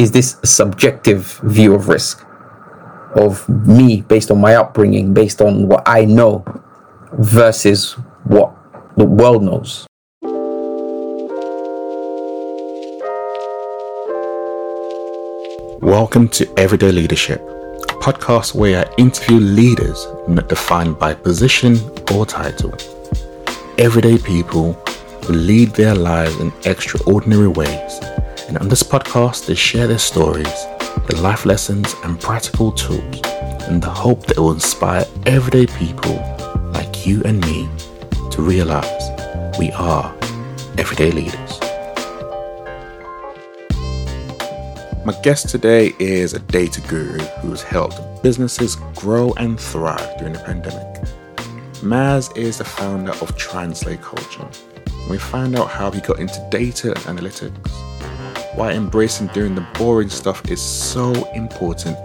is 0.00 0.10
this 0.12 0.38
a 0.42 0.46
subjective 0.46 1.38
view 1.42 1.74
of 1.74 1.86
risk 1.86 2.24
of 3.16 3.46
me 3.68 4.00
based 4.00 4.30
on 4.30 4.40
my 4.40 4.54
upbringing, 4.54 5.12
based 5.12 5.42
on 5.42 5.68
what 5.68 5.82
I 5.86 6.06
know, 6.06 6.42
versus 7.18 7.92
what 8.24 8.50
the 8.96 9.04
world 9.04 9.42
knows? 9.42 9.86
Welcome 15.82 16.28
to 16.28 16.50
Everyday 16.58 16.92
Leadership, 16.92 17.42
a 17.42 18.00
podcast 18.00 18.54
where 18.54 18.86
I 18.86 18.94
interview 18.96 19.36
leaders 19.36 20.06
not 20.26 20.48
defined 20.48 20.98
by 20.98 21.12
position 21.12 21.78
or 22.14 22.24
title. 22.24 22.72
Everyday 23.76 24.16
people 24.16 24.72
who 25.26 25.34
lead 25.34 25.72
their 25.72 25.94
lives 25.94 26.40
in 26.40 26.50
extraordinary 26.64 27.48
ways. 27.48 28.00
And 28.50 28.58
on 28.58 28.68
this 28.68 28.82
podcast, 28.82 29.46
they 29.46 29.54
share 29.54 29.86
their 29.86 30.00
stories, 30.00 30.66
their 31.06 31.20
life 31.20 31.46
lessons, 31.46 31.94
and 32.02 32.20
practical 32.20 32.72
tools 32.72 33.20
in 33.68 33.78
the 33.78 33.88
hope 33.88 34.26
that 34.26 34.38
it 34.38 34.40
will 34.40 34.50
inspire 34.50 35.06
everyday 35.24 35.66
people 35.66 36.16
like 36.72 37.06
you 37.06 37.22
and 37.22 37.40
me 37.42 37.68
to 38.32 38.42
realize 38.42 39.56
we 39.56 39.70
are 39.70 40.12
everyday 40.78 41.12
leaders. 41.12 41.60
My 45.04 45.16
guest 45.22 45.48
today 45.48 45.92
is 46.00 46.34
a 46.34 46.40
data 46.40 46.80
guru 46.88 47.20
who's 47.42 47.62
helped 47.62 48.00
businesses 48.20 48.74
grow 48.96 49.32
and 49.34 49.60
thrive 49.60 50.18
during 50.18 50.32
the 50.32 50.40
pandemic. 50.40 51.08
Mas 51.84 52.28
is 52.34 52.58
the 52.58 52.64
founder 52.64 53.12
of 53.12 53.36
Translate 53.36 54.02
Culture. 54.02 54.48
We 55.08 55.18
find 55.18 55.56
out 55.56 55.70
how 55.70 55.92
he 55.92 56.00
got 56.00 56.18
into 56.18 56.44
data 56.50 56.94
analytics, 57.06 57.89
why 58.60 58.72
embracing 58.72 59.26
doing 59.28 59.54
the 59.54 59.66
boring 59.78 60.10
stuff 60.10 60.46
is 60.50 60.60
so 60.60 61.14
important, 61.32 61.96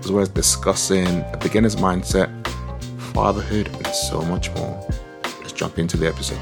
as 0.00 0.12
well 0.12 0.20
as 0.20 0.28
discussing 0.28 1.24
a 1.32 1.38
beginner's 1.40 1.76
mindset, 1.76 2.28
fatherhood, 3.14 3.68
and 3.68 3.86
so 3.86 4.20
much 4.20 4.50
more. 4.50 4.86
Let's 5.40 5.52
jump 5.52 5.78
into 5.78 5.96
the 5.96 6.08
episode. 6.08 6.38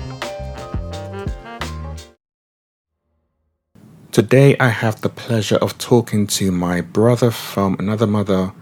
Today, 4.11 4.57
I 4.59 4.67
have 4.67 5.01
the 5.01 5.09
pleasure 5.09 5.59
of 5.59 5.79
talking 5.79 6.27
to 6.39 6.51
my 6.51 6.81
brother 6.81 7.31
from 7.31 7.77
another 7.79 8.09
mother, 8.09 8.53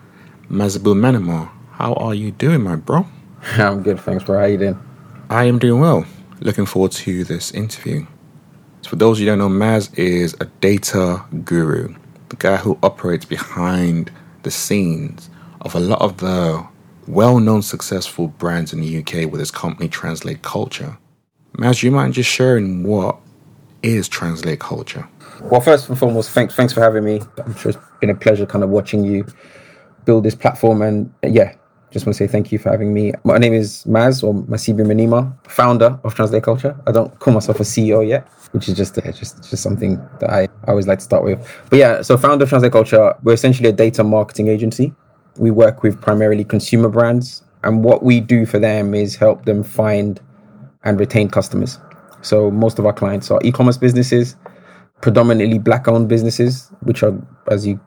Masibu 0.50 0.94
Manima. 0.94 1.50
How 1.70 1.94
are 1.94 2.14
you 2.14 2.30
doing, 2.30 2.60
my 2.60 2.76
bro? 2.76 3.06
I'm 3.56 3.82
good, 3.82 4.00
thanks, 4.00 4.22
bro. 4.24 4.38
How 4.38 4.44
you 4.44 4.58
doing? 4.58 4.78
I 5.30 5.44
am 5.44 5.58
doing 5.58 5.80
well. 5.80 6.04
Looking 6.40 6.66
forward 6.66 6.92
to 6.92 7.24
this 7.24 7.52
interview. 7.52 8.04
So 8.82 8.90
for 8.90 8.96
those 8.96 9.18
of 9.18 9.20
you 9.20 9.26
who 9.26 9.32
don't 9.32 9.38
know, 9.38 9.48
Mas 9.48 9.92
is 9.94 10.34
a 10.40 10.44
data 10.60 11.24
guru, 11.44 11.94
the 12.28 12.36
guy 12.36 12.56
who 12.56 12.78
operates 12.82 13.24
behind 13.24 14.10
the 14.42 14.50
scenes 14.50 15.30
of 15.62 15.74
a 15.74 15.80
lot 15.80 16.00
of 16.00 16.18
the 16.18 16.66
well 17.06 17.40
known 17.40 17.62
successful 17.62 18.28
brands 18.28 18.72
in 18.72 18.80
the 18.80 18.98
UK 18.98 19.30
with 19.30 19.40
his 19.40 19.50
company 19.50 19.88
Translate 19.88 20.42
Culture. 20.42 20.96
Mas, 21.56 21.82
you 21.82 21.90
mind 21.90 22.14
just 22.14 22.30
sharing 22.30 22.84
what 22.84 23.18
is 23.82 24.08
Translate 24.08 24.60
Culture? 24.60 25.08
Well, 25.42 25.60
first 25.60 25.88
and 25.88 25.98
foremost, 25.98 26.30
thanks 26.30 26.54
thanks 26.54 26.72
for 26.72 26.80
having 26.80 27.04
me. 27.04 27.20
I'm 27.44 27.54
sure 27.56 27.70
it's 27.70 27.80
been 28.00 28.10
a 28.10 28.14
pleasure 28.14 28.46
kind 28.46 28.62
of 28.62 28.70
watching 28.70 29.04
you 29.04 29.26
build 30.04 30.24
this 30.24 30.34
platform. 30.34 30.82
And 30.82 31.12
yeah, 31.22 31.54
just 31.90 32.06
want 32.06 32.16
to 32.16 32.24
say 32.24 32.26
thank 32.26 32.52
you 32.52 32.58
for 32.58 32.70
having 32.70 32.92
me. 32.92 33.12
My 33.24 33.38
name 33.38 33.54
is 33.54 33.86
Mas 33.86 34.22
or 34.22 34.34
Masibu 34.34 34.80
Manima, 34.80 35.32
founder 35.48 35.98
of 36.04 36.14
Translate 36.14 36.42
Culture. 36.42 36.78
I 36.86 36.92
don't 36.92 37.18
call 37.18 37.34
myself 37.34 37.60
a 37.60 37.62
CEO 37.62 38.06
yet, 38.06 38.28
which 38.52 38.68
is 38.68 38.76
just 38.76 38.94
just 38.94 39.50
just 39.50 39.62
something 39.62 39.96
that 40.20 40.30
I, 40.30 40.42
I 40.42 40.70
always 40.70 40.86
like 40.86 40.98
to 40.98 41.04
start 41.04 41.24
with. 41.24 41.38
But 41.70 41.78
yeah, 41.78 42.02
so 42.02 42.16
founder 42.16 42.44
of 42.44 42.48
Translate 42.48 42.72
Culture, 42.72 43.14
we're 43.22 43.34
essentially 43.34 43.68
a 43.68 43.72
data 43.72 44.04
marketing 44.04 44.48
agency. 44.48 44.94
We 45.36 45.50
work 45.50 45.82
with 45.82 46.00
primarily 46.00 46.44
consumer 46.44 46.88
brands, 46.88 47.42
and 47.64 47.84
what 47.84 48.02
we 48.02 48.20
do 48.20 48.44
for 48.46 48.58
them 48.58 48.94
is 48.94 49.16
help 49.16 49.44
them 49.44 49.62
find 49.62 50.20
and 50.84 51.00
retain 51.00 51.28
customers. 51.28 51.78
So 52.22 52.50
most 52.50 52.78
of 52.78 52.86
our 52.86 52.92
clients 52.92 53.30
are 53.30 53.40
e-commerce 53.44 53.76
businesses 53.76 54.36
predominantly 55.00 55.58
black 55.58 55.88
owned 55.88 56.08
businesses, 56.08 56.70
which 56.80 57.02
are, 57.02 57.14
as 57.50 57.66
you 57.66 57.80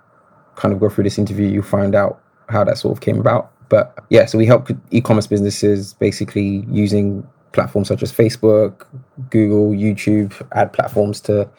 kind 0.55 0.73
of 0.73 0.79
go 0.79 0.89
through 0.89 1.03
this 1.03 1.17
interview, 1.17 1.47
you 1.47 1.61
find 1.61 1.95
out 1.95 2.21
how 2.49 2.63
that 2.63 2.77
sort 2.77 2.97
of 2.97 3.01
came 3.01 3.19
about. 3.19 3.51
But 3.71 3.97
yeah, 4.09 4.25
so 4.25 4.37
we 4.37 4.45
help 4.45 4.69
e 4.91 4.99
commerce 4.99 5.27
businesses 5.27 5.93
basically 5.93 6.65
using 6.69 7.25
platforms 7.53 7.87
such 7.87 8.03
as 8.03 8.11
Facebook, 8.11 8.85
Google, 9.29 9.69
YouTube, 9.69 10.33
ad 10.51 10.73
platforms 10.73 11.21
to 11.21 11.49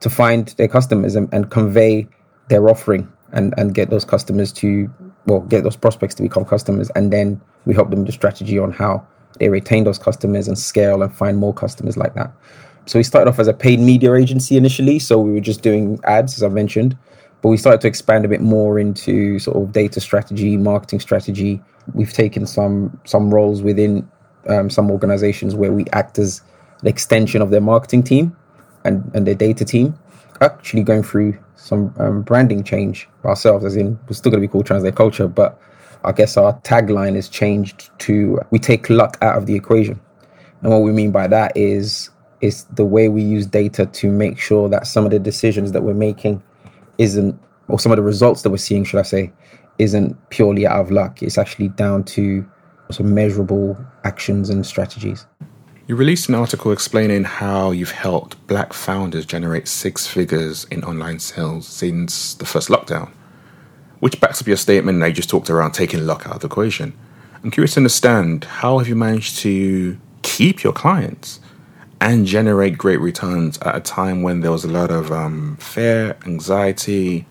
to 0.00 0.10
find 0.10 0.48
their 0.58 0.68
customers 0.68 1.16
and, 1.16 1.32
and 1.32 1.50
convey 1.50 2.06
their 2.48 2.68
offering 2.68 3.10
and, 3.32 3.54
and 3.56 3.74
get 3.74 3.88
those 3.88 4.04
customers 4.04 4.52
to 4.52 4.92
well 5.24 5.40
get 5.40 5.64
those 5.64 5.76
prospects 5.76 6.14
to 6.16 6.22
become 6.22 6.44
customers 6.44 6.90
and 6.94 7.10
then 7.10 7.40
we 7.64 7.72
help 7.72 7.88
them 7.88 8.00
with 8.00 8.08
the 8.08 8.12
strategy 8.12 8.58
on 8.58 8.70
how 8.70 9.02
they 9.38 9.48
retain 9.48 9.84
those 9.84 9.98
customers 9.98 10.48
and 10.48 10.58
scale 10.58 11.02
and 11.02 11.14
find 11.14 11.38
more 11.38 11.54
customers 11.54 11.96
like 11.96 12.14
that. 12.14 12.30
So 12.84 12.98
we 12.98 13.02
started 13.02 13.30
off 13.30 13.38
as 13.38 13.48
a 13.48 13.54
paid 13.54 13.80
media 13.80 14.12
agency 14.14 14.58
initially. 14.58 14.98
So 14.98 15.18
we 15.18 15.32
were 15.32 15.40
just 15.40 15.62
doing 15.62 15.98
ads, 16.04 16.34
as 16.34 16.42
I 16.42 16.48
mentioned, 16.48 16.98
but 17.42 17.48
we 17.48 17.56
started 17.56 17.80
to 17.80 17.88
expand 17.88 18.24
a 18.24 18.28
bit 18.28 18.40
more 18.40 18.78
into 18.78 19.38
sort 19.40 19.56
of 19.56 19.72
data 19.72 20.00
strategy, 20.00 20.56
marketing 20.56 21.00
strategy. 21.00 21.60
We've 21.92 22.12
taken 22.12 22.46
some 22.46 22.98
some 23.04 23.34
roles 23.34 23.62
within 23.62 24.08
um, 24.48 24.70
some 24.70 24.90
organizations 24.90 25.54
where 25.54 25.72
we 25.72 25.84
act 25.92 26.18
as 26.18 26.40
an 26.80 26.88
extension 26.88 27.42
of 27.42 27.50
their 27.50 27.60
marketing 27.60 28.04
team 28.04 28.36
and, 28.84 29.10
and 29.14 29.26
their 29.26 29.34
data 29.34 29.64
team. 29.64 29.98
Actually, 30.40 30.84
going 30.84 31.02
through 31.02 31.36
some 31.56 31.92
um, 31.98 32.22
branding 32.22 32.62
change 32.62 33.08
ourselves, 33.24 33.64
as 33.64 33.76
in 33.76 33.98
we're 34.08 34.14
still 34.14 34.30
going 34.30 34.40
to 34.40 34.46
be 34.46 34.50
called 34.50 34.66
Translate 34.66 34.94
Culture, 34.94 35.28
but 35.28 35.60
I 36.04 36.12
guess 36.12 36.36
our 36.36 36.54
tagline 36.60 37.16
has 37.16 37.28
changed 37.28 37.90
to 38.00 38.40
we 38.50 38.60
take 38.60 38.88
luck 38.88 39.18
out 39.20 39.36
of 39.36 39.46
the 39.46 39.54
equation. 39.56 40.00
And 40.60 40.70
what 40.70 40.82
we 40.82 40.92
mean 40.92 41.10
by 41.10 41.26
that 41.26 41.56
is 41.56 42.10
is 42.40 42.64
the 42.64 42.84
way 42.84 43.08
we 43.08 43.22
use 43.22 43.46
data 43.46 43.86
to 43.86 44.10
make 44.10 44.38
sure 44.38 44.68
that 44.68 44.86
some 44.86 45.04
of 45.04 45.10
the 45.10 45.18
decisions 45.18 45.72
that 45.72 45.82
we're 45.82 45.94
making 45.94 46.42
isn't, 46.98 47.38
or 47.68 47.78
some 47.78 47.92
of 47.92 47.96
the 47.96 48.02
results 48.02 48.42
that 48.42 48.50
we're 48.50 48.56
seeing, 48.56 48.84
should 48.84 49.00
I 49.00 49.02
say, 49.02 49.32
isn't 49.78 50.16
purely 50.30 50.66
out 50.66 50.80
of 50.80 50.90
luck. 50.90 51.22
It's 51.22 51.38
actually 51.38 51.68
down 51.68 52.04
to 52.04 52.48
some 52.90 53.14
measurable 53.14 53.76
actions 54.04 54.50
and 54.50 54.64
strategies. 54.66 55.26
You 55.88 55.96
released 55.96 56.28
an 56.28 56.34
article 56.34 56.72
explaining 56.72 57.24
how 57.24 57.70
you've 57.70 57.90
helped 57.90 58.46
black 58.46 58.72
founders 58.72 59.26
generate 59.26 59.66
six 59.66 60.06
figures 60.06 60.64
in 60.70 60.84
online 60.84 61.18
sales 61.18 61.66
since 61.66 62.34
the 62.34 62.46
first 62.46 62.68
lockdown, 62.68 63.10
which 64.00 64.20
backs 64.20 64.40
up 64.40 64.46
your 64.46 64.56
statement 64.56 65.00
that 65.00 65.08
you 65.08 65.12
just 65.12 65.28
talked 65.28 65.50
around 65.50 65.72
taking 65.72 66.06
luck 66.06 66.26
out 66.26 66.36
of 66.36 66.40
the 66.40 66.46
equation. 66.46 66.96
I'm 67.42 67.50
curious 67.50 67.74
to 67.74 67.80
understand 67.80 68.44
how 68.44 68.78
have 68.78 68.88
you 68.88 68.94
managed 68.94 69.38
to 69.38 69.98
keep 70.22 70.62
your 70.62 70.72
clients? 70.72 71.40
And 72.02 72.26
generate 72.26 72.76
great 72.76 73.00
returns 73.00 73.58
at 73.58 73.76
a 73.76 73.80
time 73.80 74.22
when 74.22 74.40
there 74.40 74.50
was 74.50 74.64
a 74.64 74.68
lot 74.68 74.90
of 74.90 75.12
um, 75.12 75.56
fear, 75.58 76.16
anxiety, 76.26 77.24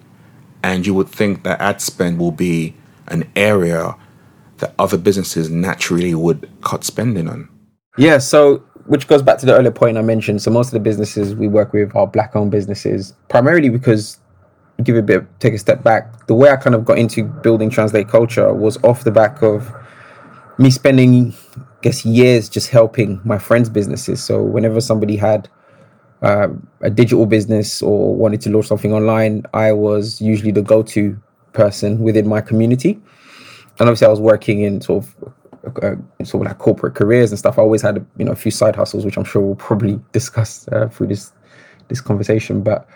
and 0.63 0.87
you 0.87 0.93
would 0.93 1.09
think 1.09 1.43
that 1.43 1.59
ad 1.59 1.81
spend 1.81 2.17
will 2.17 2.31
be 2.31 2.73
an 3.07 3.29
area 3.35 3.97
that 4.59 4.73
other 4.79 4.97
businesses 4.97 5.49
naturally 5.49 6.15
would 6.15 6.49
cut 6.61 6.85
spending 6.85 7.27
on. 7.27 7.49
Yeah, 7.97 8.17
so 8.17 8.59
which 8.85 9.09
goes 9.09 9.21
back 9.21 9.39
to 9.39 9.45
the 9.45 9.53
earlier 9.53 9.71
point 9.71 9.97
I 9.97 10.03
mentioned. 10.03 10.41
So 10.41 10.51
most 10.51 10.67
of 10.67 10.73
the 10.73 10.79
businesses 10.79 11.35
we 11.35 11.49
work 11.49 11.73
with 11.73 11.93
are 11.93 12.07
black-owned 12.07 12.51
businesses, 12.51 13.13
primarily 13.27 13.67
because 13.67 14.19
give 14.85 14.95
a 14.95 15.01
bit 15.01 15.25
take 15.41 15.53
a 15.53 15.57
step 15.57 15.83
back. 15.83 16.27
The 16.27 16.33
way 16.33 16.49
I 16.49 16.55
kind 16.55 16.75
of 16.75 16.85
got 16.85 16.97
into 16.97 17.25
building 17.25 17.69
Translate 17.69 18.07
Culture 18.07 18.53
was 18.53 18.81
off 18.85 19.03
the 19.03 19.11
back 19.11 19.43
of 19.43 19.69
me 20.57 20.71
spending 20.71 21.33
guess 21.81 22.05
years 22.05 22.49
just 22.49 22.69
helping 22.69 23.19
my 23.23 23.37
friends' 23.37 23.69
businesses. 23.69 24.23
So 24.23 24.41
whenever 24.41 24.81
somebody 24.81 25.15
had 25.15 25.49
uh, 26.21 26.49
a 26.81 26.89
digital 26.89 27.25
business 27.25 27.81
or 27.81 28.15
wanted 28.15 28.41
to 28.41 28.49
launch 28.49 28.67
something 28.67 28.93
online, 28.93 29.43
I 29.53 29.71
was 29.71 30.21
usually 30.21 30.51
the 30.51 30.61
go-to 30.61 31.19
person 31.53 31.99
within 31.99 32.27
my 32.27 32.41
community. 32.41 32.99
And 33.79 33.89
obviously, 33.89 34.07
I 34.07 34.11
was 34.11 34.19
working 34.19 34.61
in 34.61 34.81
sort 34.81 35.05
of 35.05 35.33
uh, 35.83 35.95
sort 36.23 36.45
of 36.45 36.51
like 36.51 36.57
corporate 36.57 36.95
careers 36.95 37.31
and 37.31 37.39
stuff. 37.39 37.57
I 37.57 37.61
always 37.61 37.81
had 37.81 38.05
you 38.17 38.25
know 38.25 38.31
a 38.31 38.35
few 38.35 38.51
side 38.51 38.75
hustles, 38.75 39.05
which 39.05 39.17
I'm 39.17 39.23
sure 39.23 39.41
we'll 39.41 39.55
probably 39.55 39.99
discuss 40.11 40.67
uh, 40.69 40.87
through 40.87 41.07
this 41.07 41.31
this 41.87 42.01
conversation. 42.01 42.61
But 42.61 42.87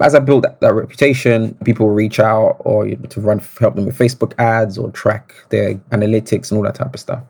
as 0.00 0.14
I 0.14 0.18
built 0.18 0.42
that, 0.42 0.60
that 0.60 0.74
reputation, 0.74 1.54
people 1.64 1.88
reach 1.90 2.18
out 2.18 2.56
or 2.60 2.86
you 2.86 2.96
know, 2.96 3.08
to 3.08 3.20
run 3.20 3.40
help 3.60 3.76
them 3.76 3.86
with 3.86 3.96
Facebook 3.96 4.32
ads 4.38 4.78
or 4.78 4.90
track 4.90 5.34
their 5.50 5.74
analytics 5.90 6.50
and 6.50 6.58
all 6.58 6.64
that 6.64 6.74
type 6.74 6.94
of 6.94 7.00
stuff. 7.00 7.22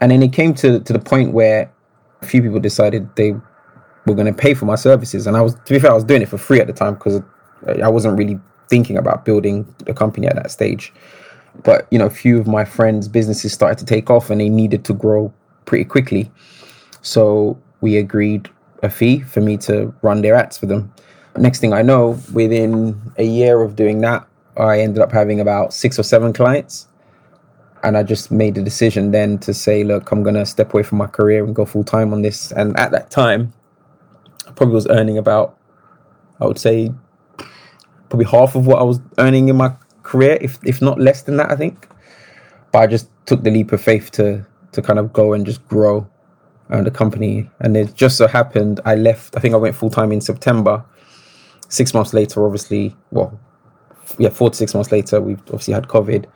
And 0.00 0.10
then 0.10 0.22
it 0.22 0.32
came 0.32 0.54
to, 0.54 0.80
to 0.80 0.92
the 0.92 0.98
point 0.98 1.32
where 1.32 1.70
a 2.22 2.26
few 2.26 2.42
people 2.42 2.60
decided 2.60 3.14
they 3.16 3.32
were 4.06 4.14
going 4.14 4.26
to 4.26 4.32
pay 4.32 4.54
for 4.54 4.66
my 4.66 4.74
services. 4.74 5.26
And 5.26 5.36
I 5.36 5.42
was, 5.42 5.54
to 5.54 5.72
be 5.72 5.78
fair, 5.78 5.90
I 5.90 5.94
was 5.94 6.04
doing 6.04 6.22
it 6.22 6.28
for 6.28 6.38
free 6.38 6.60
at 6.60 6.66
the 6.66 6.72
time 6.72 6.94
because 6.94 7.22
uh, 7.66 7.82
I 7.82 7.88
wasn't 7.88 8.18
really 8.18 8.38
thinking 8.68 8.96
about 8.96 9.24
building 9.24 9.72
a 9.86 9.94
company 9.94 10.26
at 10.26 10.36
that 10.36 10.50
stage. 10.50 10.92
But, 11.62 11.86
you 11.90 11.98
know, 11.98 12.06
a 12.06 12.10
few 12.10 12.38
of 12.38 12.46
my 12.46 12.64
friends' 12.64 13.08
businesses 13.08 13.52
started 13.52 13.78
to 13.78 13.86
take 13.86 14.10
off 14.10 14.30
and 14.30 14.40
they 14.40 14.48
needed 14.48 14.84
to 14.86 14.92
grow 14.92 15.32
pretty 15.64 15.84
quickly. 15.84 16.30
So 17.02 17.58
we 17.80 17.96
agreed 17.96 18.50
a 18.82 18.90
fee 18.90 19.20
for 19.20 19.40
me 19.40 19.56
to 19.58 19.94
run 20.02 20.22
their 20.22 20.34
ads 20.34 20.58
for 20.58 20.66
them. 20.66 20.92
next 21.36 21.60
thing 21.60 21.72
I 21.72 21.82
know, 21.82 22.18
within 22.32 23.00
a 23.16 23.24
year 23.24 23.62
of 23.62 23.76
doing 23.76 24.00
that, 24.02 24.26
I 24.56 24.80
ended 24.80 25.02
up 25.02 25.12
having 25.12 25.40
about 25.40 25.74
six 25.74 25.98
or 25.98 26.02
seven 26.02 26.32
clients. 26.32 26.88
And 27.82 27.96
I 27.96 28.02
just 28.02 28.30
made 28.30 28.54
the 28.54 28.62
decision 28.62 29.12
then 29.12 29.38
to 29.38 29.54
say, 29.54 29.84
look, 29.84 30.10
I'm 30.10 30.24
to 30.24 30.46
step 30.46 30.74
away 30.74 30.82
from 30.82 30.98
my 30.98 31.06
career 31.06 31.44
and 31.44 31.54
go 31.54 31.64
full 31.64 31.84
time 31.84 32.12
on 32.12 32.22
this. 32.22 32.52
And 32.52 32.76
at 32.78 32.90
that 32.90 33.10
time, 33.10 33.52
I 34.48 34.52
probably 34.52 34.74
was 34.74 34.88
earning 34.88 35.18
about, 35.18 35.56
I 36.40 36.46
would 36.46 36.58
say, 36.58 36.92
probably 38.08 38.26
half 38.26 38.54
of 38.54 38.66
what 38.66 38.78
I 38.78 38.82
was 38.82 39.00
earning 39.18 39.48
in 39.48 39.56
my 39.56 39.74
career, 40.02 40.38
if 40.40 40.58
if 40.64 40.80
not 40.80 40.98
less 40.98 41.22
than 41.22 41.36
that, 41.36 41.50
I 41.50 41.56
think. 41.56 41.88
But 42.72 42.78
I 42.80 42.86
just 42.86 43.08
took 43.26 43.42
the 43.42 43.50
leap 43.50 43.72
of 43.72 43.80
faith 43.80 44.10
to 44.12 44.44
to 44.72 44.82
kind 44.82 44.98
of 44.98 45.12
go 45.12 45.32
and 45.32 45.44
just 45.44 45.66
grow 45.68 46.08
uh, 46.70 46.82
the 46.82 46.90
company. 46.90 47.50
And 47.60 47.76
it 47.76 47.94
just 47.94 48.16
so 48.16 48.26
happened 48.26 48.80
I 48.84 48.94
left. 48.94 49.36
I 49.36 49.40
think 49.40 49.54
I 49.54 49.58
went 49.58 49.74
full 49.76 49.90
time 49.90 50.12
in 50.12 50.20
September. 50.20 50.84
Six 51.68 51.94
months 51.94 52.14
later, 52.14 52.44
obviously, 52.44 52.94
well, 53.10 53.38
yeah, 54.18 54.28
four 54.28 54.50
to 54.50 54.56
six 54.56 54.72
months 54.74 54.92
later, 54.92 55.20
we 55.20 55.34
obviously 55.34 55.74
had 55.74 55.88
COVID. 55.88 56.26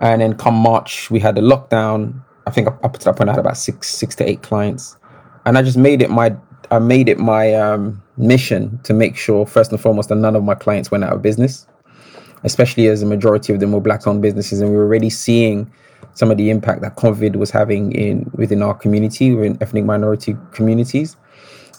And 0.00 0.20
then 0.20 0.34
come 0.36 0.54
March, 0.54 1.10
we 1.10 1.18
had 1.20 1.36
a 1.38 1.40
lockdown. 1.40 2.22
I 2.46 2.50
think 2.50 2.68
up 2.68 2.92
to 2.94 3.04
that 3.04 3.16
point, 3.16 3.28
I 3.28 3.32
had 3.32 3.40
about 3.40 3.56
six, 3.56 3.88
six 3.88 4.14
to 4.16 4.28
eight 4.28 4.42
clients, 4.42 4.96
and 5.44 5.58
I 5.58 5.62
just 5.62 5.76
made 5.76 6.00
it 6.00 6.10
my, 6.10 6.34
I 6.70 6.78
made 6.78 7.08
it 7.08 7.18
my 7.18 7.52
um, 7.54 8.02
mission 8.16 8.78
to 8.84 8.94
make 8.94 9.16
sure 9.16 9.44
first 9.44 9.70
and 9.70 9.80
foremost 9.80 10.08
that 10.08 10.14
none 10.14 10.34
of 10.34 10.44
my 10.44 10.54
clients 10.54 10.90
went 10.90 11.04
out 11.04 11.12
of 11.12 11.20
business, 11.20 11.66
especially 12.44 12.86
as 12.86 13.02
a 13.02 13.06
majority 13.06 13.52
of 13.52 13.60
them 13.60 13.72
were 13.72 13.80
black-owned 13.80 14.22
businesses, 14.22 14.60
and 14.60 14.70
we 14.70 14.76
were 14.76 14.84
already 14.84 15.10
seeing 15.10 15.70
some 16.14 16.30
of 16.30 16.36
the 16.36 16.48
impact 16.48 16.80
that 16.82 16.96
COVID 16.96 17.36
was 17.36 17.50
having 17.50 17.92
in 17.92 18.30
within 18.34 18.62
our 18.62 18.74
community, 18.74 19.34
within 19.34 19.58
ethnic 19.60 19.84
minority 19.84 20.36
communities. 20.52 21.16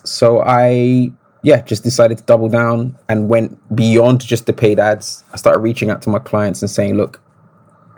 So 0.04 0.42
I 0.42 1.12
yeah, 1.42 1.62
just 1.62 1.84
decided 1.84 2.18
to 2.18 2.24
double 2.26 2.50
down 2.50 2.98
and 3.08 3.30
went 3.30 3.58
beyond 3.76 4.22
just 4.22 4.46
the 4.46 4.54
paid 4.54 4.80
ads. 4.80 5.24
I 5.34 5.38
started 5.38 5.60
reaching 5.60 5.90
out 5.90 6.02
to 6.04 6.10
my 6.10 6.20
clients 6.20 6.62
and 6.62 6.70
saying, 6.70 6.96
look, 6.96 7.22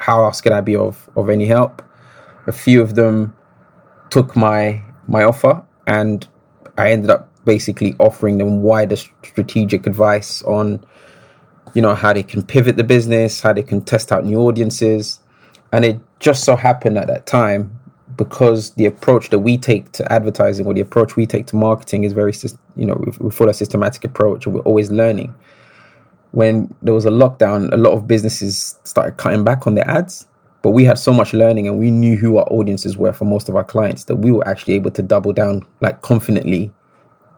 how 0.01 0.23
else 0.23 0.41
can 0.41 0.51
I 0.51 0.61
be 0.61 0.75
of, 0.75 1.07
of 1.15 1.29
any 1.29 1.45
help? 1.45 1.83
A 2.47 2.51
few 2.51 2.81
of 2.81 2.95
them 2.95 3.35
took 4.09 4.35
my 4.35 4.83
my 5.07 5.23
offer 5.23 5.63
and 5.87 6.27
I 6.77 6.91
ended 6.91 7.11
up 7.11 7.29
basically 7.45 7.95
offering 7.99 8.37
them 8.39 8.63
wider 8.63 8.95
strategic 8.95 9.85
advice 9.85 10.41
on 10.43 10.83
you 11.75 11.81
know 11.81 11.93
how 11.93 12.13
they 12.13 12.23
can 12.23 12.41
pivot 12.43 12.77
the 12.77 12.83
business, 12.83 13.41
how 13.41 13.53
they 13.53 13.63
can 13.63 13.81
test 13.81 14.11
out 14.11 14.25
new 14.25 14.39
audiences. 14.39 15.19
And 15.71 15.85
it 15.85 15.99
just 16.19 16.43
so 16.43 16.55
happened 16.55 16.97
at 16.97 17.07
that 17.07 17.27
time 17.27 17.79
because 18.17 18.71
the 18.71 18.87
approach 18.87 19.29
that 19.29 19.39
we 19.39 19.57
take 19.57 19.91
to 19.93 20.11
advertising 20.11 20.65
or 20.65 20.73
the 20.73 20.81
approach 20.81 21.15
we 21.15 21.25
take 21.25 21.45
to 21.47 21.55
marketing 21.55 22.03
is 22.03 22.11
very, 22.11 22.33
you 22.75 22.85
know, 22.85 22.95
we, 22.95 23.11
we 23.19 23.31
follow 23.31 23.51
a 23.51 23.53
systematic 23.53 24.03
approach 24.03 24.45
and 24.45 24.55
we're 24.55 24.61
always 24.61 24.91
learning. 24.91 25.33
When 26.31 26.73
there 26.81 26.93
was 26.93 27.05
a 27.05 27.09
lockdown, 27.09 27.73
a 27.73 27.77
lot 27.77 27.91
of 27.91 28.07
businesses 28.07 28.79
started 28.83 29.17
cutting 29.17 29.43
back 29.43 29.67
on 29.67 29.75
their 29.75 29.89
ads, 29.89 30.27
but 30.61 30.71
we 30.71 30.85
had 30.85 30.97
so 30.97 31.11
much 31.11 31.33
learning 31.33 31.67
and 31.67 31.79
we 31.79 31.91
knew 31.91 32.15
who 32.15 32.37
our 32.37 32.45
audiences 32.51 32.95
were 32.95 33.13
for 33.13 33.25
most 33.25 33.49
of 33.49 33.55
our 33.55 33.63
clients 33.63 34.05
that 34.05 34.17
we 34.17 34.31
were 34.31 34.47
actually 34.47 34.75
able 34.75 34.91
to 34.91 35.01
double 35.01 35.33
down 35.33 35.65
like 35.81 36.01
confidently, 36.01 36.71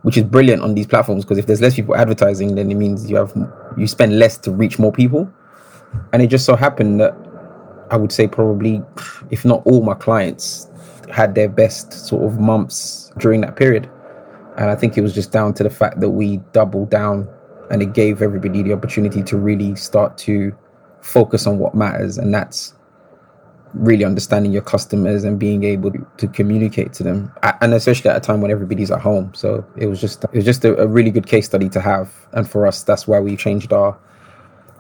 which 0.02 0.18
is 0.18 0.24
brilliant 0.24 0.62
on 0.62 0.76
these 0.76 0.86
platforms 0.86 1.24
because 1.24 1.38
if 1.38 1.48
there's 1.48 1.62
less 1.62 1.76
people 1.76 1.96
advertising, 1.96 2.56
then 2.56 2.70
it 2.70 2.76
means 2.76 3.10
you 3.10 3.16
have 3.16 3.34
you 3.78 3.88
spend 3.88 4.20
less 4.20 4.38
to 4.40 4.52
reach 4.52 4.78
more 4.78 4.92
people. 4.92 5.32
And 6.12 6.22
it 6.22 6.28
just 6.28 6.46
so 6.46 6.56
happened 6.56 7.00
that 7.00 7.16
I 7.90 7.98
would 7.98 8.12
say 8.12 8.28
probably, 8.28 8.82
if 9.32 9.46
not 9.46 9.62
all 9.66 9.84
my 9.84 9.94
clients, 9.94 10.70
had 11.10 11.36
their 11.36 11.50
best 11.50 11.94
sort 11.94 12.24
of 12.24 12.40
months 12.40 13.12
during 13.20 13.42
that 13.42 13.56
period. 13.56 13.90
And 14.58 14.70
I 14.70 14.76
think 14.76 14.98
it 14.98 15.02
was 15.02 15.14
just 15.14 15.32
down 15.32 15.54
to 15.56 15.64
the 15.64 15.70
fact 15.70 16.00
that 16.00 16.10
we 16.10 16.38
doubled 16.52 16.90
down 16.90 17.28
and 17.74 17.82
it 17.82 17.94
gave 17.94 18.22
everybody 18.22 18.62
the 18.62 18.72
opportunity 18.72 19.24
to 19.24 19.36
really 19.36 19.76
start 19.76 20.16
to 20.20 20.56
focus 21.02 21.48
on 21.48 21.58
what 21.58 21.74
matters. 21.74 22.20
And 22.20 22.32
that's 22.32 22.76
really 23.74 24.06
understanding 24.06 24.52
your 24.52 24.62
customers 24.62 25.24
and 25.24 25.40
being 25.40 25.64
able 25.64 25.92
to 26.18 26.28
communicate 26.28 26.94
to 26.94 27.04
them. 27.04 27.32
And 27.62 27.74
especially 27.74 28.12
at 28.12 28.18
a 28.18 28.20
time 28.20 28.42
when 28.42 28.52
everybody's 28.52 28.92
at 28.92 29.02
home. 29.02 29.34
So 29.34 29.66
it 29.76 29.88
was 29.88 30.00
just, 30.00 30.24
it 30.26 30.36
was 30.36 30.46
just 30.46 30.64
a, 30.64 30.80
a 30.80 30.88
really 30.88 31.10
good 31.10 31.26
case 31.26 31.48
study 31.48 31.68
to 31.70 31.82
have. 31.82 32.14
And 32.34 32.48
for 32.48 32.68
us, 32.68 32.84
that's 32.84 33.08
why 33.08 33.20
we 33.20 33.36
changed 33.36 33.74
our 33.74 33.98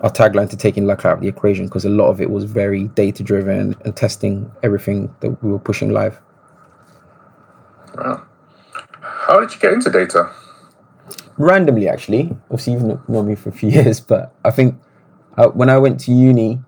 our 0.01 0.11
tagline 0.11 0.49
to 0.49 0.57
taking 0.57 0.85
luck 0.85 1.05
out 1.05 1.13
of 1.13 1.21
the 1.21 1.29
equation 1.29 1.65
because 1.65 1.85
a 1.85 1.89
lot 1.89 2.09
of 2.09 2.19
it 2.19 2.29
was 2.29 2.43
very 2.43 2.89
data 2.89 3.23
driven 3.23 3.73
and 3.85 3.95
testing 3.95 4.51
everything 4.61 5.15
that 5.21 5.41
we 5.41 5.49
were 5.49 5.57
pushing 5.57 5.93
live. 5.93 6.19
Wow. 7.95 8.21
How 9.01 9.39
did 9.39 9.53
you 9.53 9.59
get 9.61 9.71
into 9.71 9.89
data? 9.89 10.29
Randomly, 11.37 11.87
actually. 11.87 12.35
Obviously, 12.51 12.73
you've 12.73 13.09
known 13.09 13.27
me 13.27 13.35
for 13.35 13.49
a 13.49 13.51
few 13.53 13.69
years, 13.77 13.99
but 13.99 14.33
I 14.45 14.51
think 14.51 14.75
uh, 15.37 15.47
when 15.49 15.69
I 15.69 15.77
went 15.77 15.99
to 16.01 16.11
uni, 16.11 16.59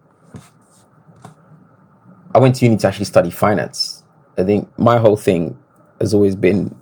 I 2.34 2.40
went 2.40 2.56
to 2.56 2.66
uni 2.66 2.78
to 2.78 2.88
actually 2.88 3.06
study 3.06 3.32
finance. 3.32 4.04
I 4.38 4.44
think 4.44 4.68
my 4.78 4.98
whole 4.98 5.18
thing 5.18 5.58
has 6.02 6.14
always 6.14 6.36
been 6.36 6.76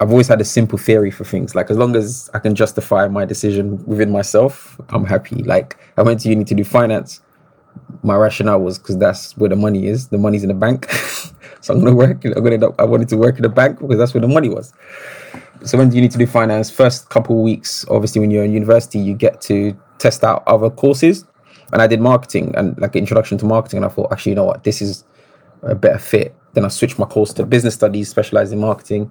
I've 0.00 0.10
always 0.10 0.28
had 0.28 0.40
a 0.40 0.44
simple 0.44 0.78
theory 0.78 1.10
for 1.10 1.24
things. 1.24 1.54
Like 1.54 1.70
as 1.70 1.76
long 1.76 1.96
as 1.96 2.30
I 2.34 2.38
can 2.38 2.54
justify 2.54 3.08
my 3.08 3.24
decision 3.24 3.84
within 3.86 4.10
myself, 4.10 4.78
I'm 4.90 5.04
happy. 5.04 5.42
Like 5.42 5.78
I 5.96 6.02
went 6.02 6.20
to 6.20 6.28
uni 6.28 6.44
to 6.44 6.54
do 6.54 6.64
finance. 6.64 7.20
My 8.02 8.16
rationale 8.16 8.60
was 8.60 8.78
because 8.78 8.98
that's 8.98 9.36
where 9.36 9.48
the 9.48 9.56
money 9.56 9.86
is. 9.86 10.08
The 10.08 10.18
money's 10.18 10.42
in 10.42 10.48
the 10.48 10.54
bank, 10.54 10.90
so 11.60 11.74
I'm 11.74 11.80
gonna 11.80 11.94
work. 11.94 12.24
I'm 12.24 12.42
gonna. 12.42 12.70
I 12.78 12.84
wanted 12.84 13.08
to 13.10 13.16
work 13.16 13.36
in 13.36 13.42
the 13.42 13.48
bank 13.48 13.80
because 13.80 13.98
that's 13.98 14.14
where 14.14 14.20
the 14.20 14.28
money 14.28 14.48
was. 14.48 14.72
So 15.66 15.76
when 15.76 15.92
you 15.92 16.00
need 16.00 16.12
to 16.12 16.18
do 16.18 16.26
finance, 16.26 16.70
first 16.70 17.08
couple 17.10 17.42
weeks, 17.42 17.84
obviously 17.90 18.20
when 18.20 18.30
you're 18.30 18.44
in 18.44 18.52
university, 18.52 18.98
you 18.98 19.14
get 19.14 19.40
to 19.42 19.76
test 19.98 20.24
out 20.24 20.42
other 20.46 20.70
courses. 20.70 21.26
And 21.72 21.82
I 21.82 21.86
did 21.86 22.00
marketing 22.00 22.54
and 22.56 22.78
like 22.78 22.94
introduction 22.94 23.36
to 23.38 23.44
marketing, 23.44 23.78
and 23.78 23.86
I 23.86 23.88
thought 23.88 24.12
actually, 24.12 24.30
you 24.30 24.36
know 24.36 24.44
what, 24.44 24.62
this 24.62 24.80
is 24.80 25.04
a 25.62 25.74
better 25.74 25.98
fit. 25.98 26.34
Then 26.54 26.64
I 26.64 26.68
switched 26.68 26.98
my 26.98 27.06
course 27.06 27.32
to 27.34 27.44
business 27.44 27.74
studies, 27.74 28.08
specialized 28.08 28.52
in 28.52 28.60
marketing 28.60 29.10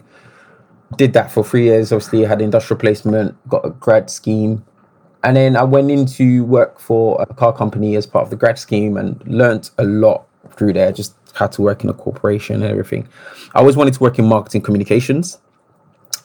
did 0.98 1.13
that 1.13 1.31
for 1.31 1.44
three 1.44 1.63
years. 1.63 1.92
Obviously, 1.92 2.24
had 2.24 2.42
industrial 2.42 2.80
placement, 2.80 3.36
got 3.50 3.66
a 3.66 3.69
grad 3.72 4.10
scheme, 4.10 4.63
and 5.24 5.36
then 5.36 5.56
I 5.56 5.63
went 5.63 5.92
into 5.92 6.44
work 6.46 6.80
for 6.80 7.22
a 7.22 7.34
car 7.34 7.54
company 7.54 7.96
as 7.96 8.06
part 8.06 8.24
of 8.24 8.30
the 8.30 8.36
grad 8.36 8.60
scheme 8.60 8.98
and 8.98 9.25
learned 9.28 9.69
a 9.78 9.84
lot 9.84 10.28
through 10.52 10.74
there. 10.74 10.92
Just 10.92 11.16
how 11.34 11.48
to 11.48 11.62
work 11.62 11.84
in 11.84 11.90
a 11.90 11.94
corporation 11.94 12.56
and 12.56 12.66
everything. 12.66 13.07
I 13.54 13.60
always 13.60 13.75
wanted 13.75 13.94
to 13.96 14.00
work 14.00 14.19
in 14.19 14.25
marketing 14.25 14.62
communications. 14.62 15.40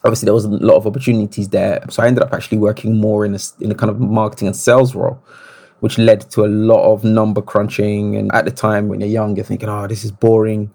Obviously, 0.03 0.25
there 0.25 0.33
was 0.33 0.45
a 0.45 0.49
lot 0.49 0.75
of 0.75 0.87
opportunities 0.87 1.49
there, 1.49 1.85
so 1.89 2.01
I 2.01 2.07
ended 2.07 2.23
up 2.23 2.33
actually 2.33 2.57
working 2.57 2.97
more 2.97 3.25
in 3.25 3.35
a 3.35 3.39
in 3.59 3.71
a 3.71 3.75
kind 3.75 3.89
of 3.89 3.99
marketing 3.99 4.47
and 4.47 4.55
sales 4.55 4.95
role, 4.95 5.23
which 5.81 5.97
led 5.97 6.21
to 6.31 6.43
a 6.43 6.47
lot 6.47 6.91
of 6.91 7.03
number 7.03 7.41
crunching. 7.41 8.15
And 8.15 8.33
at 8.33 8.45
the 8.45 8.51
time, 8.51 8.87
when 8.87 8.99
you're 8.99 9.09
young, 9.09 9.35
you're 9.35 9.45
thinking, 9.45 9.69
"Oh, 9.69 9.87
this 9.87 10.03
is 10.03 10.11
boring." 10.11 10.71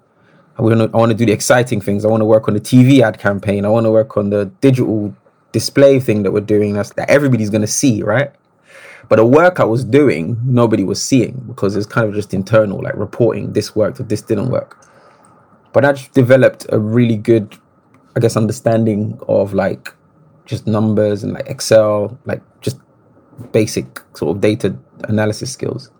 I 0.58 0.62
want 0.62 0.78
to 0.78 0.84
I 0.94 0.96
want 0.96 1.10
to 1.10 1.18
do 1.18 1.26
the 1.26 1.32
exciting 1.32 1.80
things. 1.80 2.04
I 2.04 2.08
want 2.08 2.20
to 2.20 2.24
work 2.24 2.48
on 2.48 2.54
the 2.54 2.60
TV 2.60 3.02
ad 3.02 3.18
campaign. 3.18 3.64
I 3.64 3.68
want 3.68 3.84
to 3.84 3.90
work 3.90 4.16
on 4.16 4.30
the 4.30 4.46
digital 4.60 5.14
display 5.52 6.00
thing 6.00 6.22
that 6.22 6.32
we're 6.32 6.40
doing. 6.40 6.74
That's 6.74 6.92
that 6.94 7.10
everybody's 7.10 7.50
going 7.50 7.62
to 7.62 7.66
see, 7.66 8.02
right? 8.02 8.30
But 9.08 9.16
the 9.16 9.26
work 9.26 9.60
I 9.60 9.64
was 9.64 9.84
doing, 9.84 10.36
nobody 10.44 10.82
was 10.82 11.02
seeing 11.02 11.44
because 11.46 11.76
it's 11.76 11.86
kind 11.86 12.08
of 12.08 12.14
just 12.14 12.34
internal, 12.34 12.82
like 12.82 12.96
reporting 12.96 13.52
this 13.52 13.76
worked 13.76 14.00
or 14.00 14.02
this 14.02 14.22
didn't 14.22 14.50
work. 14.50 14.84
But 15.72 15.84
I 15.84 15.92
developed 16.14 16.66
a 16.70 16.78
really 16.78 17.16
good, 17.16 17.56
I 18.16 18.20
guess, 18.20 18.36
understanding 18.36 19.18
of 19.28 19.52
like 19.52 19.94
just 20.46 20.66
numbers 20.66 21.22
and 21.22 21.32
like 21.34 21.48
Excel, 21.48 22.18
like 22.24 22.42
just 22.60 22.78
basic 23.52 24.00
sort 24.14 24.34
of 24.34 24.40
data 24.40 24.76
analysis 25.08 25.52
skills 25.52 25.90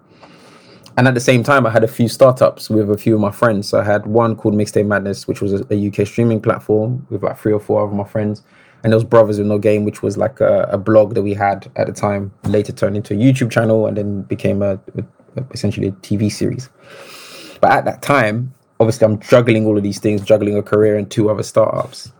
and 0.98 1.06
at 1.06 1.14
the 1.14 1.20
same 1.20 1.42
time, 1.42 1.66
I 1.66 1.70
had 1.70 1.84
a 1.84 1.88
few 1.88 2.08
startups 2.08 2.70
with 2.70 2.90
a 2.90 2.96
few 2.96 3.14
of 3.14 3.20
my 3.20 3.30
friends. 3.30 3.68
So 3.68 3.78
I 3.80 3.84
had 3.84 4.06
one 4.06 4.34
called 4.34 4.54
Mixtape 4.54 4.86
Madness, 4.86 5.28
which 5.28 5.42
was 5.42 5.52
a, 5.52 5.66
a, 5.70 5.88
UK 5.88 6.06
streaming 6.06 6.40
platform 6.40 7.06
with 7.10 7.22
like 7.22 7.38
three 7.38 7.52
or 7.52 7.60
four 7.60 7.84
of 7.84 7.92
my 7.92 8.04
friends. 8.04 8.42
And 8.82 8.92
there 8.92 8.96
was 8.96 9.04
Brothers 9.04 9.38
with 9.38 9.46
No 9.46 9.58
Game, 9.58 9.84
which 9.84 10.02
was 10.02 10.16
like 10.16 10.40
a, 10.40 10.62
a, 10.70 10.78
blog 10.78 11.14
that 11.14 11.22
we 11.22 11.34
had 11.34 11.70
at 11.76 11.86
the 11.86 11.92
time, 11.92 12.32
later 12.44 12.72
turned 12.72 12.96
into 12.96 13.12
a 13.12 13.16
YouTube 13.16 13.50
channel 13.50 13.86
and 13.86 13.96
then 13.96 14.22
became 14.22 14.62
a, 14.62 14.80
a 14.96 15.44
essentially 15.50 15.88
a 15.88 15.92
TV 15.92 16.32
series. 16.32 16.70
But 17.60 17.72
at 17.72 17.84
that 17.84 18.00
time, 18.00 18.54
obviously, 18.80 19.04
I'm 19.04 19.18
juggling 19.20 19.66
all 19.66 19.76
of 19.76 19.82
these 19.82 19.98
things, 19.98 20.20
juggling 20.22 20.56
a 20.56 20.62
career 20.62 20.96
and 20.96 21.10
two 21.10 21.30
other 21.30 21.42
startups. 21.42 22.12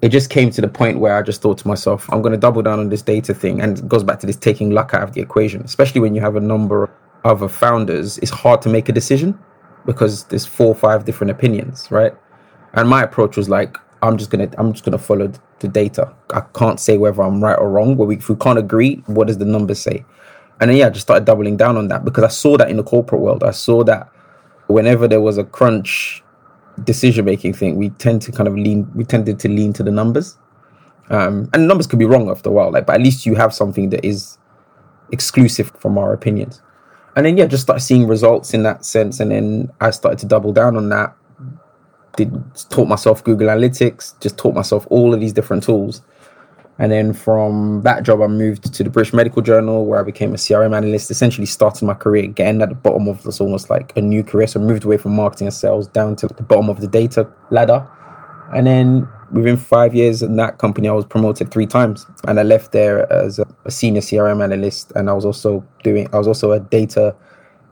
It 0.00 0.10
just 0.10 0.30
came 0.30 0.50
to 0.50 0.60
the 0.60 0.68
point 0.68 1.00
where 1.00 1.16
I 1.16 1.22
just 1.22 1.42
thought 1.42 1.58
to 1.58 1.68
myself, 1.68 2.08
I'm 2.12 2.22
going 2.22 2.32
to 2.32 2.38
double 2.38 2.62
down 2.62 2.78
on 2.78 2.88
this 2.88 3.02
data 3.02 3.34
thing. 3.34 3.60
And 3.60 3.78
it 3.78 3.88
goes 3.88 4.04
back 4.04 4.20
to 4.20 4.26
this 4.26 4.36
taking 4.36 4.70
luck 4.70 4.94
out 4.94 5.02
of 5.02 5.12
the 5.12 5.20
equation, 5.20 5.62
especially 5.62 6.00
when 6.00 6.14
you 6.14 6.20
have 6.20 6.36
a 6.36 6.40
number 6.40 6.84
of 6.84 6.90
other 7.24 7.48
founders, 7.48 8.18
it's 8.18 8.30
hard 8.30 8.62
to 8.62 8.68
make 8.68 8.88
a 8.88 8.92
decision 8.92 9.38
because 9.86 10.24
there's 10.24 10.46
four 10.46 10.68
or 10.68 10.74
five 10.74 11.04
different 11.04 11.30
opinions, 11.30 11.90
right? 11.90 12.14
And 12.74 12.88
my 12.88 13.02
approach 13.02 13.36
was 13.36 13.48
like, 13.48 13.76
I'm 14.02 14.16
just 14.16 14.30
gonna 14.30 14.48
I'm 14.58 14.72
just 14.72 14.84
gonna 14.84 14.98
follow 14.98 15.32
the 15.58 15.68
data. 15.68 16.14
I 16.32 16.42
can't 16.54 16.78
say 16.78 16.98
whether 16.98 17.22
I'm 17.22 17.42
right 17.42 17.58
or 17.58 17.68
wrong. 17.68 17.96
But 17.96 18.04
we, 18.04 18.16
if 18.16 18.28
we 18.28 18.36
can't 18.36 18.58
agree, 18.58 19.02
what 19.06 19.26
does 19.26 19.38
the 19.38 19.44
numbers 19.44 19.80
say? 19.80 20.04
And 20.60 20.70
then 20.70 20.76
yeah, 20.76 20.86
I 20.86 20.90
just 20.90 21.06
started 21.06 21.24
doubling 21.24 21.56
down 21.56 21.76
on 21.76 21.88
that 21.88 22.04
because 22.04 22.24
I 22.24 22.28
saw 22.28 22.56
that 22.58 22.70
in 22.70 22.76
the 22.76 22.84
corporate 22.84 23.20
world. 23.20 23.42
I 23.42 23.50
saw 23.50 23.82
that 23.84 24.08
whenever 24.68 25.08
there 25.08 25.20
was 25.20 25.38
a 25.38 25.44
crunch 25.44 26.22
decision 26.84 27.24
making 27.24 27.54
thing, 27.54 27.76
we 27.76 27.90
tend 27.90 28.22
to 28.22 28.32
kind 28.32 28.46
of 28.46 28.54
lean 28.54 28.90
we 28.94 29.04
tended 29.04 29.38
to 29.40 29.48
lean 29.48 29.72
to 29.74 29.82
the 29.82 29.90
numbers. 29.90 30.38
Um, 31.10 31.48
and 31.52 31.66
numbers 31.66 31.86
could 31.86 31.98
be 31.98 32.04
wrong 32.04 32.30
after 32.30 32.50
a 32.50 32.52
while, 32.52 32.70
like, 32.70 32.86
but 32.86 32.94
at 32.96 33.00
least 33.00 33.24
you 33.24 33.34
have 33.34 33.54
something 33.54 33.90
that 33.90 34.04
is 34.04 34.38
exclusive 35.10 35.72
from 35.78 35.96
our 35.96 36.12
opinions. 36.12 36.60
And 37.16 37.26
then 37.26 37.36
yeah, 37.36 37.46
just 37.46 37.62
start 37.62 37.80
seeing 37.80 38.06
results 38.06 38.54
in 38.54 38.62
that 38.62 38.84
sense. 38.84 39.18
And 39.18 39.30
then 39.30 39.72
I 39.80 39.90
started 39.90 40.18
to 40.20 40.26
double 40.26 40.52
down 40.52 40.76
on 40.76 40.90
that. 40.90 41.16
Did 42.16 42.32
taught 42.70 42.88
myself 42.88 43.24
Google 43.24 43.48
Analytics, 43.48 44.20
just 44.20 44.36
taught 44.36 44.54
myself 44.54 44.86
all 44.90 45.14
of 45.14 45.20
these 45.20 45.32
different 45.32 45.62
tools. 45.62 46.02
And 46.80 46.92
then 46.92 47.12
from 47.12 47.82
that 47.82 48.04
job, 48.04 48.22
I 48.22 48.28
moved 48.28 48.72
to 48.72 48.84
the 48.84 48.90
British 48.90 49.12
Medical 49.12 49.42
Journal, 49.42 49.84
where 49.84 49.98
I 49.98 50.04
became 50.04 50.32
a 50.32 50.36
CRM 50.36 50.76
analyst. 50.76 51.10
Essentially, 51.10 51.46
started 51.46 51.84
my 51.84 51.94
career 51.94 52.22
again 52.22 52.62
at 52.62 52.68
the 52.68 52.76
bottom 52.76 53.08
of 53.08 53.22
this, 53.24 53.40
almost 53.40 53.68
like 53.68 53.96
a 53.96 54.00
new 54.00 54.22
career. 54.22 54.46
So 54.46 54.60
I 54.60 54.62
moved 54.62 54.84
away 54.84 54.96
from 54.96 55.16
marketing 55.16 55.48
and 55.48 55.54
sales 55.54 55.88
down 55.88 56.14
to 56.16 56.28
the 56.28 56.42
bottom 56.42 56.68
of 56.68 56.80
the 56.80 56.86
data 56.86 57.28
ladder. 57.50 57.84
And 58.54 58.66
then 58.66 59.08
within 59.32 59.56
five 59.56 59.94
years 59.94 60.22
in 60.22 60.36
that 60.36 60.58
company, 60.58 60.88
I 60.88 60.92
was 60.92 61.04
promoted 61.04 61.50
three 61.50 61.66
times, 61.66 62.06
and 62.26 62.38
I 62.38 62.44
left 62.44 62.72
there 62.72 63.12
as 63.12 63.40
a 63.40 63.70
senior 63.70 64.00
CRM 64.00 64.42
analyst, 64.42 64.92
and 64.94 65.10
I 65.10 65.12
was 65.12 65.24
also 65.24 65.66
doing, 65.82 66.08
I 66.12 66.18
was 66.18 66.28
also 66.28 66.52
a 66.52 66.60
data 66.60 67.14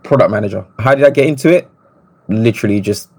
product 0.02 0.30
manager. 0.30 0.66
How 0.78 0.94
did 0.94 1.04
I 1.04 1.10
get 1.10 1.26
into 1.26 1.48
it? 1.48 1.70
Literally 2.28 2.80
just 2.80 3.10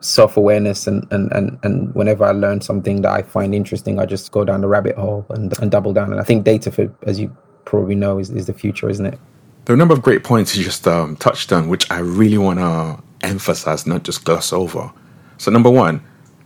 self 0.00 0.36
awareness 0.36 0.86
and, 0.86 1.06
and 1.12 1.30
and 1.32 1.58
and 1.62 1.94
whenever 1.94 2.24
I 2.24 2.32
learn 2.32 2.60
something 2.60 3.02
that 3.02 3.12
I 3.12 3.22
find 3.22 3.54
interesting, 3.54 3.98
I 3.98 4.06
just 4.06 4.32
go 4.32 4.44
down 4.44 4.62
the 4.62 4.68
rabbit 4.68 4.96
hole 4.96 5.26
and, 5.30 5.56
and 5.60 5.70
double 5.70 5.92
down. 5.92 6.12
And 6.12 6.20
I 6.20 6.24
think 6.24 6.44
data, 6.44 6.70
for, 6.70 6.92
as 7.02 7.20
you 7.20 7.34
probably 7.64 7.94
know, 7.94 8.18
is, 8.18 8.30
is 8.30 8.46
the 8.46 8.54
future, 8.54 8.88
isn't 8.88 9.06
it? 9.06 9.18
There 9.64 9.74
are 9.74 9.76
a 9.76 9.78
number 9.78 9.94
of 9.94 10.02
great 10.02 10.24
points 10.24 10.56
you 10.56 10.64
just 10.64 10.88
um, 10.88 11.16
touched 11.16 11.52
on, 11.52 11.68
which 11.68 11.90
I 11.90 11.98
really 11.98 12.38
want 12.38 12.58
to 12.58 13.02
emphasize, 13.22 13.86
not 13.86 14.02
just 14.02 14.24
gloss 14.24 14.52
over. 14.52 14.90
So, 15.38 15.50
number 15.50 15.70
one, 15.70 16.02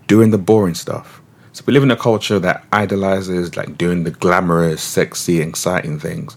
doing 0.06 0.30
the 0.30 0.38
boring 0.38 0.74
stuff. 0.74 1.22
So, 1.52 1.62
we 1.66 1.72
live 1.72 1.84
in 1.84 1.90
a 1.90 1.96
culture 1.96 2.38
that 2.40 2.64
idolizes 2.72 3.56
like 3.56 3.78
doing 3.78 4.04
the 4.04 4.10
glamorous, 4.10 4.82
sexy, 4.82 5.40
exciting 5.40 6.00
things. 6.00 6.36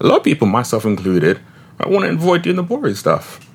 A 0.00 0.06
lot 0.06 0.18
of 0.18 0.24
people, 0.24 0.46
myself 0.46 0.84
included, 0.84 1.40
I 1.80 1.88
want 1.88 2.04
to 2.04 2.12
avoid 2.12 2.42
doing 2.42 2.56
the 2.56 2.62
boring 2.62 2.94
stuff 2.94 3.51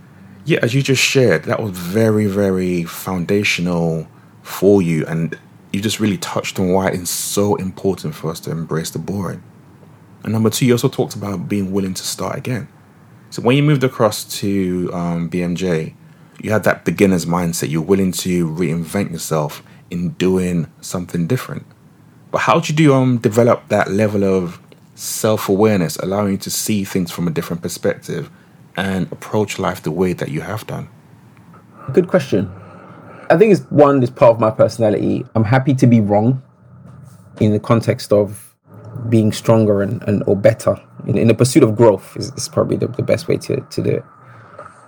yeah, 0.48 0.60
as 0.62 0.74
you 0.74 0.82
just 0.82 1.02
shared, 1.02 1.44
that 1.44 1.62
was 1.62 1.72
very, 1.72 2.26
very 2.26 2.86
foundational 2.86 4.08
for 4.44 4.82
you. 4.82 5.06
And 5.06 5.38
you 5.74 5.82
just 5.82 6.00
really 6.00 6.18
touched 6.18 6.58
on 6.58 6.72
why 6.72 6.88
it's 6.88 7.10
so 7.10 7.56
important 7.56 8.16
for 8.16 8.32
us 8.32 8.40
to 8.42 8.52
embrace 8.52 8.90
the 8.90 8.98
boring. 8.98 9.44
And 10.24 10.32
number 10.32 10.50
two, 10.50 10.66
you 10.66 10.74
also 10.74 10.88
talked 10.88 11.16
about 11.16 11.50
being 11.50 11.74
willing 11.74 11.94
to 11.94 12.04
start 12.04 12.38
again. 12.38 12.70
So 13.30 13.42
when 13.42 13.58
you 13.58 13.64
moved 13.64 13.84
across 13.84 14.24
to 14.40 14.90
um, 14.94 15.30
BMJ, 15.30 15.94
you 16.42 16.52
had 16.52 16.64
that 16.64 16.86
beginner's 16.86 17.26
mindset. 17.26 17.70
You're 17.70 17.82
willing 17.82 18.14
to 18.14 18.48
reinvent 18.48 19.12
yourself 19.12 19.62
in 19.92 20.12
doing 20.12 20.72
something 20.80 21.28
different. 21.28 21.66
But 22.32 22.40
how 22.40 22.62
did 22.62 22.80
you 22.80 22.96
um, 22.96 23.18
develop 23.18 23.68
that 23.68 23.92
level 23.92 24.24
of 24.24 24.62
self 24.96 25.50
awareness, 25.50 25.98
allowing 25.98 26.32
you 26.32 26.38
to 26.38 26.50
see 26.50 26.86
things 26.86 27.12
from 27.12 27.28
a 27.28 27.32
different 27.32 27.62
perspective 27.62 28.32
and 28.78 29.12
approach 29.12 29.60
life 29.60 29.84
the 29.84 29.92
way 29.92 30.14
that 30.14 30.30
you 30.30 30.42
have 30.42 30.66
done? 30.68 30.88
Good 31.94 32.08
question. 32.08 32.52
I 33.30 33.38
think 33.38 33.52
it's 33.52 33.62
one, 33.72 34.02
it's 34.02 34.12
part 34.12 34.32
of 34.32 34.40
my 34.40 34.52
personality. 34.52 35.26
I'm 35.36 35.44
happy 35.44 35.74
to 35.74 35.88
be 35.88 36.00
wrong 36.00 36.42
in 37.42 37.52
the 37.52 37.60
context 37.60 38.14
of 38.14 38.56
being 39.10 39.32
stronger 39.32 39.82
and, 39.82 40.02
and 40.04 40.24
or 40.26 40.36
better 40.36 40.82
in, 41.08 41.18
in 41.18 41.28
the 41.28 41.34
pursuit 41.34 41.64
of 41.64 41.76
growth 41.76 42.16
is, 42.18 42.32
is 42.34 42.50
probably 42.50 42.78
the, 42.78 42.88
the 42.88 43.02
best 43.02 43.28
way 43.28 43.38
to, 43.38 43.62
to 43.62 43.84
do 43.84 43.90
it. 43.90 44.06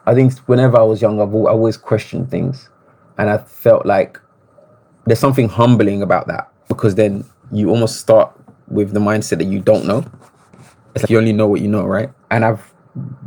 I 0.05 0.13
think 0.13 0.37
whenever 0.39 0.77
I 0.77 0.83
was 0.83 1.01
young, 1.01 1.21
I've 1.21 1.33
always 1.33 1.77
questioned 1.77 2.31
things, 2.31 2.69
and 3.17 3.29
I 3.29 3.37
felt 3.37 3.85
like 3.85 4.19
there's 5.05 5.19
something 5.19 5.47
humbling 5.47 6.01
about 6.01 6.27
that 6.27 6.51
because 6.67 6.95
then 6.95 7.25
you 7.51 7.69
almost 7.69 7.99
start 7.99 8.31
with 8.67 8.93
the 8.93 8.99
mindset 8.99 9.37
that 9.37 9.45
you 9.45 9.59
don't 9.59 9.85
know. 9.85 10.05
It's 10.95 11.03
like 11.03 11.09
you 11.09 11.17
only 11.17 11.33
know 11.33 11.47
what 11.47 11.61
you 11.61 11.67
know, 11.67 11.85
right? 11.85 12.09
And 12.31 12.43
I've 12.43 12.73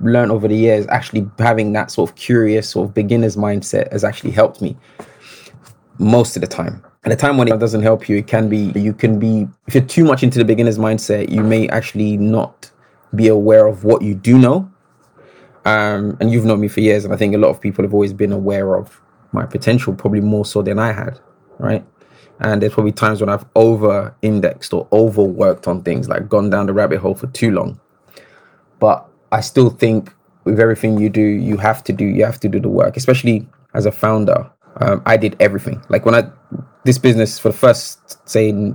learned 0.00 0.32
over 0.32 0.48
the 0.48 0.56
years, 0.56 0.86
actually 0.88 1.28
having 1.38 1.72
that 1.72 1.90
sort 1.90 2.10
of 2.10 2.16
curious 2.16 2.68
sort 2.68 2.88
of 2.88 2.94
beginner's 2.94 3.36
mindset 3.36 3.90
has 3.92 4.04
actually 4.04 4.32
helped 4.32 4.60
me 4.60 4.76
most 5.98 6.36
of 6.36 6.40
the 6.40 6.48
time. 6.48 6.84
At 7.04 7.12
a 7.12 7.16
time 7.16 7.36
when 7.36 7.48
it 7.48 7.58
doesn't 7.58 7.82
help 7.82 8.08
you, 8.08 8.16
it 8.16 8.26
can 8.26 8.48
be 8.48 8.72
you 8.76 8.92
can 8.92 9.18
be 9.18 9.48
if 9.66 9.74
you're 9.74 9.84
too 9.84 10.04
much 10.04 10.22
into 10.22 10.38
the 10.38 10.44
beginner's 10.44 10.78
mindset, 10.78 11.30
you 11.30 11.42
may 11.42 11.68
actually 11.68 12.16
not 12.16 12.70
be 13.14 13.28
aware 13.28 13.66
of 13.66 13.84
what 13.84 14.02
you 14.02 14.14
do 14.14 14.38
know. 14.38 14.70
Um, 15.64 16.16
and 16.20 16.32
you've 16.32 16.44
known 16.44 16.60
me 16.60 16.68
for 16.68 16.80
years, 16.80 17.04
and 17.04 17.14
I 17.14 17.16
think 17.16 17.34
a 17.34 17.38
lot 17.38 17.50
of 17.50 17.60
people 17.60 17.84
have 17.84 17.94
always 17.94 18.12
been 18.12 18.32
aware 18.32 18.74
of 18.74 19.00
my 19.32 19.46
potential, 19.46 19.94
probably 19.94 20.20
more 20.20 20.44
so 20.44 20.60
than 20.60 20.78
I 20.78 20.92
had, 20.92 21.20
right? 21.58 21.84
And 22.40 22.60
there's 22.60 22.72
probably 22.72 22.92
times 22.92 23.20
when 23.20 23.30
I've 23.30 23.44
over 23.54 24.14
indexed 24.22 24.72
or 24.72 24.88
overworked 24.92 25.68
on 25.68 25.82
things, 25.82 26.08
like 26.08 26.28
gone 26.28 26.50
down 26.50 26.66
the 26.66 26.72
rabbit 26.72 26.98
hole 26.98 27.14
for 27.14 27.28
too 27.28 27.52
long. 27.52 27.80
But 28.80 29.08
I 29.32 29.40
still 29.40 29.70
think 29.70 30.14
with 30.44 30.60
everything 30.60 30.98
you 30.98 31.08
do, 31.08 31.22
you 31.22 31.56
have 31.56 31.82
to 31.84 31.92
do 31.92 32.04
you 32.04 32.24
have 32.24 32.38
to 32.40 32.48
do 32.48 32.60
the 32.60 32.68
work, 32.68 32.96
especially 32.96 33.48
as 33.74 33.86
a 33.86 33.92
founder. 33.92 34.48
Um, 34.76 35.02
I 35.06 35.16
did 35.16 35.36
everything. 35.40 35.82
Like 35.88 36.04
when 36.06 36.14
I 36.14 36.30
this 36.84 36.98
business 36.98 37.38
for 37.38 37.48
the 37.48 37.56
first 37.56 38.28
say 38.28 38.74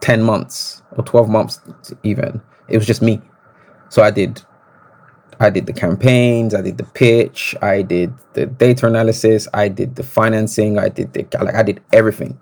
ten 0.00 0.22
months 0.22 0.82
or 0.96 1.04
twelve 1.04 1.28
months 1.28 1.60
even, 2.02 2.42
it 2.68 2.76
was 2.76 2.86
just 2.86 3.02
me. 3.02 3.20
So 3.88 4.02
I 4.02 4.10
did 4.10 4.42
I 5.40 5.50
did 5.50 5.66
the 5.66 5.72
campaigns, 5.72 6.54
I 6.54 6.62
did 6.62 6.78
the 6.78 6.84
pitch, 6.84 7.54
I 7.62 7.82
did 7.82 8.12
the 8.34 8.46
data 8.46 8.86
analysis, 8.86 9.48
I 9.54 9.68
did 9.68 9.96
the 9.96 10.02
financing, 10.02 10.78
I 10.78 10.88
did 10.88 11.12
the 11.12 11.26
like 11.40 11.54
I 11.54 11.62
did 11.62 11.80
everything. 11.92 12.40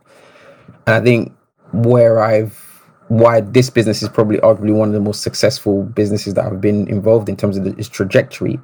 And 0.87 0.97
I 0.97 1.01
think 1.01 1.33
where 1.73 2.21
I've 2.21 2.72
why 3.09 3.41
this 3.41 3.69
business 3.71 4.03
is 4.03 4.09
probably 4.09 4.39
arguably 4.39 4.75
one 4.75 4.89
of 4.89 4.95
the 4.95 5.01
most 5.01 5.23
successful 5.23 5.83
businesses 5.83 6.35
that 6.35 6.47
I've 6.47 6.61
been 6.61 6.89
involved 6.89 7.29
in 7.29 7.37
terms 7.37 7.57
of 7.57 7.67
its 7.67 7.89
trajectory 7.89 8.59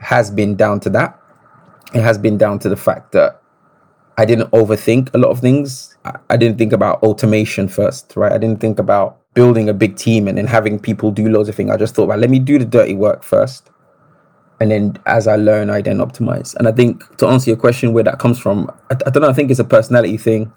has 0.00 0.30
been 0.30 0.54
down 0.56 0.80
to 0.80 0.90
that. 0.90 1.18
It 1.94 2.02
has 2.02 2.18
been 2.18 2.38
down 2.38 2.58
to 2.60 2.68
the 2.68 2.76
fact 2.76 3.12
that 3.12 3.40
I 4.16 4.24
didn't 4.24 4.50
overthink 4.52 5.12
a 5.14 5.18
lot 5.18 5.30
of 5.30 5.40
things. 5.40 5.96
I 6.30 6.36
didn't 6.36 6.58
think 6.58 6.72
about 6.72 7.02
automation 7.02 7.66
first, 7.68 8.14
right? 8.16 8.32
I 8.32 8.38
didn't 8.38 8.60
think 8.60 8.78
about 8.78 9.18
building 9.34 9.68
a 9.68 9.74
big 9.74 9.96
team 9.96 10.28
and 10.28 10.38
then 10.38 10.46
having 10.46 10.78
people 10.78 11.10
do 11.10 11.28
loads 11.28 11.48
of 11.48 11.54
things. 11.54 11.70
I 11.70 11.76
just 11.76 11.94
thought, 11.94 12.04
about 12.04 12.20
let 12.20 12.30
me 12.30 12.38
do 12.38 12.58
the 12.58 12.64
dirty 12.64 12.94
work 12.94 13.24
first. 13.24 13.70
And 14.60 14.70
then 14.70 14.96
as 15.06 15.26
I 15.26 15.34
learn, 15.36 15.68
I 15.68 15.82
then 15.82 15.98
optimize. 15.98 16.54
And 16.56 16.68
I 16.68 16.72
think 16.72 17.16
to 17.16 17.26
answer 17.26 17.50
your 17.50 17.56
question, 17.56 17.92
where 17.92 18.04
that 18.04 18.20
comes 18.20 18.38
from, 18.38 18.70
I, 18.90 18.94
I 19.06 19.10
don't 19.10 19.22
know, 19.22 19.28
I 19.28 19.32
think 19.32 19.50
it's 19.50 19.58
a 19.58 19.64
personality 19.64 20.16
thing, 20.16 20.52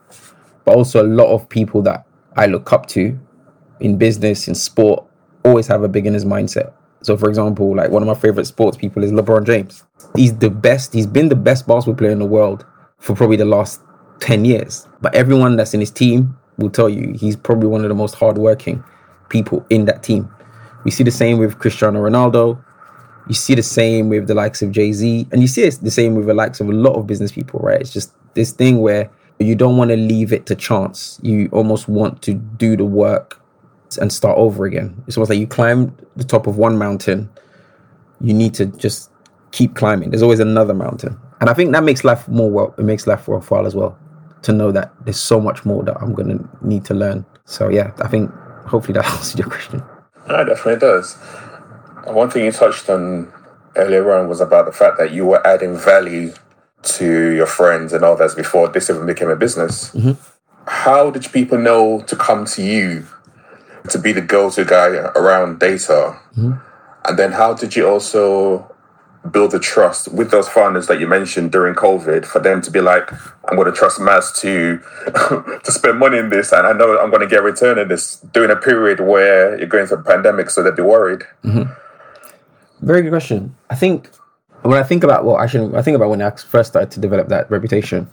but 0.65 0.75
also 0.75 1.01
a 1.01 1.07
lot 1.07 1.33
of 1.33 1.49
people 1.49 1.81
that 1.83 2.05
I 2.37 2.45
look 2.45 2.71
up 2.71 2.85
to 2.87 3.19
in 3.79 3.97
business, 3.97 4.47
in 4.47 4.55
sport, 4.55 5.03
always 5.43 5.67
have 5.67 5.83
a 5.83 5.87
beginner's 5.87 6.25
mindset. 6.25 6.71
So, 7.01 7.17
for 7.17 7.29
example, 7.29 7.75
like 7.75 7.89
one 7.89 8.01
of 8.01 8.07
my 8.07 8.15
favorite 8.15 8.45
sports 8.45 8.77
people 8.77 9.03
is 9.03 9.11
LeBron 9.11 9.45
James. 9.45 9.83
He's 10.15 10.35
the 10.37 10.49
best, 10.49 10.93
he's 10.93 11.07
been 11.07 11.29
the 11.29 11.35
best 11.35 11.67
basketball 11.67 11.95
player 11.95 12.11
in 12.11 12.19
the 12.19 12.25
world 12.25 12.65
for 12.99 13.15
probably 13.15 13.37
the 13.37 13.45
last 13.45 13.81
10 14.19 14.45
years. 14.45 14.87
But 15.01 15.13
everyone 15.15 15.55
that's 15.55 15.73
in 15.73 15.79
his 15.79 15.91
team 15.91 16.37
will 16.57 16.69
tell 16.69 16.89
you 16.89 17.13
he's 17.13 17.35
probably 17.35 17.67
one 17.67 17.83
of 17.83 17.89
the 17.89 17.95
most 17.95 18.15
hardworking 18.15 18.83
people 19.29 19.65
in 19.69 19.85
that 19.85 20.03
team. 20.03 20.29
We 20.83 20.91
see 20.91 21.03
the 21.03 21.11
same 21.11 21.37
with 21.37 21.59
Cristiano 21.59 22.01
Ronaldo. 22.01 22.63
You 23.27 23.35
see 23.35 23.55
the 23.55 23.63
same 23.63 24.09
with 24.09 24.27
the 24.27 24.33
likes 24.33 24.61
of 24.61 24.71
Jay 24.71 24.91
Z. 24.93 25.27
And 25.31 25.41
you 25.41 25.47
see 25.47 25.63
it's 25.63 25.77
the 25.77 25.91
same 25.91 26.15
with 26.15 26.27
the 26.27 26.33
likes 26.33 26.59
of 26.59 26.69
a 26.69 26.73
lot 26.73 26.95
of 26.95 27.07
business 27.07 27.31
people, 27.31 27.59
right? 27.59 27.81
It's 27.81 27.93
just 27.93 28.13
this 28.33 28.51
thing 28.51 28.79
where 28.79 29.09
you 29.39 29.55
don't 29.55 29.77
want 29.77 29.91
to 29.91 29.97
leave 29.97 30.33
it 30.33 30.45
to 30.47 30.55
chance. 30.55 31.19
You 31.21 31.49
almost 31.51 31.87
want 31.87 32.21
to 32.23 32.33
do 32.33 32.75
the 32.75 32.85
work 32.85 33.39
and 34.01 34.11
start 34.11 34.37
over 34.37 34.65
again. 34.65 35.01
It's 35.07 35.17
almost 35.17 35.29
like 35.29 35.39
you 35.39 35.47
climb 35.47 35.95
the 36.15 36.23
top 36.23 36.47
of 36.47 36.57
one 36.57 36.77
mountain, 36.77 37.29
you 38.19 38.33
need 38.33 38.53
to 38.55 38.65
just 38.65 39.09
keep 39.51 39.75
climbing. 39.75 40.09
There's 40.09 40.23
always 40.23 40.39
another 40.39 40.73
mountain. 40.73 41.17
And 41.39 41.49
I 41.49 41.53
think 41.53 41.71
that 41.71 41.83
makes 41.83 42.03
life 42.03 42.27
more 42.27 42.49
well, 42.49 42.75
it 42.77 42.83
makes 42.83 43.07
life 43.07 43.27
worthwhile 43.27 43.65
as 43.65 43.75
well 43.75 43.97
to 44.43 44.51
know 44.51 44.71
that 44.71 44.91
there's 45.05 45.19
so 45.19 45.39
much 45.39 45.65
more 45.65 45.83
that 45.83 45.97
I'm 46.01 46.13
going 46.13 46.37
to 46.37 46.67
need 46.67 46.85
to 46.85 46.93
learn. 46.93 47.25
So, 47.45 47.69
yeah, 47.69 47.91
I 47.99 48.07
think 48.07 48.31
hopefully 48.65 48.93
that 48.93 49.05
answers 49.11 49.37
your 49.37 49.47
question. 49.47 49.83
No, 50.27 50.43
definitely 50.43 50.79
does. 50.79 51.15
One 52.05 52.29
thing 52.29 52.45
you 52.45 52.51
touched 52.51 52.89
on 52.89 53.31
earlier 53.75 54.11
on 54.13 54.27
was 54.27 54.41
about 54.41 54.65
the 54.65 54.71
fact 54.71 54.97
that 54.97 55.11
you 55.11 55.25
were 55.25 55.45
adding 55.45 55.77
value 55.77 56.33
to 56.87 57.31
your 57.31 57.45
friends 57.45 57.93
and 57.93 58.03
others 58.03 58.35
before 58.35 58.67
this 58.69 58.89
even 58.89 59.05
became 59.05 59.29
a 59.29 59.35
business. 59.35 59.91
Mm-hmm. 59.91 60.13
How 60.67 61.11
did 61.11 61.31
people 61.31 61.57
know 61.57 62.01
to 62.01 62.15
come 62.15 62.45
to 62.45 62.63
you 62.63 63.05
to 63.89 63.97
be 63.97 64.11
the 64.11 64.21
go-to 64.21 64.65
guy 64.65 64.87
around 64.87 65.59
data? 65.59 66.19
Mm-hmm. 66.35 66.53
And 67.05 67.19
then 67.19 67.31
how 67.31 67.53
did 67.53 67.75
you 67.75 67.87
also 67.87 68.73
build 69.31 69.51
the 69.51 69.59
trust 69.59 70.11
with 70.13 70.31
those 70.31 70.47
founders 70.47 70.87
that 70.87 70.99
you 70.99 71.07
mentioned 71.07 71.51
during 71.51 71.75
COVID 71.75 72.25
for 72.25 72.39
them 72.39 72.61
to 72.61 72.71
be 72.71 72.81
like, 72.81 73.11
I'm 73.49 73.55
going 73.55 73.71
to 73.71 73.77
trust 73.77 73.99
Mas 73.99 74.31
to 74.41 74.77
to 75.63 75.71
spend 75.71 75.99
money 75.99 76.17
in 76.17 76.29
this, 76.29 76.51
and 76.51 76.65
I 76.65 76.73
know 76.73 76.97
I'm 76.97 77.09
going 77.09 77.21
to 77.21 77.27
get 77.27 77.39
a 77.39 77.43
return 77.43 77.77
in 77.77 77.87
this 77.87 78.17
during 78.33 78.51
a 78.51 78.55
period 78.55 78.99
where 78.99 79.57
you're 79.57 79.67
going 79.67 79.87
through 79.87 79.99
a 79.99 80.03
pandemic, 80.03 80.49
so 80.49 80.63
they'd 80.63 80.75
be 80.75 80.81
worried. 80.81 81.23
Mm-hmm. 81.43 82.85
Very 82.85 83.01
good 83.01 83.09
question. 83.09 83.55
I 83.69 83.75
think 83.75 84.09
when 84.63 84.77
I 84.77 84.83
think 84.83 85.03
about 85.03 85.25
well, 85.25 85.37
actually, 85.39 85.75
I 85.77 85.81
think 85.81 85.95
about 85.95 86.09
when 86.09 86.21
I 86.21 86.29
first 86.31 86.71
started 86.71 86.91
to 86.91 86.99
develop 86.99 87.27
that 87.29 87.49
reputation, 87.49 88.09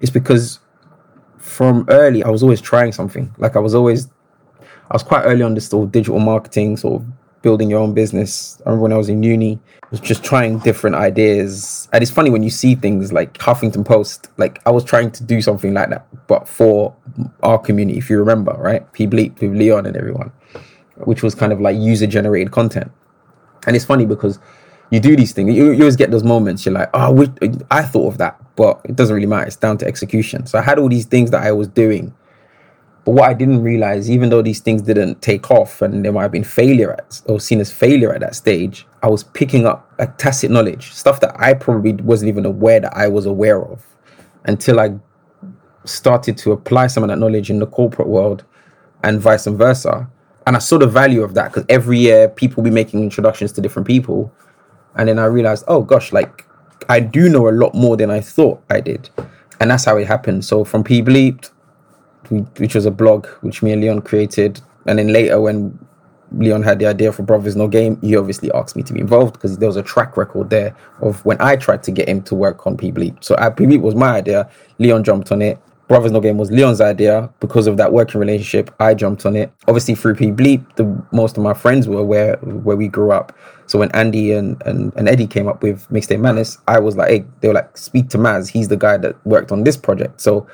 it's 0.00 0.10
because 0.10 0.60
from 1.38 1.86
early, 1.88 2.22
I 2.22 2.30
was 2.30 2.42
always 2.42 2.60
trying 2.60 2.92
something. 2.92 3.34
Like 3.38 3.56
I 3.56 3.60
was 3.60 3.74
always, 3.74 4.08
I 4.90 4.94
was 4.94 5.02
quite 5.02 5.22
early 5.22 5.42
on 5.42 5.54
this 5.54 5.68
sort 5.68 5.86
of 5.86 5.92
digital 5.92 6.18
marketing, 6.18 6.76
sort 6.76 7.00
of 7.00 7.06
building 7.42 7.68
your 7.68 7.78
own 7.80 7.92
business. 7.92 8.60
I 8.64 8.70
remember 8.70 8.82
when 8.84 8.92
I 8.92 8.96
was 8.96 9.10
in 9.10 9.22
uni, 9.22 9.60
I 9.82 9.86
was 9.90 10.00
just 10.00 10.24
trying 10.24 10.60
different 10.60 10.96
ideas. 10.96 11.88
And 11.92 12.02
it's 12.02 12.10
funny 12.10 12.30
when 12.30 12.42
you 12.42 12.50
see 12.50 12.74
things 12.74 13.12
like 13.12 13.34
Huffington 13.34 13.84
Post, 13.84 14.30
like 14.38 14.60
I 14.66 14.70
was 14.70 14.82
trying 14.82 15.10
to 15.12 15.22
do 15.22 15.42
something 15.42 15.74
like 15.74 15.90
that, 15.90 16.06
but 16.26 16.48
for 16.48 16.96
our 17.42 17.58
community, 17.58 17.98
if 17.98 18.08
you 18.08 18.18
remember, 18.18 18.52
right? 18.52 18.90
P 18.94 19.06
Bleep 19.06 19.40
Leon 19.40 19.84
and 19.84 19.94
everyone, 19.94 20.32
which 20.96 21.22
was 21.22 21.34
kind 21.34 21.52
of 21.52 21.60
like 21.60 21.76
user 21.76 22.06
generated 22.06 22.50
content. 22.50 22.90
And 23.66 23.76
it's 23.76 23.84
funny 23.84 24.06
because 24.06 24.38
you 24.90 25.00
do 25.00 25.16
these 25.16 25.32
things, 25.32 25.54
you, 25.54 25.72
you 25.72 25.80
always 25.80 25.96
get 25.96 26.10
those 26.10 26.24
moments, 26.24 26.64
you're 26.64 26.74
like, 26.74 26.90
oh, 26.94 27.12
we, 27.12 27.28
I 27.70 27.82
thought 27.82 28.08
of 28.08 28.18
that, 28.18 28.40
but 28.56 28.80
it 28.84 28.96
doesn't 28.96 29.14
really 29.14 29.26
matter. 29.26 29.46
It's 29.46 29.56
down 29.56 29.78
to 29.78 29.86
execution. 29.86 30.46
So 30.46 30.58
I 30.58 30.62
had 30.62 30.78
all 30.78 30.88
these 30.88 31.06
things 31.06 31.30
that 31.30 31.42
I 31.42 31.52
was 31.52 31.68
doing 31.68 32.14
but 33.04 33.12
what 33.12 33.28
I 33.28 33.34
didn't 33.34 33.62
realize, 33.62 34.10
even 34.10 34.30
though 34.30 34.40
these 34.40 34.60
things 34.60 34.80
didn't 34.80 35.20
take 35.20 35.50
off 35.50 35.82
and 35.82 36.04
there 36.04 36.12
might 36.12 36.22
have 36.22 36.32
been 36.32 36.44
failure 36.44 36.92
at, 36.92 37.20
or 37.26 37.38
seen 37.38 37.60
as 37.60 37.70
failure 37.70 38.14
at 38.14 38.20
that 38.20 38.34
stage, 38.34 38.86
I 39.02 39.08
was 39.08 39.24
picking 39.24 39.66
up 39.66 39.92
like 39.98 40.16
tacit 40.16 40.50
knowledge, 40.50 40.92
stuff 40.92 41.20
that 41.20 41.38
I 41.38 41.52
probably 41.52 41.92
wasn't 41.92 42.30
even 42.30 42.46
aware 42.46 42.80
that 42.80 42.96
I 42.96 43.08
was 43.08 43.26
aware 43.26 43.62
of 43.62 43.84
until 44.44 44.80
I 44.80 44.94
started 45.84 46.38
to 46.38 46.52
apply 46.52 46.86
some 46.86 47.02
of 47.02 47.10
that 47.10 47.18
knowledge 47.18 47.50
in 47.50 47.58
the 47.58 47.66
corporate 47.66 48.08
world 48.08 48.44
and 49.02 49.20
vice 49.20 49.46
versa. 49.46 50.08
And 50.46 50.56
I 50.56 50.58
saw 50.58 50.78
the 50.78 50.86
value 50.86 51.22
of 51.22 51.34
that 51.34 51.52
because 51.52 51.66
every 51.68 51.98
year 51.98 52.30
people 52.30 52.62
be 52.62 52.70
making 52.70 53.02
introductions 53.02 53.52
to 53.52 53.60
different 53.60 53.86
people. 53.86 54.32
And 54.96 55.08
then 55.08 55.18
I 55.18 55.26
realized, 55.26 55.64
oh 55.68 55.82
gosh, 55.82 56.12
like 56.12 56.46
I 56.88 57.00
do 57.00 57.28
know 57.28 57.48
a 57.48 57.50
lot 57.50 57.74
more 57.74 57.96
than 57.96 58.10
I 58.10 58.20
thought 58.20 58.62
I 58.70 58.80
did. 58.80 59.10
And 59.60 59.70
that's 59.70 59.84
how 59.84 59.96
it 59.96 60.06
happened. 60.06 60.44
So 60.44 60.64
from 60.64 60.84
P 60.84 61.02
Bleeped 61.02 61.50
which 62.30 62.74
was 62.74 62.86
a 62.86 62.90
blog 62.90 63.26
which 63.40 63.62
me 63.62 63.72
and 63.72 63.82
Leon 63.82 64.02
created. 64.02 64.60
And 64.86 64.98
then 64.98 65.12
later, 65.12 65.40
when 65.40 65.78
Leon 66.32 66.62
had 66.62 66.78
the 66.78 66.86
idea 66.86 67.12
for 67.12 67.22
Brothers 67.22 67.56
No 67.56 67.68
Game, 67.68 68.00
he 68.00 68.16
obviously 68.16 68.50
asked 68.52 68.76
me 68.76 68.82
to 68.82 68.92
be 68.92 69.00
involved 69.00 69.34
because 69.34 69.58
there 69.58 69.68
was 69.68 69.76
a 69.76 69.82
track 69.82 70.16
record 70.16 70.50
there 70.50 70.74
of 71.00 71.24
when 71.24 71.40
I 71.40 71.56
tried 71.56 71.82
to 71.84 71.90
get 71.90 72.08
him 72.08 72.22
to 72.22 72.34
work 72.34 72.66
on 72.66 72.76
P 72.76 72.90
Bleep. 72.90 73.22
So 73.22 73.36
P 73.50 73.64
Bleep 73.64 73.80
was 73.80 73.94
my 73.94 74.16
idea. 74.16 74.48
Leon 74.78 75.04
jumped 75.04 75.32
on 75.32 75.42
it. 75.42 75.58
Brothers 75.86 76.12
No 76.12 76.20
Game 76.20 76.38
was 76.38 76.50
Leon's 76.50 76.80
idea 76.80 77.30
because 77.40 77.66
of 77.66 77.76
that 77.76 77.92
working 77.92 78.18
relationship. 78.18 78.74
I 78.80 78.94
jumped 78.94 79.26
on 79.26 79.36
it. 79.36 79.52
Obviously 79.68 79.94
through 79.94 80.14
P 80.14 80.26
Bleep, 80.26 80.64
the 80.76 81.02
most 81.12 81.36
of 81.36 81.42
my 81.42 81.54
friends 81.54 81.86
were 81.88 82.02
where 82.02 82.36
where 82.36 82.76
we 82.76 82.88
grew 82.88 83.12
up. 83.12 83.36
So 83.74 83.80
when 83.80 83.90
Andy 83.90 84.30
and, 84.30 84.62
and, 84.62 84.94
and 84.94 85.08
Eddie 85.08 85.26
came 85.26 85.48
up 85.48 85.60
with 85.60 85.88
Mixtape 85.88 86.20
Madness, 86.20 86.58
I 86.68 86.78
was 86.78 86.96
like, 86.96 87.10
hey, 87.10 87.24
they 87.40 87.48
were 87.48 87.54
like, 87.54 87.76
speak 87.76 88.08
to 88.10 88.18
Mas. 88.18 88.48
He's 88.48 88.68
the 88.68 88.76
guy 88.76 88.98
that 88.98 89.16
worked 89.26 89.50
on 89.50 89.64
this 89.64 89.76
project. 89.76 90.20
So 90.20 90.46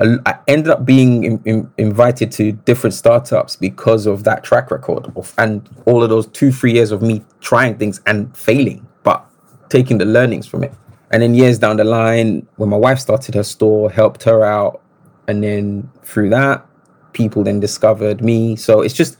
I 0.00 0.36
ended 0.48 0.70
up 0.70 0.84
being 0.84 1.22
in, 1.22 1.40
in, 1.44 1.70
invited 1.78 2.32
to 2.32 2.50
different 2.50 2.94
startups 2.94 3.54
because 3.54 4.06
of 4.06 4.24
that 4.24 4.42
track 4.42 4.72
record 4.72 5.06
of, 5.14 5.32
and 5.38 5.68
all 5.86 6.02
of 6.02 6.10
those 6.10 6.26
two, 6.26 6.50
three 6.50 6.72
years 6.72 6.90
of 6.90 7.00
me 7.00 7.24
trying 7.40 7.78
things 7.78 8.00
and 8.06 8.36
failing, 8.36 8.84
but 9.04 9.24
taking 9.68 9.98
the 9.98 10.04
learnings 10.04 10.48
from 10.48 10.64
it. 10.64 10.74
And 11.12 11.22
then 11.22 11.32
years 11.32 11.60
down 11.60 11.76
the 11.76 11.84
line, 11.84 12.44
when 12.56 12.70
my 12.70 12.76
wife 12.76 12.98
started 12.98 13.36
her 13.36 13.44
store, 13.44 13.88
helped 13.88 14.24
her 14.24 14.44
out. 14.44 14.82
And 15.28 15.44
then 15.44 15.88
through 16.02 16.30
that, 16.30 16.66
people 17.12 17.44
then 17.44 17.60
discovered 17.60 18.20
me. 18.20 18.56
So 18.56 18.80
it's 18.80 18.94
just, 18.94 19.16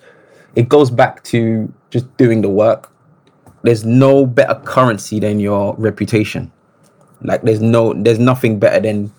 it 0.56 0.68
goes 0.68 0.90
back 0.90 1.23
to 1.26 1.73
just 1.90 2.16
doing 2.16 2.42
the 2.42 2.49
work. 2.49 2.90
There's 3.64 3.85
no 3.85 4.26
better 4.26 4.54
currency 4.64 5.18
than 5.18 5.40
your 5.40 5.75
reputation. 5.76 6.52
Like 7.23 7.42
there's 7.42 7.62
no, 7.62 7.94
there's 7.94 8.18
nothing 8.18 8.59
better 8.59 8.78
than 8.78 9.12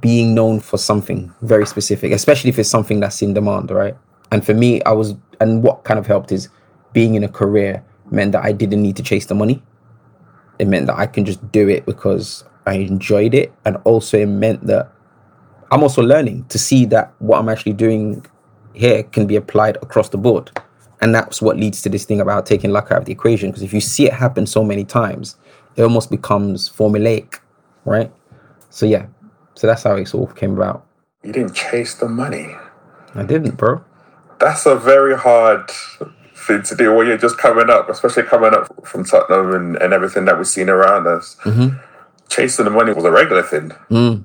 being 0.00 0.34
known 0.34 0.60
for 0.60 0.78
something 0.78 1.32
very 1.42 1.66
specific, 1.66 2.10
especially 2.12 2.50
if 2.50 2.58
it's 2.58 2.68
something 2.70 3.00
that's 3.00 3.22
in 3.22 3.34
demand, 3.34 3.70
right? 3.70 3.96
And 4.32 4.44
for 4.44 4.54
me, 4.54 4.82
I 4.82 4.92
was, 4.92 5.14
and 5.40 5.62
what 5.62 5.84
kind 5.84 5.98
of 5.98 6.06
helped 6.06 6.32
is 6.32 6.48
being 6.92 7.14
in 7.14 7.22
a 7.22 7.28
career 7.28 7.84
meant 8.10 8.32
that 8.32 8.44
I 8.44 8.52
didn't 8.52 8.82
need 8.82 8.96
to 8.96 9.02
chase 9.02 9.26
the 9.26 9.34
money. 9.34 9.62
It 10.58 10.66
meant 10.66 10.86
that 10.86 10.98
I 10.98 11.06
can 11.06 11.24
just 11.24 11.52
do 11.52 11.68
it 11.68 11.84
because 11.84 12.44
I 12.66 12.74
enjoyed 12.74 13.34
it. 13.34 13.52
And 13.64 13.76
also, 13.84 14.18
it 14.18 14.26
meant 14.26 14.66
that 14.66 14.90
I'm 15.70 15.82
also 15.82 16.02
learning 16.02 16.46
to 16.46 16.58
see 16.58 16.86
that 16.86 17.12
what 17.18 17.38
I'm 17.38 17.48
actually 17.48 17.74
doing 17.74 18.24
here 18.72 19.02
can 19.02 19.26
be 19.26 19.36
applied 19.36 19.76
across 19.82 20.08
the 20.08 20.18
board. 20.18 20.50
And 21.00 21.14
that's 21.14 21.42
what 21.42 21.56
leads 21.56 21.82
to 21.82 21.88
this 21.88 22.04
thing 22.04 22.20
about 22.20 22.46
taking 22.46 22.72
luck 22.72 22.90
out 22.90 22.98
of 22.98 23.04
the 23.04 23.12
equation. 23.12 23.50
Because 23.50 23.62
if 23.62 23.72
you 23.72 23.80
see 23.80 24.06
it 24.06 24.12
happen 24.12 24.46
so 24.46 24.64
many 24.64 24.84
times, 24.84 25.36
it 25.76 25.82
almost 25.82 26.10
becomes 26.10 26.70
formulaic, 26.70 27.40
right? 27.84 28.10
So, 28.70 28.86
yeah, 28.86 29.06
so 29.54 29.66
that's 29.66 29.82
how 29.82 29.94
it 29.96 30.08
sort 30.08 30.30
of 30.30 30.36
came 30.36 30.54
about. 30.54 30.86
You 31.22 31.32
didn't 31.32 31.54
chase 31.54 31.94
the 31.94 32.08
money. 32.08 32.54
I 33.14 33.22
didn't, 33.24 33.56
bro. 33.56 33.84
That's 34.38 34.66
a 34.66 34.76
very 34.76 35.16
hard 35.16 35.70
thing 36.34 36.62
to 36.62 36.76
do 36.76 36.94
when 36.94 37.06
you're 37.06 37.18
just 37.18 37.38
coming 37.38 37.70
up, 37.70 37.88
especially 37.88 38.22
coming 38.22 38.54
up 38.54 38.86
from 38.86 39.04
Tottenham 39.04 39.54
and, 39.54 39.76
and 39.76 39.92
everything 39.92 40.26
that 40.26 40.36
we've 40.36 40.46
seen 40.46 40.68
around 40.68 41.06
us. 41.06 41.36
Mm-hmm. 41.44 41.78
Chasing 42.28 42.64
the 42.64 42.70
money 42.70 42.92
was 42.92 43.04
a 43.04 43.10
regular 43.10 43.42
thing. 43.42 43.70
Mm. 43.90 44.24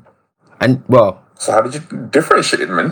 And 0.60 0.84
well, 0.88 1.24
so 1.36 1.52
how 1.52 1.62
did 1.62 1.76
you 1.76 2.08
differentiate, 2.12 2.70
man? 2.70 2.92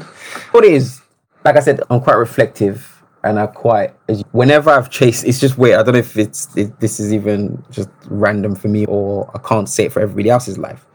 What 0.52 0.64
is 0.64 1.02
like 1.46 1.56
I 1.56 1.60
said, 1.60 1.82
I'm 1.90 2.02
quite 2.02 2.18
reflective 2.18 2.99
and 3.24 3.40
I 3.40 3.48
quite 3.48 3.94
whenever 4.32 4.70
I've 4.70 4.90
chased 4.90 5.26
it's 5.26 5.40
just 5.40 5.58
weird. 5.58 5.80
I 5.80 5.84
don't 5.84 5.94
know 5.94 6.00
if 6.00 6.18
it's 6.18 6.56
it, 6.56 6.80
this 6.80 7.00
is 7.00 7.14
even 7.14 7.64
just 7.70 7.90
random 8.06 8.56
for 8.56 8.68
me 8.68 8.86
or 8.86 9.30
I 9.34 9.40
can't 9.40 9.68
say 9.68 9.86
it 9.86 9.92
for 9.92 10.02
everybody 10.02 10.30
else's 10.30 10.58
life. 10.58 10.86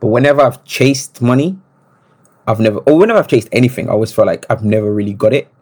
But 0.00 0.08
whenever 0.08 0.40
I've 0.40 0.62
chased 0.64 1.20
money, 1.20 1.58
I've 2.46 2.60
never, 2.60 2.78
or 2.80 2.96
whenever 2.96 3.18
I've 3.18 3.28
chased 3.28 3.48
anything, 3.52 3.88
I 3.88 3.92
always 3.92 4.12
feel 4.12 4.26
like 4.26 4.46
I've 4.48 4.64
never 4.64 4.92
really 4.92 5.12
got 5.12 5.32
it. 5.32 5.52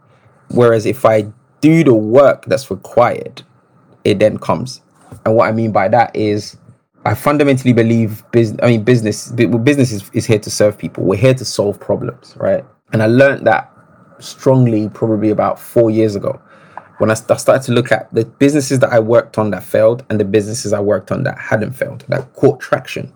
Whereas 0.49 0.87
if 0.87 1.05
I 1.05 1.27
do 1.61 1.83
the 1.83 1.95
work 1.95 2.45
that's 2.47 2.71
required, 2.71 3.43
it 4.05 4.19
then 4.19 4.39
comes. 4.39 4.83
And 5.25 5.35
what 5.35 5.49
I 5.49 5.53
mean 5.53 5.73
by 5.73 5.89
that 5.89 6.15
is, 6.15 6.57
I 7.05 7.15
fundamentally 7.15 7.73
believe 7.73 8.25
business. 8.31 8.61
I 8.63 8.69
mean, 8.69 8.85
business. 8.85 9.31
Business 9.33 9.93
is, 9.93 10.11
is 10.13 10.27
here 10.27 10.39
to 10.39 10.51
serve 10.51 10.77
people. 10.77 11.05
We're 11.05 11.17
here 11.17 11.35
to 11.35 11.45
solve 11.45 11.81
problems, 11.81 12.37
right? 12.37 12.65
And 12.93 13.03
I 13.03 13.07
learned 13.07 13.47
that 13.47 13.73
strongly 14.19 14.89
probably 14.89 15.31
about 15.31 15.59
four 15.59 15.91
years 15.91 16.17
ago 16.17 16.41
when 16.99 17.11
I 17.11 17.15
started 17.15 17.63
to 17.65 17.73
look 17.73 17.93
at 17.93 18.13
the 18.13 18.25
businesses 18.25 18.79
that 18.79 18.93
I 18.93 19.01
worked 19.01 19.39
on 19.39 19.51
that 19.51 19.63
failed 19.63 20.05
and 20.09 20.19
the 20.19 20.25
businesses 20.25 20.73
I 20.73 20.81
worked 20.81 21.13
on 21.13 21.25
that 21.25 21.39
hadn't 21.39 21.73
failed, 21.73 22.05
that 22.09 22.33
caught 22.35 22.61
traction. 22.61 23.13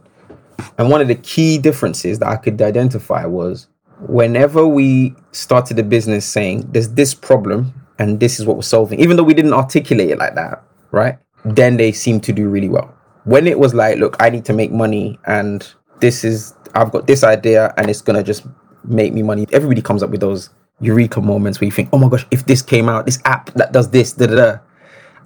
And 0.78 0.90
one 0.90 1.00
of 1.00 1.08
the 1.08 1.14
key 1.14 1.56
differences 1.56 2.18
that 2.18 2.28
I 2.28 2.36
could 2.36 2.60
identify 2.60 3.24
was 3.24 3.68
whenever 4.00 4.66
we 4.66 5.14
started 5.32 5.78
a 5.78 5.82
business 5.82 6.26
saying 6.26 6.68
there's 6.72 6.90
this 6.90 7.14
problem 7.14 7.72
and 7.98 8.20
this 8.20 8.38
is 8.38 8.46
what 8.46 8.56
we're 8.56 8.62
solving, 8.62 9.00
even 9.00 9.16
though 9.16 9.22
we 9.22 9.34
didn't 9.34 9.54
articulate 9.54 10.10
it 10.10 10.18
like 10.18 10.34
that, 10.34 10.62
right? 10.90 11.18
Then 11.44 11.76
they 11.78 11.92
seemed 11.92 12.22
to 12.24 12.32
do 12.32 12.48
really 12.48 12.68
well. 12.68 12.94
When 13.24 13.46
it 13.46 13.58
was 13.58 13.74
like, 13.74 13.98
look, 13.98 14.16
I 14.20 14.28
need 14.28 14.44
to 14.46 14.52
make 14.52 14.72
money 14.72 15.18
and 15.26 15.66
this 16.00 16.24
is, 16.24 16.54
I've 16.74 16.92
got 16.92 17.06
this 17.06 17.24
idea 17.24 17.72
and 17.78 17.88
it's 17.88 18.02
going 18.02 18.16
to 18.16 18.22
just 18.22 18.46
make 18.84 19.12
me 19.14 19.22
money. 19.22 19.46
Everybody 19.52 19.80
comes 19.80 20.02
up 20.02 20.10
with 20.10 20.20
those 20.20 20.50
eureka 20.80 21.20
moments 21.20 21.60
where 21.60 21.66
you 21.66 21.72
think, 21.72 21.88
oh 21.92 21.98
my 21.98 22.08
gosh, 22.08 22.26
if 22.30 22.44
this 22.46 22.62
came 22.62 22.88
out, 22.88 23.06
this 23.06 23.20
app 23.24 23.52
that 23.54 23.72
does 23.72 23.90
this, 23.90 24.12
da 24.12 24.26
da 24.26 24.34
da. 24.34 24.58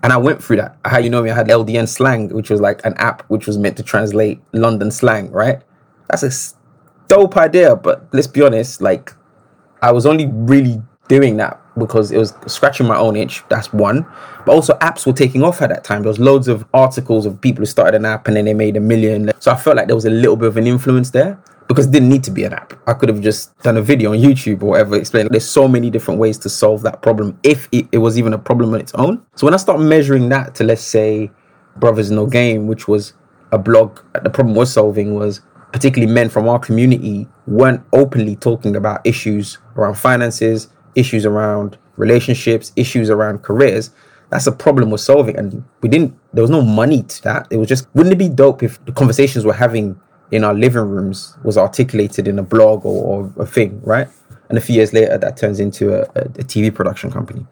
And 0.02 0.12
I 0.12 0.18
went 0.18 0.44
through 0.44 0.56
that. 0.56 0.76
How 0.84 0.98
you 0.98 1.08
know 1.08 1.22
me? 1.22 1.30
I 1.30 1.34
had 1.34 1.48
LDN 1.48 1.88
slang, 1.88 2.28
which 2.28 2.50
was 2.50 2.60
like 2.60 2.84
an 2.84 2.94
app 2.98 3.22
which 3.28 3.46
was 3.46 3.56
meant 3.56 3.76
to 3.78 3.82
translate 3.82 4.40
London 4.52 4.90
slang, 4.90 5.30
right? 5.30 5.62
That's 6.10 6.22
a 6.22 6.56
dope 7.08 7.36
idea, 7.36 7.74
but 7.76 8.06
let's 8.12 8.26
be 8.26 8.42
honest, 8.42 8.82
like 8.82 9.14
I 9.80 9.92
was 9.92 10.04
only 10.04 10.26
really 10.26 10.82
doing 11.08 11.36
that 11.38 11.60
because 11.78 12.12
it 12.12 12.18
was 12.18 12.34
scratching 12.46 12.86
my 12.86 12.96
own 12.96 13.16
itch. 13.16 13.42
That's 13.48 13.72
one. 13.72 14.06
But 14.46 14.52
also 14.52 14.74
apps 14.74 15.06
were 15.06 15.12
taking 15.12 15.42
off 15.42 15.62
at 15.62 15.70
that 15.70 15.84
time. 15.84 16.02
There 16.02 16.08
was 16.08 16.18
loads 16.18 16.48
of 16.48 16.64
articles 16.72 17.26
of 17.26 17.40
people 17.40 17.62
who 17.62 17.66
started 17.66 17.96
an 17.96 18.04
app 18.04 18.28
and 18.28 18.36
then 18.36 18.44
they 18.44 18.54
made 18.54 18.76
a 18.76 18.80
million. 18.80 19.32
So 19.40 19.50
I 19.52 19.56
felt 19.56 19.76
like 19.76 19.86
there 19.86 19.96
was 19.96 20.04
a 20.04 20.10
little 20.10 20.36
bit 20.36 20.48
of 20.48 20.56
an 20.56 20.66
influence 20.66 21.10
there 21.10 21.38
because 21.68 21.86
it 21.86 21.92
didn't 21.92 22.08
need 22.08 22.24
to 22.24 22.30
be 22.30 22.44
an 22.44 22.52
app. 22.52 22.74
I 22.86 22.94
could 22.94 23.08
have 23.08 23.20
just 23.20 23.56
done 23.60 23.76
a 23.76 23.82
video 23.82 24.12
on 24.12 24.18
YouTube 24.18 24.62
or 24.62 24.70
whatever 24.70 24.96
explaining 24.96 25.30
there's 25.30 25.48
so 25.48 25.66
many 25.66 25.90
different 25.90 26.20
ways 26.20 26.38
to 26.38 26.48
solve 26.48 26.82
that 26.82 27.02
problem 27.02 27.38
if 27.42 27.68
it, 27.72 27.86
it, 27.92 27.98
was 27.98 28.18
even 28.18 28.32
a 28.32 28.38
problem 28.38 28.74
on 28.74 28.80
its 28.80 28.92
own. 28.94 29.24
So 29.36 29.46
when 29.46 29.54
I 29.54 29.56
start 29.56 29.80
measuring 29.80 30.28
that 30.28 30.54
to 30.56 30.64
let's 30.64 30.82
say 30.82 31.30
Brothers 31.76 32.10
No 32.10 32.26
Game, 32.26 32.66
which 32.66 32.86
was 32.86 33.14
a 33.52 33.58
blog, 33.58 34.00
the 34.22 34.30
problem 34.30 34.54
we're 34.54 34.66
solving 34.66 35.14
was 35.14 35.40
particularly 35.72 36.12
men 36.12 36.28
from 36.28 36.48
our 36.48 36.58
community 36.58 37.26
weren't 37.46 37.82
openly 37.92 38.36
talking 38.36 38.76
about 38.76 39.04
issues 39.04 39.58
around 39.76 39.94
finances, 39.94 40.68
issues 40.94 41.26
around 41.26 41.76
relationships, 41.96 42.72
issues 42.76 43.10
around 43.10 43.42
careers. 43.42 43.90
That's 44.30 44.46
a 44.46 44.52
problem 44.52 44.90
we're 44.90 44.98
solving. 44.98 45.36
And 45.36 45.64
we 45.80 45.88
didn't, 45.88 46.16
there 46.32 46.42
was 46.42 46.50
no 46.50 46.62
money 46.62 47.02
to 47.02 47.22
that. 47.24 47.48
It 47.50 47.56
was 47.56 47.68
just, 47.68 47.88
wouldn't 47.94 48.12
it 48.12 48.18
be 48.18 48.28
dope 48.28 48.62
if 48.62 48.84
the 48.84 48.92
conversations 48.92 49.44
we're 49.44 49.54
having 49.54 50.00
in 50.30 50.44
our 50.44 50.54
living 50.54 50.88
rooms 50.88 51.36
was 51.44 51.56
articulated 51.56 52.26
in 52.26 52.38
a 52.38 52.42
blog 52.42 52.84
or, 52.84 53.04
or 53.04 53.42
a 53.42 53.46
thing, 53.46 53.80
right? 53.82 54.08
And 54.48 54.58
a 54.58 54.60
few 54.60 54.74
years 54.74 54.92
later, 54.92 55.16
that 55.16 55.36
turns 55.36 55.60
into 55.60 55.94
a, 55.94 56.02
a, 56.14 56.22
a 56.22 56.44
TV 56.44 56.74
production 56.74 57.10
company. 57.10 57.46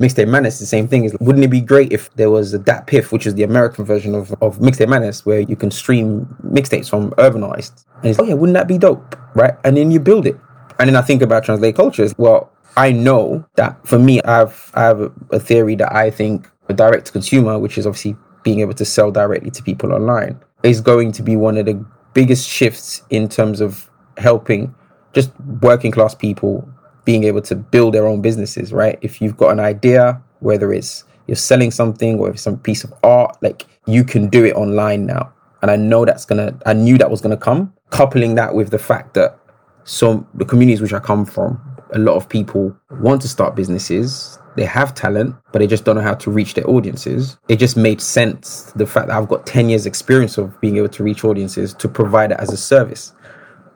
Mixtape 0.00 0.28
Madness, 0.28 0.60
the 0.60 0.66
same 0.66 0.86
thing. 0.86 1.04
Is 1.04 1.16
wouldn't 1.20 1.44
it 1.44 1.48
be 1.48 1.60
great 1.60 1.92
if 1.92 2.12
there 2.14 2.30
was 2.30 2.54
a 2.54 2.58
DatPiff, 2.58 3.10
which 3.10 3.26
is 3.26 3.34
the 3.34 3.42
American 3.42 3.84
version 3.84 4.14
of, 4.14 4.32
of 4.40 4.58
Mixtape 4.58 4.88
Madness, 4.88 5.26
where 5.26 5.40
you 5.40 5.56
can 5.56 5.70
stream 5.70 6.26
mixtapes 6.44 6.88
from 6.88 7.12
urban 7.18 7.42
artists? 7.42 7.84
And 7.96 8.06
it's, 8.06 8.18
oh 8.18 8.24
yeah, 8.24 8.34
wouldn't 8.34 8.54
that 8.54 8.68
be 8.68 8.78
dope, 8.78 9.16
right? 9.34 9.54
And 9.64 9.76
then 9.76 9.90
you 9.90 9.98
build 9.98 10.26
it, 10.26 10.36
And 10.78 10.88
then 10.88 10.96
I 10.96 11.02
think 11.02 11.20
about 11.20 11.44
translate 11.44 11.74
cultures. 11.74 12.14
Well, 12.16 12.50
I 12.76 12.92
know 12.92 13.44
that 13.56 13.84
for 13.86 13.98
me, 13.98 14.22
I've 14.22 14.70
I 14.74 14.82
have 14.82 15.12
a 15.32 15.40
theory 15.40 15.74
that 15.76 15.92
I 15.92 16.10
think 16.10 16.48
a 16.68 16.74
direct 16.74 17.06
to 17.06 17.12
consumer, 17.12 17.58
which 17.58 17.76
is 17.76 17.86
obviously 17.86 18.16
being 18.44 18.60
able 18.60 18.74
to 18.74 18.84
sell 18.84 19.10
directly 19.10 19.50
to 19.50 19.62
people 19.64 19.92
online, 19.92 20.38
is 20.62 20.80
going 20.80 21.10
to 21.12 21.22
be 21.22 21.34
one 21.34 21.56
of 21.56 21.66
the 21.66 21.84
biggest 22.18 22.48
shifts 22.48 23.02
in 23.10 23.28
terms 23.28 23.60
of 23.60 23.88
helping 24.16 24.74
just 25.12 25.30
working 25.62 25.92
class 25.92 26.16
people 26.16 26.68
being 27.04 27.22
able 27.22 27.40
to 27.40 27.54
build 27.54 27.94
their 27.94 28.08
own 28.08 28.20
businesses, 28.20 28.72
right? 28.72 28.98
If 29.02 29.22
you've 29.22 29.36
got 29.36 29.50
an 29.50 29.60
idea, 29.60 30.20
whether 30.40 30.72
it's 30.72 31.04
you're 31.28 31.36
selling 31.36 31.70
something 31.70 32.18
or 32.18 32.28
if 32.28 32.34
it's 32.34 32.42
some 32.42 32.58
piece 32.58 32.82
of 32.82 32.92
art, 33.04 33.36
like 33.40 33.66
you 33.86 34.02
can 34.02 34.28
do 34.28 34.44
it 34.44 34.56
online 34.56 35.06
now. 35.06 35.32
And 35.62 35.70
I 35.70 35.76
know 35.76 36.04
that's 36.04 36.24
gonna 36.24 36.58
I 36.66 36.72
knew 36.72 36.98
that 36.98 37.08
was 37.08 37.20
gonna 37.20 37.36
come. 37.36 37.72
Coupling 37.90 38.34
that 38.34 38.52
with 38.52 38.70
the 38.70 38.80
fact 38.80 39.14
that 39.14 39.38
some 39.84 40.26
the 40.34 40.44
communities 40.44 40.80
which 40.80 40.92
I 40.92 40.98
come 40.98 41.24
from, 41.24 41.60
a 41.92 42.00
lot 42.00 42.16
of 42.16 42.28
people 42.28 42.76
want 43.00 43.22
to 43.22 43.28
start 43.28 43.54
businesses. 43.54 44.40
They 44.58 44.64
have 44.64 44.92
talent, 44.92 45.36
but 45.52 45.60
they 45.60 45.68
just 45.68 45.84
don't 45.84 45.94
know 45.94 46.02
how 46.02 46.14
to 46.14 46.32
reach 46.32 46.54
their 46.54 46.68
audiences. 46.68 47.38
It 47.46 47.60
just 47.60 47.76
made 47.76 48.00
sense 48.00 48.72
the 48.74 48.88
fact 48.88 49.06
that 49.06 49.16
I've 49.16 49.28
got 49.28 49.46
10 49.46 49.68
years 49.68 49.86
experience 49.86 50.36
of 50.36 50.60
being 50.60 50.78
able 50.78 50.88
to 50.88 51.04
reach 51.04 51.22
audiences 51.22 51.72
to 51.74 51.88
provide 51.88 52.32
it 52.32 52.40
as 52.40 52.52
a 52.52 52.56
service. 52.56 53.12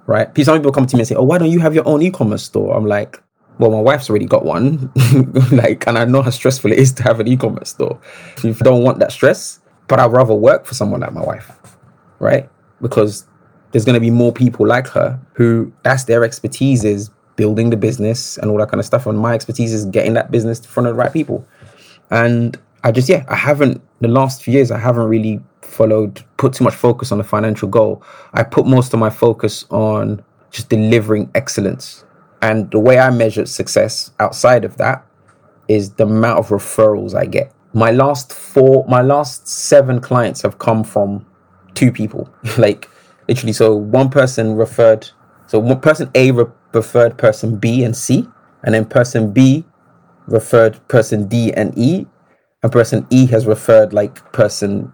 Right? 0.08 0.26
Some 0.38 0.58
people 0.58 0.72
come 0.72 0.86
to 0.86 0.96
me 0.96 1.02
and 1.02 1.06
say, 1.06 1.14
Oh, 1.14 1.22
why 1.22 1.38
don't 1.38 1.52
you 1.52 1.60
have 1.60 1.72
your 1.72 1.86
own 1.86 2.02
e-commerce 2.02 2.42
store? 2.42 2.76
I'm 2.76 2.84
like, 2.84 3.22
well, 3.60 3.70
my 3.70 3.80
wife's 3.80 4.10
already 4.10 4.24
got 4.24 4.44
one. 4.44 4.90
like, 5.52 5.86
and 5.86 5.96
I 5.96 6.04
know 6.04 6.20
how 6.20 6.30
stressful 6.30 6.72
it 6.72 6.80
is 6.80 6.90
to 6.94 7.04
have 7.04 7.20
an 7.20 7.28
e-commerce 7.28 7.70
store. 7.70 8.00
You 8.42 8.52
don't 8.54 8.82
want 8.82 8.98
that 8.98 9.12
stress, 9.12 9.60
but 9.86 10.00
I'd 10.00 10.10
rather 10.10 10.34
work 10.34 10.66
for 10.66 10.74
someone 10.74 11.02
like 11.02 11.12
my 11.12 11.22
wife, 11.22 11.48
right? 12.18 12.50
Because 12.80 13.24
there's 13.70 13.84
going 13.84 13.94
to 13.94 14.00
be 14.00 14.10
more 14.10 14.32
people 14.32 14.66
like 14.66 14.88
her 14.88 15.20
who 15.34 15.72
that's 15.84 16.04
their 16.04 16.24
expertise 16.24 16.82
is 16.82 17.08
building 17.42 17.70
the 17.70 17.76
business 17.76 18.38
and 18.38 18.48
all 18.48 18.58
that 18.58 18.68
kind 18.68 18.78
of 18.78 18.86
stuff. 18.86 19.04
And 19.04 19.18
my 19.18 19.34
expertise 19.34 19.72
is 19.72 19.84
getting 19.86 20.14
that 20.14 20.30
business 20.30 20.60
in 20.60 20.66
front 20.66 20.86
of 20.86 20.94
the 20.94 20.98
right 21.02 21.12
people. 21.12 21.44
And 22.08 22.56
I 22.84 22.92
just, 22.92 23.08
yeah, 23.08 23.24
I 23.28 23.34
haven't, 23.34 23.82
the 24.00 24.06
last 24.06 24.44
few 24.44 24.54
years, 24.54 24.70
I 24.70 24.78
haven't 24.78 25.08
really 25.08 25.40
followed, 25.62 26.22
put 26.36 26.52
too 26.52 26.62
much 26.62 26.74
focus 26.74 27.10
on 27.10 27.18
the 27.18 27.24
financial 27.24 27.66
goal. 27.68 28.00
I 28.32 28.44
put 28.44 28.64
most 28.64 28.94
of 28.94 29.00
my 29.00 29.10
focus 29.10 29.64
on 29.70 30.22
just 30.52 30.68
delivering 30.68 31.32
excellence. 31.34 32.04
And 32.42 32.70
the 32.70 32.78
way 32.78 33.00
I 33.00 33.10
measure 33.10 33.44
success 33.46 34.12
outside 34.20 34.64
of 34.64 34.76
that 34.76 35.04
is 35.66 35.94
the 35.94 36.04
amount 36.04 36.38
of 36.38 36.48
referrals 36.50 37.12
I 37.12 37.26
get. 37.26 37.52
My 37.72 37.90
last 37.90 38.32
four, 38.32 38.86
my 38.86 39.02
last 39.02 39.48
seven 39.48 40.00
clients 40.00 40.42
have 40.42 40.58
come 40.60 40.84
from 40.84 41.26
two 41.74 41.90
people. 41.90 42.32
like 42.56 42.88
literally, 43.26 43.52
so 43.52 43.74
one 43.74 44.10
person 44.10 44.54
referred, 44.54 45.08
so 45.48 45.58
one 45.58 45.80
person 45.80 46.08
A 46.14 46.30
re- 46.30 46.44
referred 46.72 47.16
person 47.18 47.56
B 47.56 47.84
and 47.84 47.96
C, 47.96 48.28
and 48.64 48.74
then 48.74 48.84
person 48.84 49.32
B 49.32 49.64
referred 50.26 50.86
person 50.88 51.26
D 51.28 51.52
and 51.52 51.76
E, 51.76 52.06
and 52.62 52.72
person 52.72 53.06
E 53.10 53.26
has 53.26 53.46
referred 53.46 53.92
like 53.92 54.32
person 54.32 54.92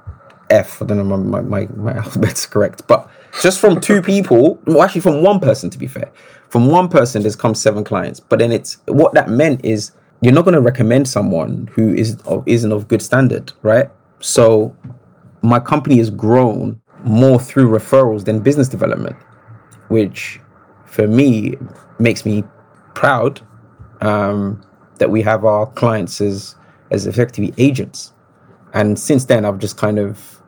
F. 0.51 0.81
I 0.83 0.87
don't 0.87 1.09
know 1.09 1.17
my, 1.17 1.41
my, 1.41 1.67
my 1.77 1.93
alphabet's 1.93 2.47
correct, 2.47 2.87
but 2.87 3.11
just 3.43 3.61
from 3.61 3.81
two 3.81 4.03
people, 4.03 4.59
well, 4.67 4.83
actually 4.83 5.03
from 5.03 5.23
one 5.23 5.41
person 5.41 5.71
to 5.71 5.79
be 5.79 5.87
fair, 5.87 6.11
from 6.49 6.67
one 6.67 6.88
person 6.88 7.23
there's 7.23 7.37
come 7.37 7.55
seven 7.55 7.85
clients. 7.85 8.21
But 8.21 8.38
then 8.38 8.53
it's 8.53 8.79
what 8.87 9.14
that 9.14 9.29
meant 9.29 9.64
is 9.64 9.93
you're 10.21 10.33
not 10.33 10.45
going 10.45 10.55
to 10.55 10.61
recommend 10.61 11.09
someone 11.09 11.69
who 11.75 11.95
is 11.95 12.17
of, 12.23 12.43
isn't 12.47 12.73
of 12.73 12.88
good 12.88 13.03
standard, 13.03 13.53
right? 13.62 13.91
So 14.21 14.75
my 15.43 15.61
company 15.61 15.99
has 15.99 16.11
grown 16.11 16.81
more 17.05 17.38
through 17.38 17.71
referrals 17.71 18.25
than 18.25 18.41
business 18.41 18.69
development, 18.69 19.17
which 19.88 20.41
for 20.88 21.07
me 21.07 21.55
makes 21.98 22.24
me 22.24 22.44
proud 22.94 23.40
um, 24.01 24.61
that 24.98 25.11
we 25.11 25.22
have 25.22 25.44
our 25.44 25.66
clients 25.66 26.20
as 26.20 26.55
as 26.90 27.07
effectively 27.07 27.53
agents. 27.59 28.12
And 28.72 28.98
since 28.98 29.27
then, 29.27 29.44
I've 29.44 29.59
just 29.59 29.77
kind 29.77 29.98
of 29.98 30.42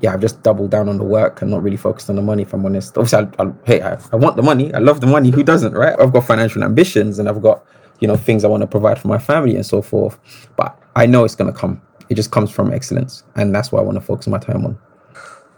yeah, 0.00 0.12
I've 0.12 0.20
just 0.20 0.42
doubled 0.42 0.70
down 0.70 0.88
on 0.88 0.98
the 0.98 1.04
work 1.04 1.40
and 1.40 1.50
not 1.50 1.62
really 1.62 1.76
focused 1.78 2.10
on 2.10 2.16
the 2.16 2.22
money. 2.22 2.42
If 2.42 2.52
I'm 2.52 2.64
honest, 2.66 2.98
obviously, 2.98 3.26
I, 3.38 3.42
I, 3.42 3.52
hey, 3.64 3.80
I, 3.80 3.98
I 4.12 4.16
want 4.16 4.36
the 4.36 4.42
money. 4.42 4.72
I 4.74 4.78
love 4.78 5.00
the 5.00 5.06
money. 5.06 5.30
Who 5.30 5.42
doesn't, 5.42 5.72
right? 5.72 5.98
I've 5.98 6.12
got 6.12 6.26
financial 6.26 6.62
ambitions 6.62 7.18
and 7.18 7.28
I've 7.28 7.42
got 7.42 7.64
you 8.00 8.08
know 8.08 8.16
things 8.16 8.44
I 8.44 8.48
want 8.48 8.60
to 8.60 8.66
provide 8.66 8.98
for 8.98 9.08
my 9.08 9.18
family 9.18 9.56
and 9.56 9.64
so 9.64 9.82
forth. 9.82 10.18
But 10.56 10.78
I 10.94 11.06
know 11.06 11.24
it's 11.24 11.34
going 11.34 11.52
to 11.52 11.58
come. 11.58 11.80
It 12.08 12.14
just 12.14 12.30
comes 12.30 12.50
from 12.50 12.72
excellence, 12.72 13.24
and 13.34 13.54
that's 13.54 13.72
what 13.72 13.80
I 13.80 13.82
want 13.82 13.96
to 13.96 14.02
focus 14.02 14.28
my 14.28 14.38
time 14.38 14.64
on. 14.64 14.78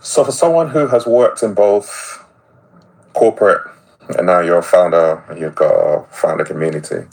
So, 0.01 0.25
for 0.25 0.33
someone 0.33 0.71
who 0.71 0.87
has 0.87 1.07
worked 1.07 1.43
in 1.43 1.55
both 1.55 2.25
corporate 3.13 3.63
and 4.17 4.27
now 4.27 4.41
you're 4.41 4.59
a 4.59 4.63
founder, 4.63 5.23
and 5.29 5.39
you've 5.39 5.55
got 5.55 5.73
a 5.73 6.07
founder 6.11 6.45
community, 6.45 7.07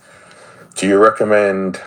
do 0.76 0.88
you 0.88 0.98
recommend 0.98 1.82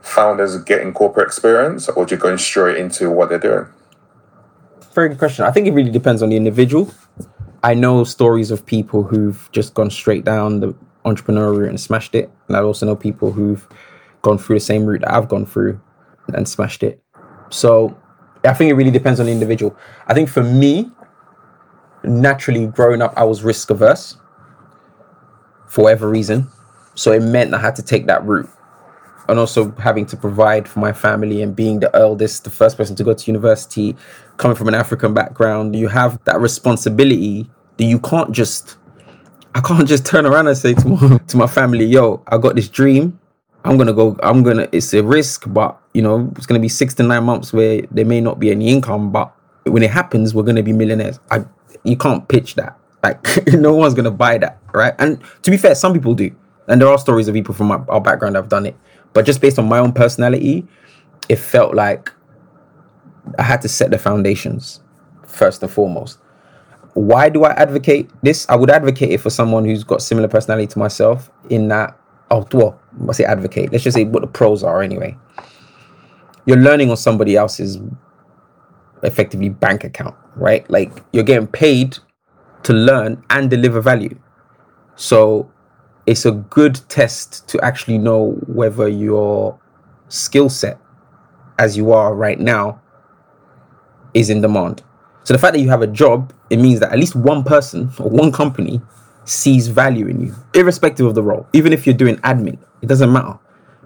founders 0.00 0.56
getting 0.64 0.92
corporate 0.92 1.26
experience 1.26 1.88
or 1.88 2.06
do 2.06 2.14
you 2.14 2.20
go 2.20 2.36
straight 2.36 2.76
into 2.76 3.10
what 3.10 3.28
they're 3.28 3.38
doing? 3.38 3.66
Very 4.94 5.08
good 5.10 5.18
question. 5.18 5.44
I 5.44 5.50
think 5.50 5.66
it 5.66 5.72
really 5.72 5.90
depends 5.90 6.22
on 6.22 6.30
the 6.30 6.36
individual. 6.36 6.92
I 7.62 7.74
know 7.74 8.04
stories 8.04 8.50
of 8.50 8.64
people 8.64 9.02
who've 9.02 9.48
just 9.52 9.74
gone 9.74 9.90
straight 9.90 10.24
down 10.24 10.60
the 10.60 10.74
entrepreneurial 11.04 11.58
route 11.58 11.68
and 11.68 11.80
smashed 11.80 12.14
it. 12.14 12.30
And 12.48 12.56
I 12.56 12.60
also 12.60 12.86
know 12.86 12.96
people 12.96 13.32
who've 13.32 13.66
gone 14.22 14.38
through 14.38 14.56
the 14.56 14.60
same 14.60 14.84
route 14.84 15.02
that 15.02 15.12
I've 15.12 15.28
gone 15.28 15.46
through 15.46 15.80
and 16.34 16.48
smashed 16.48 16.82
it. 16.82 17.02
So 17.50 17.96
I 18.44 18.54
think 18.54 18.70
it 18.70 18.74
really 18.74 18.90
depends 18.90 19.20
on 19.20 19.26
the 19.26 19.32
individual. 19.32 19.76
I 20.06 20.14
think 20.14 20.28
for 20.28 20.42
me, 20.42 20.90
naturally 22.04 22.66
growing 22.66 23.02
up, 23.02 23.12
I 23.16 23.24
was 23.24 23.42
risk 23.42 23.70
averse 23.70 24.16
for 25.68 25.84
whatever 25.84 26.08
reason. 26.08 26.48
So 26.94 27.12
it 27.12 27.22
meant 27.22 27.54
I 27.54 27.58
had 27.58 27.76
to 27.76 27.82
take 27.82 28.06
that 28.06 28.24
route. 28.24 28.48
And 29.28 29.38
also 29.38 29.70
having 29.72 30.06
to 30.06 30.16
provide 30.16 30.68
for 30.68 30.80
my 30.80 30.92
family 30.92 31.40
and 31.40 31.54
being 31.54 31.78
the 31.78 31.94
eldest, 31.94 32.42
the 32.44 32.50
first 32.50 32.76
person 32.76 32.96
to 32.96 33.04
go 33.04 33.14
to 33.14 33.26
university, 33.26 33.96
coming 34.38 34.56
from 34.56 34.66
an 34.66 34.74
African 34.74 35.14
background, 35.14 35.76
you 35.76 35.86
have 35.86 36.22
that 36.24 36.40
responsibility 36.40 37.48
that 37.76 37.84
you 37.84 38.00
can't 38.00 38.32
just 38.32 38.76
I 39.54 39.60
can't 39.60 39.86
just 39.88 40.06
turn 40.06 40.26
around 40.26 40.46
and 40.46 40.56
say 40.56 40.74
to 40.74 40.88
my, 40.88 41.18
to 41.18 41.36
my 41.36 41.46
family, 41.46 41.84
yo, 41.84 42.22
I 42.28 42.38
got 42.38 42.54
this 42.54 42.68
dream. 42.68 43.18
I'm 43.64 43.76
gonna 43.76 43.92
go. 43.92 44.16
I'm 44.22 44.42
gonna. 44.42 44.68
It's 44.72 44.94
a 44.94 45.02
risk, 45.02 45.44
but 45.48 45.78
you 45.92 46.00
know, 46.00 46.32
it's 46.36 46.46
gonna 46.46 46.60
be 46.60 46.68
six 46.68 46.94
to 46.94 47.02
nine 47.02 47.24
months 47.24 47.52
where 47.52 47.82
there 47.90 48.06
may 48.06 48.20
not 48.20 48.38
be 48.38 48.50
any 48.50 48.68
income. 48.68 49.12
But 49.12 49.34
when 49.64 49.82
it 49.82 49.90
happens, 49.90 50.34
we're 50.34 50.44
gonna 50.44 50.62
be 50.62 50.72
millionaires. 50.72 51.18
I, 51.30 51.44
you 51.84 51.96
can't 51.96 52.26
pitch 52.28 52.54
that. 52.56 52.78
Like, 53.02 53.24
no 53.48 53.74
one's 53.74 53.94
gonna 53.94 54.10
buy 54.10 54.38
that, 54.38 54.58
right? 54.72 54.94
And 54.98 55.22
to 55.42 55.50
be 55.50 55.56
fair, 55.56 55.74
some 55.74 55.92
people 55.92 56.14
do, 56.14 56.30
and 56.68 56.80
there 56.80 56.88
are 56.88 56.98
stories 56.98 57.28
of 57.28 57.34
people 57.34 57.54
from 57.54 57.68
my, 57.68 57.76
our 57.88 58.00
background 58.00 58.34
that 58.34 58.42
have 58.42 58.50
done 58.50 58.66
it. 58.66 58.76
But 59.12 59.26
just 59.26 59.40
based 59.40 59.58
on 59.58 59.68
my 59.68 59.78
own 59.78 59.92
personality, 59.92 60.66
it 61.28 61.36
felt 61.36 61.74
like 61.74 62.12
I 63.38 63.42
had 63.42 63.62
to 63.62 63.68
set 63.68 63.90
the 63.90 63.98
foundations 63.98 64.80
first 65.26 65.62
and 65.62 65.70
foremost. 65.70 66.18
Why 66.94 67.28
do 67.28 67.44
I 67.44 67.52
advocate 67.52 68.10
this? 68.22 68.48
I 68.48 68.56
would 68.56 68.70
advocate 68.70 69.10
it 69.10 69.18
for 69.18 69.30
someone 69.30 69.64
who's 69.64 69.84
got 69.84 70.02
similar 70.02 70.28
personality 70.28 70.66
to 70.68 70.78
myself 70.78 71.30
in 71.48 71.68
that 71.68 71.96
oh 72.30 72.46
well, 72.52 72.80
I 73.08 73.12
say 73.12 73.24
advocate. 73.24 73.72
Let's 73.72 73.84
just 73.84 73.96
say 73.96 74.04
what 74.04 74.20
the 74.20 74.26
pros 74.26 74.62
are 74.62 74.82
anyway. 74.82 75.16
You're 76.46 76.58
learning 76.58 76.90
on 76.90 76.96
somebody 76.96 77.36
else's 77.36 77.78
effectively 79.02 79.48
bank 79.48 79.84
account, 79.84 80.14
right? 80.36 80.68
Like 80.70 81.02
you're 81.12 81.24
getting 81.24 81.46
paid 81.46 81.98
to 82.64 82.72
learn 82.72 83.22
and 83.30 83.50
deliver 83.50 83.80
value. 83.80 84.18
So 84.96 85.50
it's 86.06 86.26
a 86.26 86.32
good 86.32 86.80
test 86.88 87.48
to 87.48 87.60
actually 87.64 87.98
know 87.98 88.32
whether 88.46 88.88
your 88.88 89.58
skill 90.08 90.48
set 90.48 90.78
as 91.58 91.76
you 91.76 91.92
are 91.92 92.14
right 92.14 92.38
now 92.38 92.80
is 94.14 94.30
in 94.30 94.40
demand. 94.40 94.82
So 95.24 95.34
the 95.34 95.38
fact 95.38 95.54
that 95.54 95.60
you 95.60 95.68
have 95.68 95.82
a 95.82 95.86
job, 95.86 96.32
it 96.48 96.58
means 96.58 96.80
that 96.80 96.92
at 96.92 96.98
least 96.98 97.14
one 97.14 97.44
person 97.44 97.90
or 97.98 98.10
one 98.10 98.32
company 98.32 98.80
sees 99.24 99.68
value 99.68 100.06
in 100.06 100.20
you, 100.20 100.34
irrespective 100.54 101.06
of 101.06 101.14
the 101.14 101.22
role. 101.22 101.46
Even 101.52 101.72
if 101.72 101.86
you're 101.86 101.94
doing 101.94 102.16
admin, 102.18 102.58
it 102.82 102.86
doesn't 102.86 103.12
matter 103.12 103.38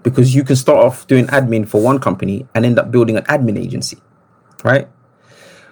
because 0.03 0.33
you 0.33 0.43
can 0.43 0.55
start 0.55 0.83
off 0.83 1.05
doing 1.07 1.27
admin 1.27 1.67
for 1.67 1.81
one 1.81 1.99
company 1.99 2.47
and 2.55 2.65
end 2.65 2.79
up 2.79 2.91
building 2.91 3.17
an 3.17 3.23
admin 3.23 3.59
agency, 3.59 3.97
right? 4.63 4.87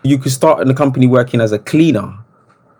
You 0.03 0.17
could 0.17 0.31
start 0.31 0.61
in 0.61 0.69
a 0.69 0.73
company 0.73 1.07
working 1.07 1.41
as 1.41 1.51
a 1.51 1.59
cleaner, 1.59 2.17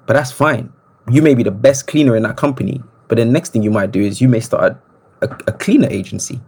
but 0.06 0.14
that's 0.14 0.32
fine. 0.32 0.72
You 1.12 1.22
may 1.22 1.36
be 1.36 1.44
the 1.44 1.52
best 1.52 1.88
cleaner 1.88 2.16
in 2.16 2.24
that 2.24 2.38
company, 2.38 2.82
but 3.08 3.18
the 3.18 3.26
next 3.26 3.52
thing 3.52 3.64
you 3.64 3.72
might 3.72 3.92
do 3.92 4.02
is 4.02 4.22
you 4.22 4.30
may 4.30 4.40
start 4.40 4.78
a, 5.22 5.28
a, 5.28 5.38
a 5.48 5.52
cleaner 5.54 5.88
agency 5.90 6.40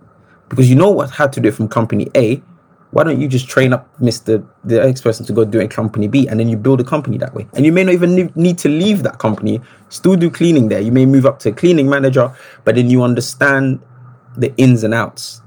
because 0.50 0.70
you 0.70 0.76
know 0.76 0.92
what 0.92 1.10
how 1.10 1.28
to 1.28 1.40
do 1.40 1.50
it 1.50 1.54
from 1.54 1.68
company 1.68 2.10
A 2.16 2.42
why 2.96 3.04
don't 3.04 3.20
you 3.20 3.28
just 3.28 3.50
train 3.50 3.74
up 3.74 3.90
Mr. 4.00 4.48
the 4.64 4.82
X 4.82 5.02
person 5.02 5.26
to 5.26 5.34
go 5.34 5.44
do 5.44 5.60
it 5.60 5.70
company 5.70 6.08
B 6.08 6.30
and 6.30 6.40
then 6.40 6.48
you 6.48 6.56
build 6.56 6.80
a 6.80 6.84
company 6.86 7.18
that 7.18 7.34
way? 7.34 7.46
And 7.54 7.66
you 7.66 7.74
may 7.74 7.84
not 7.84 7.94
even 7.94 8.32
need 8.36 8.58
to 8.60 8.70
leave 8.70 9.04
that 9.04 9.20
company, 9.20 9.60
still 9.90 10.16
do 10.16 10.30
cleaning 10.30 10.70
there. 10.70 10.80
You 10.80 10.94
may 10.94 11.06
move 11.06 11.26
up 11.26 11.40
to 11.40 11.50
a 11.50 11.52
cleaning 11.52 11.90
manager, 11.90 12.34
but 12.64 12.76
then 12.76 12.90
you 12.90 13.04
understand 13.04 13.82
the 14.38 14.56
ins 14.56 14.84
and 14.86 14.94
outs. 14.94 15.42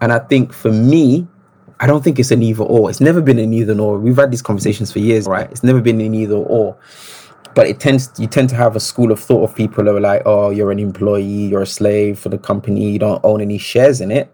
And 0.00 0.10
I 0.10 0.20
think 0.20 0.54
for 0.54 0.72
me, 0.72 1.26
I 1.78 1.86
don't 1.86 2.02
think 2.02 2.18
it's 2.18 2.30
an 2.30 2.42
either 2.42 2.64
or. 2.64 2.88
It's 2.88 3.00
never 3.00 3.20
been 3.20 3.38
an 3.38 3.52
either 3.52 3.78
or. 3.78 3.98
We've 3.98 4.16
had 4.16 4.30
these 4.30 4.42
conversations 4.42 4.92
for 4.92 4.98
years, 4.98 5.26
right? 5.26 5.50
It's 5.50 5.62
never 5.62 5.80
been 5.80 6.00
an 6.00 6.14
either 6.14 6.36
or. 6.36 6.76
but 7.56 7.66
it 7.66 7.80
tends 7.80 8.12
you 8.18 8.26
tend 8.26 8.50
to 8.50 8.54
have 8.54 8.76
a 8.76 8.80
school 8.80 9.10
of 9.10 9.18
thought 9.18 9.42
of 9.42 9.56
people 9.56 9.84
who 9.84 9.96
are 9.96 10.00
like, 10.00 10.22
oh, 10.26 10.50
you're 10.50 10.70
an 10.70 10.78
employee, 10.78 11.48
you're 11.48 11.62
a 11.62 11.66
slave 11.66 12.18
for 12.18 12.28
the 12.28 12.36
company, 12.36 12.92
you 12.92 12.98
don't 12.98 13.20
own 13.24 13.40
any 13.40 13.56
shares 13.56 14.02
in 14.02 14.10
it. 14.10 14.30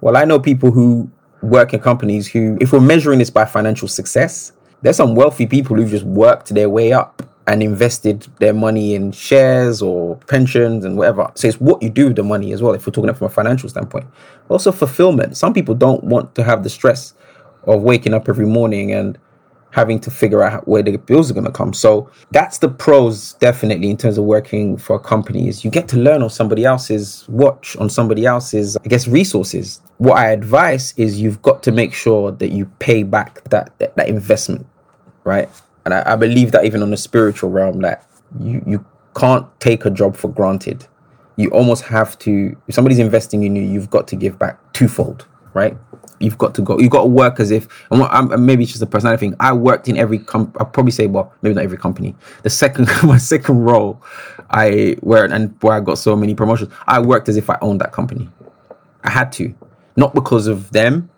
Well, 0.00 0.16
I 0.16 0.24
know 0.24 0.38
people 0.38 0.70
who 0.70 1.10
work 1.42 1.74
in 1.74 1.80
companies 1.80 2.28
who, 2.28 2.56
if 2.60 2.72
we're 2.72 2.80
measuring 2.80 3.18
this 3.18 3.28
by 3.28 3.44
financial 3.44 3.88
success, 3.88 4.52
there's 4.82 4.96
some 4.96 5.16
wealthy 5.16 5.46
people 5.46 5.74
who've 5.74 5.90
just 5.90 6.04
worked 6.04 6.50
their 6.50 6.70
way 6.70 6.92
up 6.92 7.27
and 7.48 7.62
invested 7.62 8.28
their 8.40 8.52
money 8.52 8.94
in 8.94 9.10
shares 9.10 9.80
or 9.80 10.16
pensions 10.28 10.84
and 10.84 10.98
whatever. 10.98 11.32
So 11.34 11.48
it's 11.48 11.58
what 11.58 11.82
you 11.82 11.88
do 11.88 12.08
with 12.08 12.16
the 12.16 12.22
money 12.22 12.52
as 12.52 12.60
well, 12.60 12.74
if 12.74 12.86
we're 12.86 12.92
talking 12.92 13.12
from 13.14 13.26
a 13.26 13.30
financial 13.30 13.70
standpoint. 13.70 14.06
Also, 14.50 14.70
fulfillment. 14.70 15.34
Some 15.36 15.54
people 15.54 15.74
don't 15.74 16.04
want 16.04 16.34
to 16.34 16.44
have 16.44 16.62
the 16.62 16.68
stress 16.68 17.14
of 17.64 17.82
waking 17.82 18.12
up 18.12 18.28
every 18.28 18.44
morning 18.44 18.92
and 18.92 19.18
having 19.70 19.98
to 20.00 20.10
figure 20.10 20.42
out 20.42 20.68
where 20.68 20.82
the 20.82 20.96
bills 20.98 21.30
are 21.30 21.34
going 21.34 21.46
to 21.46 21.52
come. 21.52 21.72
So 21.72 22.10
that's 22.32 22.58
the 22.58 22.68
pros, 22.68 23.32
definitely, 23.34 23.88
in 23.88 23.96
terms 23.96 24.18
of 24.18 24.24
working 24.24 24.76
for 24.76 24.96
a 24.96 25.00
company 25.00 25.48
is 25.48 25.64
you 25.64 25.70
get 25.70 25.88
to 25.88 25.96
learn 25.96 26.22
on 26.22 26.30
somebody 26.30 26.66
else's 26.66 27.26
watch, 27.28 27.76
on 27.76 27.88
somebody 27.88 28.26
else's, 28.26 28.76
I 28.76 28.88
guess, 28.88 29.08
resources. 29.08 29.80
What 29.96 30.18
I 30.18 30.30
advise 30.30 30.92
is 30.98 31.20
you've 31.20 31.40
got 31.40 31.62
to 31.62 31.72
make 31.72 31.94
sure 31.94 32.30
that 32.30 32.50
you 32.50 32.66
pay 32.78 33.04
back 33.04 33.42
that 33.44 33.72
that, 33.78 33.96
that 33.96 34.08
investment, 34.08 34.66
right? 35.24 35.48
And 35.88 35.94
I, 35.94 36.12
I 36.12 36.16
believe 36.16 36.52
that 36.52 36.66
even 36.66 36.82
on 36.82 36.90
the 36.90 36.98
spiritual 36.98 37.48
realm, 37.48 37.80
that 37.80 38.06
you 38.38 38.62
you 38.66 38.84
can't 39.16 39.46
take 39.58 39.86
a 39.86 39.90
job 39.90 40.16
for 40.16 40.28
granted. 40.28 40.86
You 41.36 41.48
almost 41.48 41.84
have 41.84 42.18
to. 42.20 42.54
If 42.66 42.74
somebody's 42.74 42.98
investing 42.98 43.44
in 43.44 43.56
you, 43.56 43.62
you've 43.62 43.88
got 43.88 44.06
to 44.08 44.16
give 44.16 44.38
back 44.38 44.58
twofold, 44.74 45.26
right? 45.54 45.78
you've 46.20 46.36
got 46.36 46.54
to 46.56 46.62
go. 46.62 46.78
You've 46.78 46.90
got 46.90 47.02
to 47.02 47.08
work 47.08 47.40
as 47.40 47.50
if. 47.50 47.68
And 47.90 48.00
what, 48.00 48.10
I'm, 48.12 48.44
maybe 48.44 48.64
it's 48.64 48.72
just 48.72 48.82
a 48.82 48.86
personality 48.86 49.20
thing. 49.28 49.36
I 49.40 49.54
worked 49.54 49.88
in 49.88 49.96
every. 49.96 50.18
Com- 50.18 50.52
I'll 50.58 50.66
probably 50.66 50.92
say, 50.92 51.06
well, 51.06 51.32
maybe 51.42 51.54
not 51.54 51.64
every 51.64 51.78
company. 51.78 52.14
The 52.42 52.50
second, 52.50 52.88
my 53.04 53.16
second 53.16 53.60
role, 53.60 54.02
I 54.50 54.96
where 55.00 55.24
and 55.24 55.56
where 55.62 55.74
I 55.74 55.80
got 55.80 55.96
so 55.96 56.14
many 56.16 56.34
promotions. 56.34 56.70
I 56.86 57.00
worked 57.00 57.30
as 57.30 57.38
if 57.38 57.48
I 57.48 57.56
owned 57.62 57.80
that 57.80 57.92
company. 57.92 58.28
I 59.04 59.10
had 59.10 59.32
to, 59.32 59.54
not 59.96 60.14
because 60.14 60.48
of 60.48 60.70
them, 60.70 61.08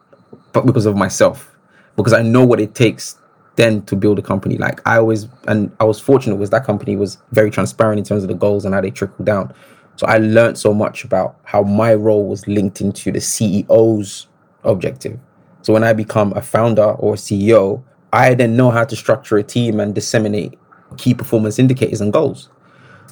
but 0.52 0.64
because 0.64 0.87
of 0.87 0.96
myself. 0.96 1.56
Because 1.96 2.12
I 2.12 2.22
know 2.22 2.44
what 2.44 2.61
it 2.61 2.74
takes 2.74 3.16
then 3.61 3.83
to 3.83 3.94
build 3.94 4.18
a 4.18 4.23
company. 4.23 4.57
Like 4.57 4.81
I 4.88 4.96
always, 4.96 5.29
and 5.46 5.70
I 5.81 5.85
was 5.85 6.01
fortunate 6.01 6.37
was 6.37 6.49
that 6.49 6.64
company 6.64 6.96
was 6.96 7.18
very 7.33 7.51
transparent 7.51 7.99
in 7.99 8.05
terms 8.07 8.23
of 8.23 8.29
the 8.29 8.35
goals 8.35 8.64
and 8.64 8.75
how 8.75 8.81
they 8.81 8.90
trickle 8.90 9.23
down. 9.23 9.53
So 9.96 10.07
I 10.07 10.16
learned 10.16 10.57
so 10.57 10.73
much 10.73 11.05
about 11.05 11.37
how 11.44 11.62
my 11.62 11.94
role 11.94 12.27
was 12.27 12.49
linked 12.49 12.81
into 12.81 13.12
the 13.12 13.18
CEO's 13.18 14.29
objective. 14.64 15.18
So 15.61 15.75
when 15.75 15.85
I 15.85 15.92
become 15.92 16.33
a 16.33 16.40
founder 16.40 16.92
or 16.92 17.14
a 17.14 17.16
CEO, 17.18 17.83
I 18.14 18.33
then 18.33 18.57
know 18.57 18.70
how 18.70 18.85
to 18.85 18.96
structure 18.96 19.37
a 19.37 19.42
team 19.42 19.79
and 19.79 19.94
disseminate 19.94 20.59
key 20.96 21.12
performance 21.12 21.59
indicators 21.59 22.01
and 22.01 22.14
goals. 22.14 22.49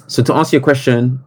So 0.07 0.23
to 0.23 0.33
answer 0.33 0.55
your 0.55 0.63
question, 0.63 1.23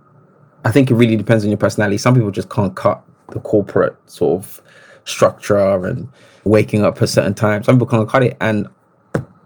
I 0.65 0.73
think 0.73 0.91
it 0.91 0.95
really 0.95 1.17
depends 1.17 1.45
on 1.45 1.51
your 1.51 1.59
personality. 1.59 1.99
Some 1.99 2.15
people 2.15 2.33
just 2.33 2.51
can't 2.51 2.75
cut 2.75 3.01
the 3.31 3.39
corporate 3.39 3.97
sort 4.11 4.43
of 4.43 4.61
structure 5.05 5.87
and 5.87 6.09
waking 6.43 6.85
up 6.85 7.01
at 7.01 7.09
certain 7.09 7.35
time. 7.35 7.63
Some 7.63 7.77
people 7.77 7.87
can't 7.87 8.09
cut 8.09 8.25
it. 8.25 8.37
And 8.41 8.67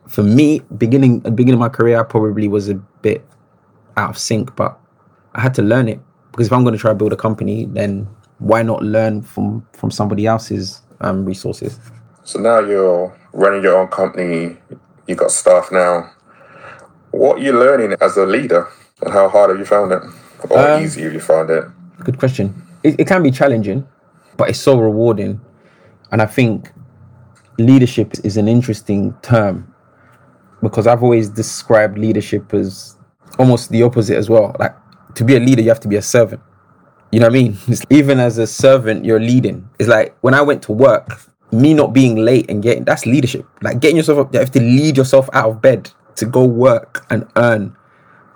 for 0.08 0.22
me, 0.22 0.60
beginning 0.78 1.18
at 1.18 1.24
the 1.24 1.30
beginning 1.30 1.54
of 1.54 1.60
my 1.60 1.68
career, 1.68 2.00
I 2.00 2.04
probably 2.04 2.48
was 2.48 2.68
a 2.68 2.74
bit 2.74 3.24
out 3.96 4.10
of 4.10 4.18
sync, 4.18 4.54
but 4.56 4.78
I 5.34 5.40
had 5.40 5.54
to 5.54 5.62
learn 5.62 5.88
it 5.88 6.00
because 6.30 6.46
if 6.46 6.52
I'm 6.52 6.62
going 6.62 6.74
to 6.74 6.80
try 6.80 6.90
to 6.90 6.94
build 6.94 7.12
a 7.12 7.16
company, 7.16 7.66
then 7.66 8.08
why 8.38 8.62
not 8.62 8.82
learn 8.82 9.22
from 9.22 9.66
from 9.72 9.90
somebody 9.90 10.26
else's 10.26 10.82
um, 11.00 11.24
resources? 11.24 11.80
So 12.24 12.38
now 12.38 12.60
you're 12.60 13.16
running 13.32 13.62
your 13.62 13.78
own 13.78 13.88
company. 13.88 14.56
you've 15.06 15.18
got 15.18 15.30
staff 15.30 15.70
now. 15.72 16.10
What 17.10 17.38
are 17.38 17.42
you 17.42 17.52
learning 17.58 17.96
as 18.00 18.16
a 18.16 18.26
leader, 18.26 18.68
and 19.02 19.12
how 19.12 19.28
hard 19.28 19.50
have 19.50 19.58
you 19.58 19.64
found 19.64 19.92
it, 19.92 20.02
or 20.50 20.58
um, 20.58 20.82
easy 20.82 21.02
have 21.02 21.14
you 21.14 21.20
found 21.20 21.50
it? 21.50 21.64
Good 22.00 22.18
question. 22.18 22.62
It, 22.82 23.00
it 23.00 23.06
can 23.06 23.22
be 23.22 23.30
challenging, 23.30 23.86
but 24.36 24.50
it's 24.50 24.60
so 24.60 24.78
rewarding, 24.78 25.40
and 26.12 26.20
I 26.20 26.26
think 26.26 26.70
leadership 27.58 28.12
is 28.22 28.36
an 28.36 28.48
interesting 28.48 29.14
term 29.22 29.72
because 30.68 30.86
I've 30.86 31.02
always 31.02 31.28
described 31.28 31.98
leadership 31.98 32.52
as 32.54 32.96
almost 33.38 33.70
the 33.70 33.82
opposite 33.82 34.16
as 34.16 34.28
well. 34.28 34.54
Like 34.58 34.74
to 35.14 35.24
be 35.24 35.36
a 35.36 35.40
leader, 35.40 35.62
you 35.62 35.68
have 35.68 35.80
to 35.80 35.88
be 35.88 35.96
a 35.96 36.02
servant. 36.02 36.42
You 37.12 37.20
know 37.20 37.26
what 37.26 37.36
I 37.36 37.42
mean? 37.42 37.58
Even 37.90 38.18
as 38.18 38.38
a 38.38 38.46
servant, 38.46 39.04
you're 39.04 39.20
leading. 39.20 39.68
It's 39.78 39.88
like 39.88 40.16
when 40.20 40.34
I 40.34 40.42
went 40.42 40.62
to 40.64 40.72
work, 40.72 41.20
me 41.52 41.74
not 41.74 41.92
being 41.92 42.16
late 42.16 42.50
and 42.50 42.62
getting 42.62 42.84
that's 42.84 43.06
leadership. 43.06 43.46
Like 43.62 43.80
getting 43.80 43.96
yourself 43.96 44.18
up, 44.18 44.32
you 44.32 44.40
have 44.40 44.50
to 44.52 44.60
lead 44.60 44.96
yourself 44.96 45.28
out 45.32 45.50
of 45.50 45.62
bed 45.62 45.90
to 46.16 46.26
go 46.26 46.44
work 46.44 47.06
and 47.10 47.26
earn, 47.36 47.76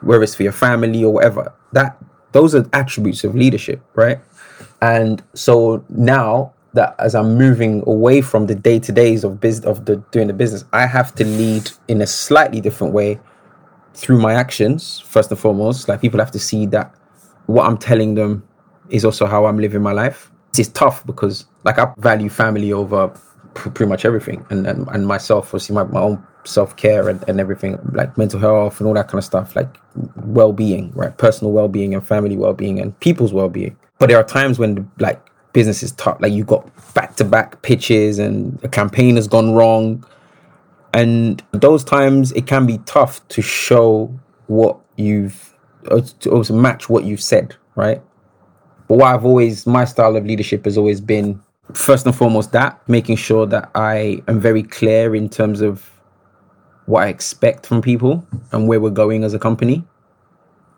whether 0.00 0.22
it's 0.22 0.34
for 0.34 0.44
your 0.44 0.52
family 0.52 1.04
or 1.04 1.12
whatever. 1.12 1.52
That 1.72 1.98
those 2.32 2.54
are 2.54 2.68
attributes 2.72 3.24
of 3.24 3.34
leadership, 3.34 3.82
right? 3.94 4.20
And 4.80 5.22
so 5.34 5.84
now 5.88 6.54
that 6.74 6.94
as 6.98 7.14
I'm 7.14 7.36
moving 7.36 7.82
away 7.86 8.20
from 8.20 8.46
the 8.46 8.54
day 8.54 8.78
to 8.78 8.92
days 8.92 9.24
of 9.24 9.40
business 9.40 9.66
of 9.66 9.86
the 9.86 9.96
doing 10.12 10.28
the 10.28 10.32
business, 10.32 10.64
I 10.72 10.86
have 10.86 11.14
to 11.16 11.24
lead 11.24 11.70
in 11.88 12.00
a 12.00 12.06
slightly 12.06 12.60
different 12.60 12.92
way 12.92 13.18
through 13.94 14.18
my 14.20 14.34
actions 14.34 15.00
first 15.00 15.30
and 15.30 15.38
foremost. 15.38 15.88
Like 15.88 16.00
people 16.00 16.20
have 16.20 16.30
to 16.32 16.38
see 16.38 16.66
that 16.66 16.94
what 17.46 17.66
I'm 17.66 17.76
telling 17.76 18.14
them 18.14 18.46
is 18.88 19.04
also 19.04 19.26
how 19.26 19.46
I'm 19.46 19.58
living 19.58 19.82
my 19.82 19.92
life. 19.92 20.30
It's 20.56 20.68
tough 20.68 21.04
because 21.06 21.46
like 21.64 21.78
I 21.78 21.92
value 21.98 22.28
family 22.28 22.72
over 22.72 23.08
pretty 23.54 23.86
much 23.86 24.04
everything 24.04 24.44
and, 24.50 24.66
and, 24.66 24.86
and 24.88 25.06
myself, 25.06 25.46
obviously 25.46 25.74
my, 25.74 25.84
my 25.84 26.00
own 26.00 26.24
self 26.44 26.76
care 26.76 27.08
and, 27.08 27.26
and 27.28 27.40
everything, 27.40 27.78
like 27.92 28.16
mental 28.16 28.38
health 28.38 28.80
and 28.80 28.86
all 28.86 28.94
that 28.94 29.08
kind 29.08 29.18
of 29.18 29.24
stuff, 29.24 29.56
like 29.56 29.76
well 30.24 30.52
being, 30.52 30.92
right? 30.92 31.16
Personal 31.18 31.52
well 31.52 31.68
being 31.68 31.94
and 31.94 32.06
family 32.06 32.36
well 32.36 32.54
being 32.54 32.78
and 32.78 32.98
people's 33.00 33.32
well 33.32 33.48
being. 33.48 33.76
But 33.98 34.08
there 34.08 34.18
are 34.18 34.24
times 34.24 34.58
when 34.58 34.90
like 34.98 35.29
business 35.52 35.82
is 35.82 35.92
tough, 35.92 36.18
like 36.20 36.32
you 36.32 36.44
got 36.44 36.68
back 36.94 37.16
to 37.16 37.24
back 37.24 37.62
pitches 37.62 38.18
and 38.18 38.58
a 38.62 38.68
campaign 38.68 39.16
has 39.16 39.28
gone 39.28 39.52
wrong. 39.52 40.04
And 40.92 41.42
those 41.52 41.84
times 41.84 42.32
it 42.32 42.46
can 42.46 42.66
be 42.66 42.78
tough 42.78 43.26
to 43.28 43.42
show 43.42 44.12
what 44.46 44.78
you've, 44.96 45.54
uh, 45.90 46.00
to 46.20 46.30
also 46.30 46.54
match 46.54 46.88
what 46.88 47.04
you've 47.04 47.22
said, 47.22 47.54
right? 47.76 48.02
But 48.88 48.98
what 48.98 49.14
I've 49.14 49.24
always, 49.24 49.66
my 49.66 49.84
style 49.84 50.16
of 50.16 50.26
leadership 50.26 50.64
has 50.64 50.76
always 50.76 51.00
been 51.00 51.40
first 51.74 52.06
and 52.06 52.14
foremost 52.14 52.52
that 52.52 52.80
making 52.88 53.16
sure 53.16 53.46
that 53.46 53.70
I 53.74 54.22
am 54.26 54.40
very 54.40 54.62
clear 54.62 55.14
in 55.14 55.28
terms 55.28 55.60
of 55.60 55.88
what 56.86 57.04
I 57.04 57.08
expect 57.08 57.66
from 57.66 57.80
people 57.80 58.26
and 58.50 58.66
where 58.66 58.80
we're 58.80 58.90
going 58.90 59.22
as 59.22 59.34
a 59.34 59.38
company, 59.38 59.84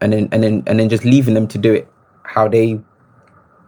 and 0.03 0.13
then 0.13 0.29
and 0.33 0.43
then 0.43 0.63
and 0.67 0.79
then 0.79 0.91
just 0.91 1.05
leaving 1.05 1.33
them 1.33 1.49
to 1.49 1.59
do 1.59 1.73
it 1.73 1.89
how 2.25 2.49
they 2.49 2.79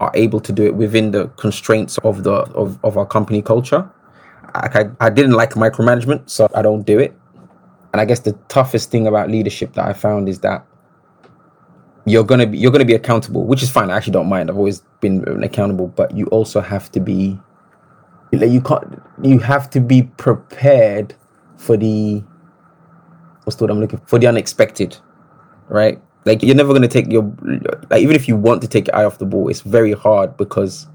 are 0.04 0.12
able 0.14 0.40
to 0.40 0.52
do 0.52 0.64
it 0.64 0.74
within 0.74 1.10
the 1.10 1.28
constraints 1.36 1.98
of 1.98 2.24
the 2.24 2.32
of, 2.32 2.78
of 2.84 2.96
our 2.96 3.06
company 3.06 3.42
culture. 3.42 3.88
I, 4.54 4.90
I 5.00 5.10
didn't 5.10 5.32
like 5.32 5.50
micromanagement, 5.54 6.30
so 6.30 6.48
I 6.54 6.62
don't 6.62 6.84
do 6.86 7.00
it. 7.00 7.12
And 7.92 8.00
I 8.00 8.04
guess 8.04 8.20
the 8.20 8.32
toughest 8.48 8.90
thing 8.90 9.06
about 9.06 9.30
leadership 9.30 9.72
that 9.74 9.84
I 9.84 9.92
found 9.92 10.28
is 10.28 10.40
that 10.40 10.64
you're 12.06 12.24
gonna 12.24 12.46
be 12.46 12.58
you're 12.58 12.70
gonna 12.70 12.84
be 12.84 12.94
accountable, 12.94 13.44
which 13.44 13.62
is 13.62 13.70
fine. 13.70 13.90
I 13.90 13.96
actually 13.96 14.12
don't 14.12 14.28
mind. 14.28 14.50
I've 14.50 14.58
always 14.58 14.82
been 15.00 15.42
accountable, 15.42 15.88
but 15.88 16.14
you 16.16 16.26
also 16.26 16.60
have 16.60 16.90
to 16.92 17.00
be 17.00 17.38
like 18.32 18.50
you 18.50 18.60
can't 18.60 19.02
you 19.22 19.38
have 19.38 19.70
to 19.70 19.80
be 19.80 20.02
prepared 20.02 21.14
for 21.56 21.76
the 21.76 22.22
what's 23.44 23.56
the 23.56 23.64
word 23.64 23.70
I'm 23.70 23.80
looking 23.80 23.98
for, 24.00 24.06
for 24.06 24.18
the 24.18 24.26
unexpected, 24.26 24.96
right? 25.68 26.00
Like 26.24 26.42
you're 26.42 26.56
never 26.56 26.72
gonna 26.72 26.88
take 26.88 27.12
your 27.12 27.22
like 27.90 28.02
even 28.02 28.16
if 28.16 28.28
you 28.28 28.36
want 28.36 28.62
to 28.62 28.68
take 28.68 28.86
your 28.86 28.96
eye 28.96 29.04
off 29.04 29.18
the 29.18 29.26
ball, 29.26 29.48
it's 29.48 29.60
very 29.60 29.92
hard 29.92 30.36
because 30.36 30.86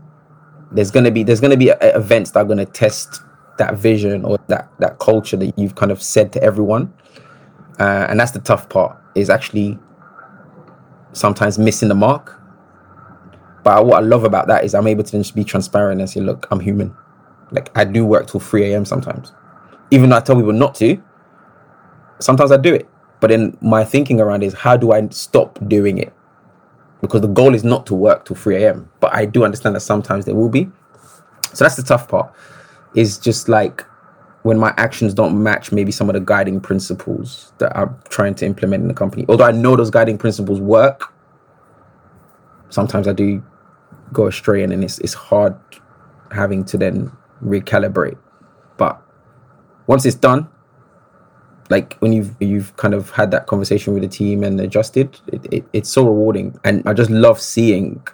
there's 0.72 0.92
gonna 0.92 1.12
be 1.12 1.24
there's 1.24 1.42
gonna 1.42 1.58
be 1.58 1.70
events 1.82 2.32
that 2.32 2.40
are 2.42 2.46
gonna 2.46 2.66
test 2.66 3.22
that 3.58 3.76
vision 3.76 4.26
or 4.26 4.40
that 4.48 4.70
that 4.80 5.00
culture 5.00 5.38
that 5.38 5.58
you've 5.58 5.76
kind 5.76 5.92
of 5.92 6.02
said 6.02 6.32
to 6.34 6.42
everyone, 6.44 6.92
uh, 7.80 8.08
and 8.10 8.20
that's 8.20 8.32
the 8.32 8.40
tough 8.40 8.70
part 8.70 8.98
is 9.16 9.30
actually 9.30 9.78
sometimes 11.14 11.60
missing 11.60 11.90
the 11.90 11.96
mark. 11.96 12.36
But 13.64 13.86
what 13.86 14.02
I 14.02 14.06
love 14.06 14.24
about 14.24 14.48
that 14.48 14.64
is 14.64 14.74
I'm 14.74 14.88
able 14.88 15.04
to 15.04 15.18
just 15.18 15.36
be 15.36 15.44
transparent 15.44 16.00
and 16.00 16.10
say, 16.10 16.22
look, 16.22 16.48
I'm 16.50 16.60
human. 16.60 16.96
Like 17.52 17.70
I 17.76 17.84
do 17.84 18.06
work 18.06 18.28
till 18.28 18.40
3 18.40 18.72
a.m. 18.72 18.86
sometimes. 18.86 19.34
Even 19.92 20.10
though 20.10 20.18
I 20.18 20.22
tell 20.22 20.36
people 20.36 20.54
not 20.54 20.76
to, 20.76 21.02
sometimes 22.20 22.52
I 22.52 22.58
do 22.58 22.74
it. 22.74 22.90
But 23.20 23.30
then 23.30 23.58
my 23.62 23.84
thinking 23.84 24.22
around 24.22 24.44
is 24.44 24.54
how 24.54 24.78
do 24.78 24.92
I 24.92 25.08
stop 25.10 25.60
doing 25.68 25.98
it? 25.98 26.14
Because 27.02 27.22
the 27.22 27.28
goal 27.28 27.54
is 27.54 27.64
not 27.64 27.86
to 27.88 27.96
work 27.96 28.26
till 28.26 28.36
3 28.36 28.64
a.m. 28.64 28.90
But 29.00 29.14
I 29.14 29.26
do 29.26 29.44
understand 29.44 29.76
that 29.76 29.82
sometimes 29.82 30.26
there 30.26 30.36
will 30.36 30.50
be. 30.50 30.70
So 31.54 31.66
that's 31.66 31.76
the 31.76 31.84
tough 31.84 32.08
part. 32.08 32.34
Is 32.96 33.18
just 33.18 33.50
like 33.50 33.86
when 34.44 34.58
my 34.58 34.74
actions 34.78 35.14
don't 35.14 35.42
match 35.42 35.72
maybe 35.72 35.92
some 35.92 36.10
of 36.10 36.14
the 36.14 36.20
guiding 36.20 36.60
principles 36.60 37.54
that 37.58 37.76
I'm 37.78 37.96
trying 38.10 38.36
to 38.36 38.46
implement 38.46 38.82
in 38.82 38.88
the 38.88 38.94
company. 38.94 39.26
Although 39.28 39.46
I 39.46 39.52
know 39.52 39.76
those 39.76 39.90
guiding 39.90 40.18
principles 40.18 40.60
work, 40.60 41.14
sometimes 42.70 43.08
I 43.08 43.14
do 43.14 43.44
go 44.12 44.28
astray 44.28 44.64
and 44.64 44.72
then 44.72 44.84
it's 44.84 45.00
it's 45.00 45.14
hard 45.14 45.56
having 46.32 46.64
to 46.66 46.78
then 46.78 47.12
recalibrate. 47.44 48.18
But 48.78 49.02
once 49.88 50.06
it's 50.06 50.16
done, 50.16 50.48
like 51.70 51.96
when 52.00 52.14
you've 52.14 52.36
you've 52.40 52.76
kind 52.78 52.94
of 52.94 53.12
had 53.12 53.32
that 53.32 53.48
conversation 53.48 53.94
with 53.94 54.04
the 54.04 54.10
team 54.10 54.44
and 54.44 54.60
adjusted 54.60 55.20
it, 55.28 55.54
it, 55.54 55.66
it's 55.74 55.90
so 55.90 56.06
rewarding. 56.06 56.60
And 56.64 56.88
i 56.88 56.94
just 56.94 57.10
love 57.10 57.40
seeing 57.40 58.06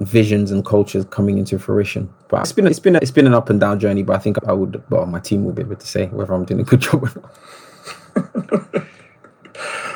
visions 0.00 0.50
and 0.50 0.64
cultures 0.64 1.06
coming 1.06 1.38
into 1.38 1.58
fruition. 1.58 2.12
But 2.28 2.42
it's 2.42 2.52
been 2.52 2.66
it's 2.66 2.78
been 2.78 2.96
it's 2.96 3.10
been 3.10 3.26
an 3.26 3.34
up 3.34 3.50
and 3.50 3.58
down 3.58 3.80
journey 3.80 4.02
but 4.02 4.14
i 4.14 4.18
think 4.18 4.36
i 4.46 4.52
would 4.52 4.82
well 4.90 5.06
my 5.06 5.20
team 5.20 5.44
will 5.44 5.52
be 5.52 5.62
able 5.62 5.76
to 5.76 5.86
say 5.86 6.06
whether 6.06 6.34
i'm 6.34 6.44
doing 6.44 6.60
a 6.60 6.64
good 6.64 6.80
job 6.86 7.04
or 7.04 7.12
not. 7.14 7.34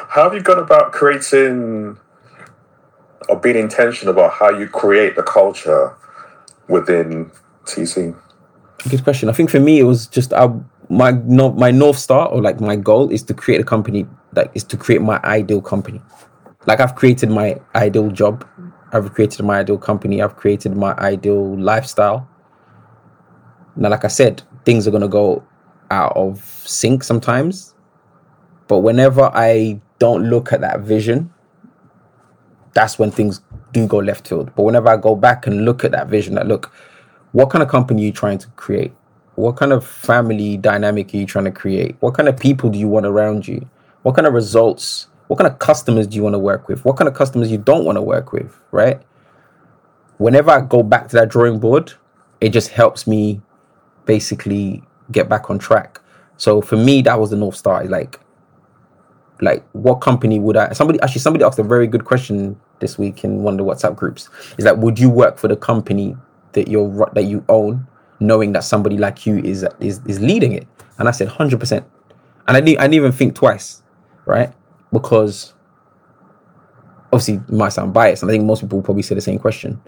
How 0.09 0.25
have 0.25 0.35
you 0.35 0.41
gone 0.41 0.59
about 0.59 0.93
creating 0.93 1.97
or 3.29 3.37
being 3.41 3.57
intentional 3.57 4.13
about 4.13 4.33
how 4.33 4.51
you 4.51 4.69
create 4.69 5.17
the 5.17 5.23
culture 5.23 5.97
within 6.69 7.31
TC? 7.65 8.15
good 8.89 9.05
question. 9.05 9.29
I 9.29 9.33
think 9.33 9.51
for 9.51 9.61
me 9.61 9.79
it 9.79 9.85
was 9.85 10.07
just 10.07 10.33
I, 10.33 10.51
my 10.93 11.11
no, 11.11 11.53
my 11.53 11.71
north 11.71 11.99
star 11.99 12.29
or 12.29 12.43
like 12.43 12.61
my 12.61 12.77
goal 12.77 13.11
is 13.11 13.23
to 13.23 13.35
create 13.35 13.61
a 13.61 13.65
company 13.65 14.07
that 14.35 14.51
is 14.55 14.63
to 14.65 14.77
create 14.77 15.01
my 15.01 15.19
ideal 15.25 15.63
company. 15.63 16.03
Like 16.67 16.81
i've 16.81 16.95
created 16.95 17.31
my 17.31 17.59
ideal 17.75 18.11
job. 18.11 18.47
I've 18.93 19.13
created 19.15 19.43
my 19.43 19.61
ideal 19.61 19.79
company. 19.79 20.21
I've 20.21 20.37
created 20.37 20.77
my 20.77 20.93
ideal 20.99 21.59
lifestyle. 21.59 22.29
Now 23.75 23.89
like 23.89 24.05
i 24.05 24.09
said 24.09 24.43
things 24.67 24.87
are 24.87 24.91
going 24.91 25.03
to 25.03 25.09
go 25.09 25.43
out 25.91 26.15
of 26.15 26.45
sync 26.67 27.03
sometimes. 27.03 27.75
But 28.69 28.79
whenever 28.79 29.31
i 29.33 29.81
don't 29.99 30.29
look 30.29 30.53
at 30.53 30.61
that 30.61 30.81
vision 30.81 31.33
that's 32.75 32.99
when 32.99 33.11
things 33.11 33.41
do 33.73 33.87
go 33.87 33.99
left 33.99 34.29
field. 34.29 34.51
But 34.57 34.65
whenever 34.65 34.91
i 34.91 34.97
go 34.99 35.15
back 35.17 35.47
and 35.47 35.65
look 35.65 35.85
at 35.85 35.93
that 35.93 36.09
vision 36.09 36.35
that 36.35 36.47
look 36.47 36.71
what 37.33 37.49
kind 37.49 37.63
of 37.63 37.71
company 37.71 38.03
you 38.03 38.13
trying 38.13 38.37
to 38.39 38.49
create 38.49 38.93
what 39.35 39.57
kind 39.57 39.73
of 39.73 39.87
family 39.87 40.57
dynamic 40.57 41.13
are 41.15 41.17
you 41.17 41.27
trying 41.27 41.47
to 41.47 41.51
create? 41.51 41.97
What 42.01 42.15
kind 42.15 42.29
of 42.29 42.39
people 42.39 42.71
do 42.71 42.79
you 42.79 42.89
want 42.89 43.07
around 43.07 43.49
you? 43.49 43.69
What 44.03 44.15
kind 44.15 44.27
of 44.27 44.35
results 44.35 45.09
what 45.29 45.39
kind 45.39 45.51
of 45.51 45.59
customers 45.61 46.07
do 46.07 46.17
you 46.17 46.23
want 46.23 46.35
to 46.35 46.39
work 46.39 46.69
with? 46.69 46.85
What 46.85 46.99
kind 46.99 47.09
of 47.09 47.15
customers 47.15 47.51
you 47.51 47.57
don't 47.57 47.87
want 47.87 47.97
to 47.97 48.03
work 48.03 48.33
with 48.33 48.55
right? 48.71 49.01
Whenever 50.19 50.51
i 50.51 50.61
go 50.61 50.83
back 50.83 51.09
to 51.09 51.17
that 51.17 51.29
drawing 51.31 51.59
board 51.59 51.95
it 52.41 52.51
just 52.51 52.69
helps 52.69 53.07
me 53.07 53.41
basically 54.05 54.83
get 55.11 55.29
back 55.29 55.49
on 55.49 55.59
track. 55.59 56.01
So 56.37 56.61
for 56.61 56.77
me 56.77 57.03
that 57.03 57.19
was 57.19 57.31
the 57.31 57.37
north 57.37 57.57
star. 57.57 57.85
Like 57.85 58.21
like 59.41 59.65
what 59.73 59.97
company 59.97 60.39
would 60.39 60.57
i 60.57 60.73
somebody 60.73 61.01
actually 61.01 61.21
somebody 61.21 61.45
asked 61.45 61.59
a 61.59 61.65
very 61.65 61.87
good 61.87 62.05
question 62.05 62.61
this 62.79 62.97
week 62.99 63.25
in 63.25 63.43
one 63.43 63.55
of 63.55 63.59
the 63.59 63.65
whatsapp 63.65 63.97
groups. 63.97 64.29
Is 64.59 64.65
that 64.65 64.79
would 64.79 64.99
you 64.99 65.09
work 65.09 65.39
for 65.39 65.49
the 65.49 65.57
company 65.57 66.17
that 66.53 66.69
you're 66.69 67.11
that 67.15 67.25
you 67.25 67.45
own 67.49 67.87
knowing 68.27 68.53
that 68.53 68.65
somebody 68.65 68.97
like 68.99 69.27
you 69.27 69.39
is 69.39 69.67
is 69.81 70.01
is 70.07 70.21
leading 70.21 70.53
it 70.53 70.67
and 70.99 71.09
i 71.09 71.11
said 71.11 71.29
100% 71.29 71.85
and 72.49 72.57
i 72.57 72.61
didn't, 72.61 72.79
I 72.79 72.83
didn't 72.83 72.95
even 72.95 73.13
think 73.13 73.35
twice 73.35 73.83
right 74.25 74.53
because 74.93 75.55
obviously 77.13 77.35
it 77.35 77.51
might 77.51 77.71
sound 77.71 77.93
biased 77.93 78.23
and 78.23 78.31
i 78.31 78.35
think 78.35 78.45
most 78.45 78.61
people 78.61 78.83
probably 78.83 79.03
say 79.03 79.15
the 79.15 79.21
same 79.21 79.39
question 79.39 79.81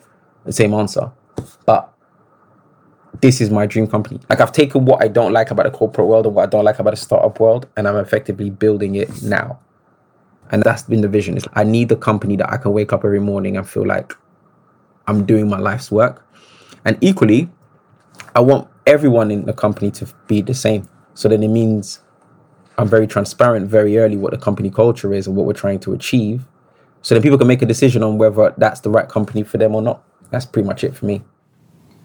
the 0.45 0.53
same 0.53 0.75
answer 0.75 1.11
but 1.67 1.95
this 3.21 3.41
is 3.41 3.51
my 3.51 3.67
dream 3.67 3.87
company. 3.87 4.21
Like 4.29 4.41
I've 4.41 4.53
taken 4.53 4.85
what 4.85 5.03
I 5.03 5.09
don't 5.09 5.33
like 5.33 5.51
about 5.51 5.65
the 5.65 5.71
corporate 5.71 6.07
world 6.07 6.27
and 6.27 6.35
what 6.35 6.43
I 6.43 6.47
don't 6.47 6.65
like 6.65 6.79
about 6.79 6.91
the 6.91 6.97
startup 6.97 7.39
world, 7.41 7.69
and 7.77 7.87
I'm 7.89 7.97
effectively 7.97 8.51
building 8.51 8.97
it 8.97 9.23
now. 9.23 9.59
And 10.51 10.63
that's 10.63 10.83
been 10.83 11.01
the 11.01 11.09
vision. 11.09 11.37
Is 11.37 11.47
I 11.55 11.65
need 11.65 11.89
the 11.89 11.97
company 11.97 12.37
that 12.37 12.53
I 12.53 12.57
can 12.57 12.73
wake 12.73 12.93
up 12.93 13.05
every 13.05 13.21
morning 13.21 13.57
and 13.57 13.69
feel 13.69 13.87
like 13.87 14.13
I'm 15.07 15.25
doing 15.25 15.49
my 15.49 15.59
life's 15.59 15.91
work. 15.91 16.27
And 16.85 16.99
equally, 17.01 17.49
I 18.35 18.41
want 18.41 18.69
everyone 18.87 19.31
in 19.31 19.47
the 19.47 19.53
company 19.53 19.91
to 19.93 20.09
be 20.27 20.43
the 20.43 20.55
same. 20.55 20.89
So 21.15 21.29
then 21.29 21.43
it 21.43 21.49
means 21.49 22.01
I'm 22.77 22.89
very 22.89 23.07
transparent 23.07 23.71
very 23.71 23.99
early 23.99 24.17
what 24.17 24.33
the 24.33 24.39
company 24.39 24.71
culture 24.71 25.13
is 25.15 25.27
and 25.27 25.37
what 25.37 25.47
we're 25.47 25.53
trying 25.53 25.81
to 25.81 25.93
achieve. 25.93 26.45
So 27.03 27.15
then 27.15 27.23
people 27.23 27.39
can 27.39 27.47
make 27.47 27.63
a 27.63 27.67
decision 27.67 28.03
on 28.03 28.19
whether 28.19 28.55
that's 28.57 28.81
the 28.81 28.91
right 28.91 29.09
company 29.09 29.43
for 29.43 29.59
them 29.59 29.75
or 29.75 29.83
not. 29.83 30.03
That's 30.31 30.47
pretty 30.47 30.67
much 30.67 30.83
it 30.83 30.97
for 30.97 31.07
me. 31.07 31.23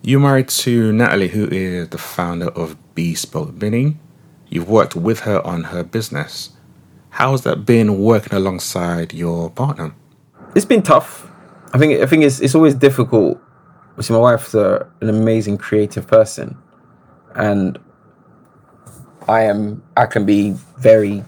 You're 0.03 0.19
married 0.19 0.49
to 0.49 0.91
Natalie, 0.91 1.29
who 1.29 1.47
is 1.47 1.89
the 1.89 1.97
founder 1.97 2.49
of 2.49 2.77
Bespoke 2.95 3.57
Binny. 3.57 3.97
You've 4.49 4.69
worked 4.69 4.95
with 4.95 5.21
her 5.21 5.45
on 5.45 5.65
her 5.65 5.83
business. 5.83 6.51
How's 7.11 7.43
that 7.43 7.65
been 7.65 7.99
working 7.99 8.33
alongside 8.33 9.13
your 9.13 9.49
partner? 9.49 9.93
it's 10.55 10.65
been 10.65 10.81
tough. 10.81 11.29
I 11.73 11.77
think 11.77 12.01
I 12.01 12.05
think 12.05 12.23
it's 12.23 12.39
it's 12.39 12.55
always 12.55 12.75
difficult. 12.75 13.41
See, 14.01 14.13
my 14.13 14.19
wife's 14.19 14.53
a, 14.53 14.87
an 15.01 15.09
amazing 15.09 15.57
creative 15.57 16.07
person, 16.07 16.57
and 17.35 17.77
I 19.27 19.41
am 19.41 19.83
I 19.97 20.05
can 20.05 20.25
be 20.25 20.55
very 20.77 21.23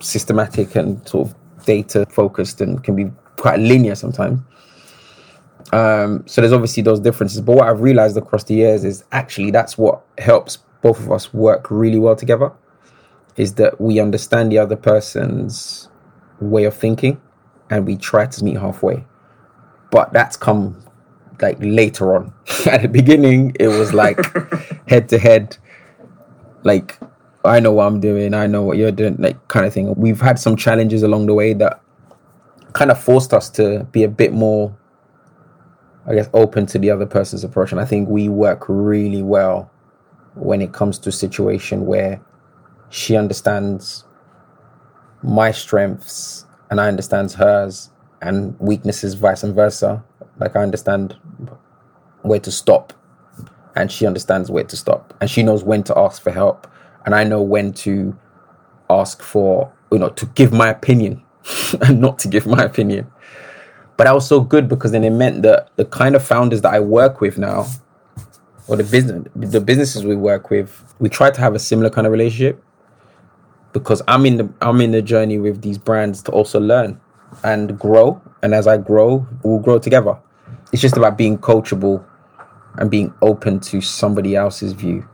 systematic 0.00 0.74
and 0.74 1.06
sort 1.08 1.28
of 1.28 1.64
data 1.64 2.04
focused 2.10 2.60
and 2.60 2.82
can 2.82 2.96
be 2.96 3.10
quite 3.36 3.60
linear 3.60 3.94
sometimes. 3.94 4.40
Um, 5.72 6.24
so 6.26 6.40
there's 6.40 6.52
obviously 6.52 6.82
those 6.82 7.00
differences. 7.00 7.40
But 7.40 7.56
what 7.56 7.68
I've 7.68 7.80
realized 7.80 8.16
across 8.16 8.44
the 8.44 8.54
years 8.54 8.84
is 8.84 9.04
actually 9.12 9.50
that's 9.50 9.78
what 9.78 10.02
helps 10.18 10.58
both 10.82 10.98
of 10.98 11.10
us 11.12 11.32
work 11.32 11.70
really 11.70 11.98
well 11.98 12.16
together. 12.16 12.52
Is 13.36 13.54
that 13.54 13.80
we 13.80 14.00
understand 14.00 14.52
the 14.52 14.58
other 14.58 14.76
person's 14.76 15.88
way 16.40 16.64
of 16.64 16.74
thinking 16.76 17.20
and 17.70 17.86
we 17.86 17.96
try 17.96 18.26
to 18.26 18.44
meet 18.44 18.58
halfway. 18.58 19.06
But 19.90 20.12
that's 20.12 20.36
come 20.36 20.82
like 21.42 21.58
later 21.60 22.16
on. 22.16 22.32
At 22.66 22.82
the 22.82 22.88
beginning, 22.88 23.54
it 23.60 23.68
was 23.68 23.92
like 23.92 24.18
head 24.88 25.08
to 25.10 25.18
head, 25.18 25.56
like 26.62 26.98
I 27.44 27.60
know 27.60 27.72
what 27.72 27.86
I'm 27.86 28.00
doing, 28.00 28.34
I 28.34 28.46
know 28.46 28.62
what 28.62 28.76
you're 28.76 28.92
doing, 28.92 29.16
like 29.18 29.48
kind 29.48 29.66
of 29.66 29.74
thing. 29.74 29.94
We've 29.96 30.20
had 30.20 30.38
some 30.38 30.56
challenges 30.56 31.02
along 31.02 31.26
the 31.26 31.34
way 31.34 31.52
that 31.54 31.80
kind 32.72 32.90
of 32.90 33.02
forced 33.02 33.34
us 33.34 33.50
to 33.50 33.86
be 33.92 34.04
a 34.04 34.08
bit 34.08 34.32
more, 34.32 34.76
I 36.06 36.14
guess, 36.14 36.28
open 36.32 36.66
to 36.66 36.78
the 36.78 36.90
other 36.90 37.06
person's 37.06 37.44
approach. 37.44 37.72
And 37.72 37.80
I 37.80 37.84
think 37.84 38.08
we 38.08 38.28
work 38.28 38.64
really 38.68 39.22
well 39.22 39.70
when 40.34 40.62
it 40.62 40.72
comes 40.72 40.98
to 41.00 41.10
a 41.10 41.12
situation 41.12 41.84
where 41.86 42.20
she 42.90 43.16
understands 43.16 44.04
my 45.22 45.50
strengths 45.50 46.46
and 46.70 46.80
I 46.80 46.88
understand 46.88 47.32
hers 47.32 47.90
and 48.20 48.58
weaknesses 48.60 49.14
vice 49.14 49.42
versa. 49.42 50.04
Like 50.42 50.56
I 50.56 50.62
understand 50.62 51.16
where 52.22 52.40
to 52.40 52.50
stop 52.50 52.92
and 53.76 53.90
she 53.92 54.06
understands 54.06 54.50
where 54.50 54.64
to 54.64 54.76
stop 54.76 55.14
and 55.20 55.30
she 55.30 55.44
knows 55.44 55.62
when 55.62 55.84
to 55.84 55.96
ask 55.96 56.20
for 56.20 56.32
help 56.32 56.66
and 57.04 57.14
I 57.14 57.22
know 57.22 57.40
when 57.40 57.72
to 57.84 58.16
ask 58.90 59.22
for 59.22 59.72
you 59.92 59.98
know 60.00 60.08
to 60.10 60.26
give 60.26 60.52
my 60.52 60.68
opinion 60.68 61.22
and 61.80 62.00
not 62.00 62.18
to 62.20 62.28
give 62.28 62.44
my 62.46 62.64
opinion. 62.64 63.10
But 63.96 64.04
that 64.04 64.14
was 64.14 64.26
so 64.26 64.40
good 64.40 64.68
because 64.68 64.90
then 64.90 65.04
it 65.04 65.10
meant 65.10 65.42
that 65.42 65.70
the 65.76 65.84
kind 65.84 66.16
of 66.16 66.26
founders 66.26 66.62
that 66.62 66.74
I 66.74 66.80
work 66.80 67.20
with 67.20 67.38
now 67.38 67.66
or 68.66 68.76
the 68.76 68.84
business 68.84 69.28
the 69.36 69.60
businesses 69.60 70.04
we 70.04 70.16
work 70.16 70.50
with, 70.50 70.94
we 70.98 71.08
try 71.08 71.30
to 71.30 71.40
have 71.40 71.54
a 71.54 71.60
similar 71.60 71.88
kind 71.88 72.06
of 72.06 72.12
relationship 72.12 72.60
because 73.72 74.02
I'm 74.08 74.26
in 74.26 74.38
the 74.38 74.52
I'm 74.60 74.80
in 74.80 74.90
the 74.90 75.02
journey 75.02 75.38
with 75.38 75.62
these 75.62 75.78
brands 75.78 76.20
to 76.24 76.32
also 76.32 76.58
learn 76.58 77.00
and 77.44 77.78
grow. 77.78 78.20
And 78.42 78.54
as 78.54 78.66
I 78.66 78.76
grow, 78.76 79.26
we'll 79.42 79.60
grow 79.60 79.78
together. 79.78 80.18
It's 80.72 80.82
just 80.82 80.96
about 80.96 81.18
being 81.18 81.38
coachable 81.38 82.04
and 82.76 82.90
being 82.90 83.12
open 83.20 83.60
to 83.60 83.80
somebody 83.80 84.34
else's 84.34 84.72
view. 84.72 85.06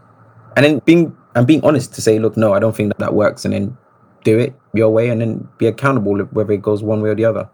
And 0.56 0.64
then 0.64 0.78
being 0.84 1.16
and 1.34 1.46
being 1.46 1.62
honest 1.64 1.94
to 1.94 2.02
say, 2.02 2.18
look, 2.18 2.36
no, 2.36 2.52
I 2.52 2.58
don't 2.58 2.74
think 2.74 2.90
that, 2.90 2.98
that 2.98 3.14
works, 3.14 3.44
and 3.44 3.54
then 3.54 3.76
do 4.24 4.38
it 4.38 4.54
your 4.74 4.90
way 4.90 5.08
and 5.08 5.20
then 5.20 5.48
be 5.58 5.66
accountable 5.66 6.16
whether 6.18 6.52
it 6.52 6.62
goes 6.62 6.82
one 6.82 7.00
way 7.00 7.10
or 7.10 7.14
the 7.14 7.24
other. 7.24 7.48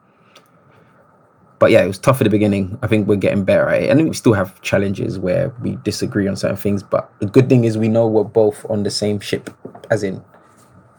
But 1.59 1.71
yeah, 1.71 1.83
it 1.83 1.87
was 1.87 1.99
tough 1.99 2.21
at 2.21 2.25
the 2.25 2.31
beginning. 2.31 2.79
I 2.83 2.87
think 2.89 3.07
we're 3.07 3.17
getting 3.17 3.45
better 3.45 3.69
at 3.69 3.83
it. 3.83 3.91
And 3.91 4.09
we 4.09 4.15
still 4.15 4.33
have 4.33 4.61
challenges 4.61 5.19
where 5.19 5.51
we 5.63 5.77
disagree 5.77 6.27
on 6.27 6.37
certain 6.37 6.57
things. 6.57 6.83
But 6.83 7.11
the 7.21 7.27
good 7.27 7.49
thing 7.49 7.65
is 7.65 7.79
we 7.79 7.89
know 7.89 8.07
we're 8.07 8.25
both 8.25 8.69
on 8.69 8.83
the 8.83 8.91
same 8.91 9.21
ship, 9.21 9.51
as 9.91 10.03
in 10.03 10.23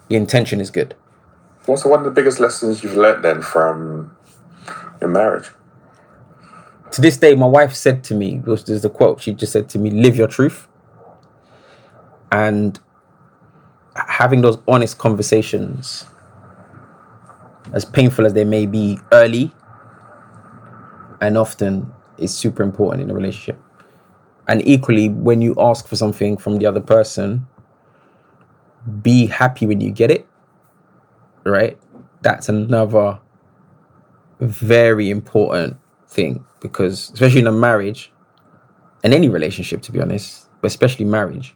the 0.07 0.15
intention 0.15 0.61
is 0.61 0.71
good. 0.71 0.95
What's 1.65 1.83
one 1.83 1.99
of 1.99 2.05
the 2.05 2.11
biggest 2.11 2.39
lessons 2.39 2.83
you've 2.83 2.95
learned 2.95 3.23
then 3.23 3.41
from 3.41 4.15
your 5.01 5.09
marriage? 5.09 5.49
To 6.91 7.01
this 7.01 7.17
day, 7.17 7.35
my 7.35 7.47
wife 7.47 7.73
said 7.73 8.03
to 8.05 8.15
me, 8.15 8.39
was 8.45 8.63
there's 8.63 8.85
a 8.85 8.89
quote, 8.89 9.21
she 9.21 9.33
just 9.33 9.51
said 9.51 9.67
to 9.69 9.79
me, 9.79 9.89
live 9.89 10.15
your 10.15 10.27
truth. 10.27 10.67
And 12.31 12.79
having 13.95 14.41
those 14.41 14.57
honest 14.67 14.97
conversations, 14.97 16.05
as 17.73 17.83
painful 17.85 18.25
as 18.25 18.33
they 18.33 18.45
may 18.45 18.65
be 18.65 18.99
early 19.11 19.51
and 21.21 21.37
often, 21.37 21.91
is 22.17 22.33
super 22.33 22.63
important 22.63 23.03
in 23.03 23.09
a 23.09 23.13
relationship. 23.13 23.59
And 24.47 24.65
equally, 24.65 25.09
when 25.09 25.41
you 25.41 25.55
ask 25.57 25.87
for 25.87 25.95
something 25.95 26.37
from 26.37 26.59
the 26.59 26.65
other 26.65 26.79
person, 26.79 27.47
be 29.01 29.25
happy 29.25 29.65
when 29.65 29.81
you 29.81 29.91
get 29.91 30.11
it, 30.11 30.27
right? 31.43 31.77
That's 32.21 32.47
another 32.47 33.19
very 34.39 35.09
important 35.09 35.77
thing 36.15 36.45
because, 36.61 37.11
especially 37.11 37.41
in 37.41 37.47
a 37.47 37.51
marriage 37.51 38.11
and 39.03 39.13
any 39.13 39.29
relationship, 39.29 39.81
to 39.83 39.91
be 39.91 40.01
honest, 40.01 40.47
but 40.61 40.67
especially 40.67 41.05
marriage, 41.05 41.55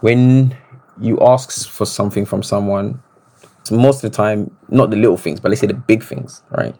when 0.00 0.56
you 1.00 1.18
ask 1.20 1.68
for 1.68 1.86
something 1.86 2.24
from 2.24 2.42
someone, 2.42 3.02
so 3.64 3.76
most 3.76 4.04
of 4.04 4.10
the 4.10 4.16
time, 4.16 4.56
not 4.68 4.90
the 4.90 4.96
little 4.96 5.16
things, 5.16 5.40
but 5.40 5.48
let's 5.48 5.60
say 5.60 5.66
the 5.66 5.74
big 5.74 6.02
things, 6.04 6.42
right? 6.50 6.74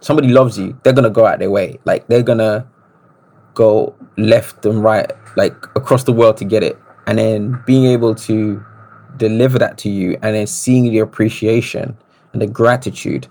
Somebody 0.00 0.28
loves 0.28 0.58
you, 0.58 0.78
they're 0.84 0.92
gonna 0.92 1.10
go 1.10 1.26
out 1.26 1.40
their 1.40 1.50
way. 1.50 1.78
Like 1.84 2.06
they're 2.06 2.22
gonna 2.22 2.68
go 3.54 3.94
left 4.16 4.64
and 4.64 4.82
right, 4.82 5.10
like 5.36 5.54
across 5.74 6.04
the 6.04 6.12
world 6.12 6.36
to 6.36 6.44
get 6.44 6.62
it. 6.62 6.78
And 7.06 7.18
then 7.18 7.62
being 7.66 7.86
able 7.86 8.14
to 8.14 8.64
deliver 9.16 9.58
that 9.58 9.76
to 9.78 9.90
you 9.90 10.16
and 10.22 10.36
then 10.36 10.46
seeing 10.46 10.84
the 10.84 11.00
appreciation 11.00 11.96
and 12.32 12.42
the 12.42 12.46
gratitude, 12.46 13.26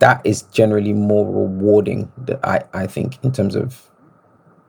that 0.00 0.20
is 0.24 0.42
generally 0.42 0.92
more 0.92 1.26
rewarding 1.26 2.10
that 2.18 2.40
I, 2.44 2.62
I 2.72 2.86
think 2.86 3.18
in 3.22 3.32
terms 3.32 3.54
of 3.54 3.88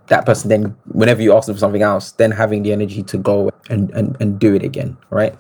that 0.08 0.26
person 0.26 0.50
then 0.50 0.76
whenever 0.86 1.22
you 1.22 1.36
ask 1.36 1.48
them 1.48 1.56
for 1.56 1.60
something 1.60 1.82
else, 1.82 2.12
then 2.14 2.32
having 2.32 2.64
the 2.64 2.72
energy 2.72 3.02
to 3.02 3.18
go 3.18 3.50
and, 3.70 3.90
and, 3.92 4.16
and 4.20 4.40
do 4.40 4.54
it 4.54 4.64
again, 4.64 4.98
right? 5.10 5.36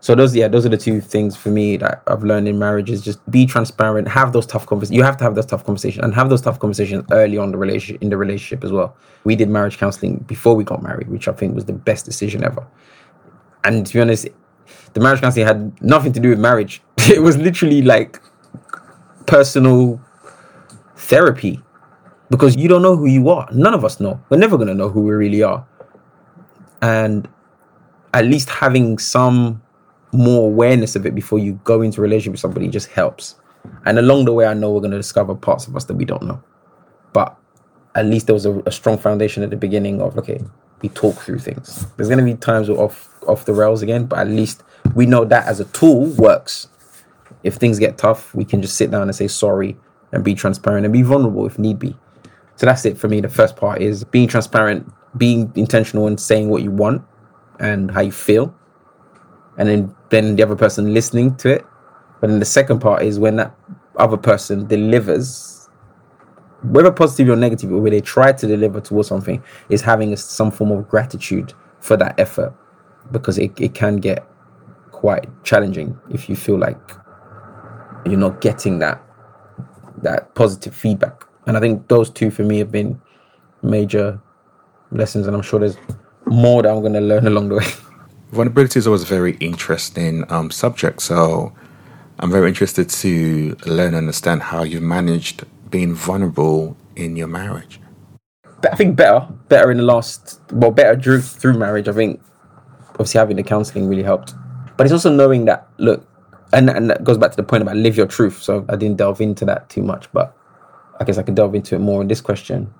So 0.00 0.14
those 0.14 0.36
yeah, 0.36 0.48
those 0.48 0.66
are 0.66 0.68
the 0.68 0.76
two 0.76 1.00
things 1.00 1.34
for 1.34 1.48
me 1.48 1.78
that 1.78 2.02
I've 2.06 2.22
learned 2.22 2.46
in 2.46 2.58
marriage 2.58 2.90
is 2.90 3.00
just 3.00 3.18
be 3.30 3.46
transparent, 3.46 4.06
have 4.08 4.34
those 4.34 4.44
tough 4.44 4.66
conversations. 4.66 4.96
You 4.96 5.02
have 5.02 5.16
to 5.16 5.24
have 5.24 5.34
those 5.34 5.46
tough 5.46 5.64
conversations 5.64 6.04
and 6.04 6.14
have 6.14 6.28
those 6.28 6.42
tough 6.42 6.58
conversations 6.58 7.04
early 7.10 7.38
on 7.38 7.52
the 7.52 7.56
relationship 7.56 8.02
in 8.02 8.10
the 8.10 8.18
relationship 8.18 8.64
as 8.64 8.72
well. 8.72 8.94
We 9.24 9.34
did 9.34 9.48
marriage 9.48 9.78
counseling 9.78 10.18
before 10.26 10.56
we 10.56 10.64
got 10.64 10.82
married, 10.82 11.08
which 11.08 11.26
I 11.26 11.32
think 11.32 11.54
was 11.54 11.64
the 11.64 11.72
best 11.72 12.04
decision 12.04 12.44
ever. 12.44 12.66
And 13.64 13.86
to 13.86 13.94
be 13.94 14.00
honest, 14.00 14.28
the 14.92 15.00
marriage 15.00 15.22
counseling 15.22 15.46
had 15.46 15.82
nothing 15.82 16.12
to 16.12 16.20
do 16.20 16.30
with 16.30 16.38
marriage. 16.38 16.82
It 17.08 17.22
was 17.22 17.36
literally 17.36 17.82
like 17.82 18.20
personal 19.26 20.00
therapy 20.96 21.60
because 22.30 22.56
you 22.56 22.68
don't 22.68 22.82
know 22.82 22.96
who 22.96 23.06
you 23.06 23.28
are. 23.28 23.48
None 23.52 23.74
of 23.74 23.84
us 23.84 24.00
know. 24.00 24.20
We're 24.28 24.38
never 24.38 24.56
going 24.56 24.68
to 24.68 24.74
know 24.74 24.88
who 24.88 25.02
we 25.02 25.12
really 25.12 25.42
are. 25.42 25.66
And 26.82 27.28
at 28.12 28.24
least 28.24 28.48
having 28.48 28.98
some 28.98 29.62
more 30.12 30.46
awareness 30.46 30.96
of 30.96 31.06
it 31.06 31.14
before 31.14 31.38
you 31.38 31.60
go 31.64 31.82
into 31.82 32.00
a 32.00 32.02
relationship 32.02 32.32
with 32.32 32.40
somebody 32.40 32.68
just 32.68 32.88
helps. 32.88 33.36
And 33.84 33.98
along 33.98 34.26
the 34.26 34.32
way, 34.32 34.46
I 34.46 34.54
know 34.54 34.72
we're 34.72 34.80
going 34.80 34.92
to 34.92 34.96
discover 34.96 35.34
parts 35.34 35.66
of 35.66 35.76
us 35.76 35.84
that 35.84 35.94
we 35.94 36.04
don't 36.04 36.22
know. 36.22 36.42
But 37.12 37.36
at 37.94 38.06
least 38.06 38.26
there 38.26 38.34
was 38.34 38.46
a, 38.46 38.60
a 38.66 38.72
strong 38.72 38.98
foundation 38.98 39.42
at 39.42 39.50
the 39.50 39.56
beginning 39.56 40.00
of, 40.00 40.16
okay, 40.18 40.40
we 40.82 40.88
talk 40.90 41.16
through 41.16 41.38
things. 41.38 41.86
There's 41.96 42.08
going 42.08 42.18
to 42.18 42.24
be 42.24 42.34
times 42.34 42.68
we're 42.68 42.76
off, 42.76 43.08
off 43.26 43.44
the 43.44 43.54
rails 43.54 43.82
again, 43.82 44.06
but 44.06 44.18
at 44.18 44.28
least 44.28 44.62
we 44.94 45.06
know 45.06 45.24
that 45.24 45.46
as 45.46 45.60
a 45.60 45.64
tool 45.66 46.06
works. 46.06 46.68
If 47.44 47.54
things 47.56 47.78
get 47.78 47.96
tough, 47.98 48.34
we 48.34 48.44
can 48.44 48.60
just 48.60 48.76
sit 48.76 48.90
down 48.90 49.02
and 49.02 49.14
say 49.14 49.28
sorry 49.28 49.76
and 50.12 50.24
be 50.24 50.34
transparent 50.34 50.84
and 50.84 50.92
be 50.92 51.02
vulnerable 51.02 51.46
if 51.46 51.58
need 51.58 51.78
be. 51.78 51.96
So 52.56 52.66
that's 52.66 52.84
it 52.84 52.96
for 52.96 53.08
me. 53.08 53.20
The 53.20 53.28
first 53.28 53.56
part 53.56 53.80
is 53.80 54.04
being 54.04 54.28
transparent, 54.28 54.90
being 55.16 55.52
intentional 55.54 56.06
and 56.06 56.18
saying 56.18 56.48
what 56.48 56.62
you 56.62 56.70
want 56.70 57.02
and 57.60 57.90
how 57.90 58.00
you 58.00 58.12
feel. 58.12 58.54
And 59.58 59.68
then 59.68 59.94
then 60.10 60.36
the 60.36 60.42
other 60.42 60.56
person 60.56 60.94
listening 60.94 61.36
to 61.36 61.50
it. 61.50 61.66
But 62.20 62.28
then 62.28 62.38
the 62.38 62.46
second 62.46 62.80
part 62.80 63.02
is 63.02 63.18
when 63.18 63.36
that 63.36 63.54
other 63.96 64.16
person 64.16 64.66
delivers, 64.66 65.68
whether 66.62 66.90
positive 66.90 67.28
or 67.28 67.36
negative, 67.36 67.70
or 67.72 67.80
where 67.80 67.90
they 67.90 68.00
try 68.00 68.32
to 68.32 68.46
deliver 68.46 68.80
towards 68.80 69.08
something, 69.08 69.42
is 69.68 69.82
having 69.82 70.12
a, 70.12 70.16
some 70.16 70.50
form 70.50 70.72
of 70.72 70.88
gratitude 70.88 71.52
for 71.80 71.96
that 71.98 72.18
effort 72.18 72.54
because 73.12 73.38
it, 73.38 73.52
it 73.60 73.74
can 73.74 73.96
get 73.96 74.26
quite 74.90 75.28
challenging 75.44 75.98
if 76.10 76.28
you 76.28 76.36
feel 76.36 76.56
like 76.56 76.78
you're 78.04 78.18
not 78.18 78.40
getting 78.40 78.78
that 78.80 79.02
that 80.02 80.34
positive 80.34 80.74
feedback. 80.74 81.24
And 81.46 81.56
I 81.56 81.60
think 81.60 81.88
those 81.88 82.10
two 82.10 82.30
for 82.30 82.42
me 82.42 82.58
have 82.58 82.70
been 82.70 83.00
major 83.62 84.20
lessons, 84.90 85.26
and 85.26 85.34
I'm 85.36 85.42
sure 85.42 85.60
there's 85.60 85.76
more 86.26 86.62
that 86.62 86.70
I'm 86.70 86.80
going 86.80 86.92
to 86.94 87.00
learn 87.00 87.26
along 87.32 87.48
the 87.48 87.56
way. 87.56 87.66
Vulnerability 88.32 88.78
is 88.78 88.86
always 88.86 89.02
a 89.02 89.06
very 89.06 89.36
interesting 89.36 90.30
um, 90.30 90.50
subject, 90.50 91.02
so 91.02 91.52
I'm 92.18 92.30
very 92.30 92.48
interested 92.48 92.88
to 92.90 93.56
learn 93.66 93.88
and 93.88 93.96
understand 93.96 94.42
how 94.42 94.62
you've 94.62 94.82
managed 94.82 95.44
being 95.70 95.94
vulnerable 95.94 96.76
in 96.96 97.16
your 97.16 97.28
marriage. 97.28 97.80
I 98.70 98.76
think 98.76 98.96
better, 98.96 99.26
better 99.48 99.70
in 99.70 99.76
the 99.76 99.82
last, 99.82 100.40
well, 100.52 100.70
better 100.70 100.98
through, 101.00 101.20
through 101.20 101.58
marriage. 101.58 101.88
I 101.88 101.92
think 101.92 102.22
obviously 102.90 103.18
having 103.18 103.36
the 103.36 103.42
counseling 103.42 103.88
really 103.88 104.02
helped. 104.02 104.34
But 104.76 104.86
it's 104.86 104.92
also 104.92 105.14
knowing 105.14 105.44
that, 105.46 105.68
look, 105.78 106.06
and, 106.54 106.70
and 106.70 106.90
that 106.90 107.04
goes 107.04 107.18
back 107.18 107.32
to 107.32 107.36
the 107.36 107.42
point 107.42 107.62
about 107.62 107.76
live 107.76 107.96
your 107.96 108.06
truth. 108.06 108.42
So 108.42 108.64
I 108.68 108.76
didn't 108.76 108.96
delve 108.96 109.20
into 109.20 109.44
that 109.46 109.68
too 109.68 109.82
much, 109.82 110.10
but 110.12 110.36
I 111.00 111.04
guess 111.04 111.18
I 111.18 111.22
could 111.22 111.34
delve 111.34 111.54
into 111.54 111.74
it 111.74 111.80
more 111.80 112.00
in 112.00 112.08
this 112.08 112.20
question. 112.20 112.72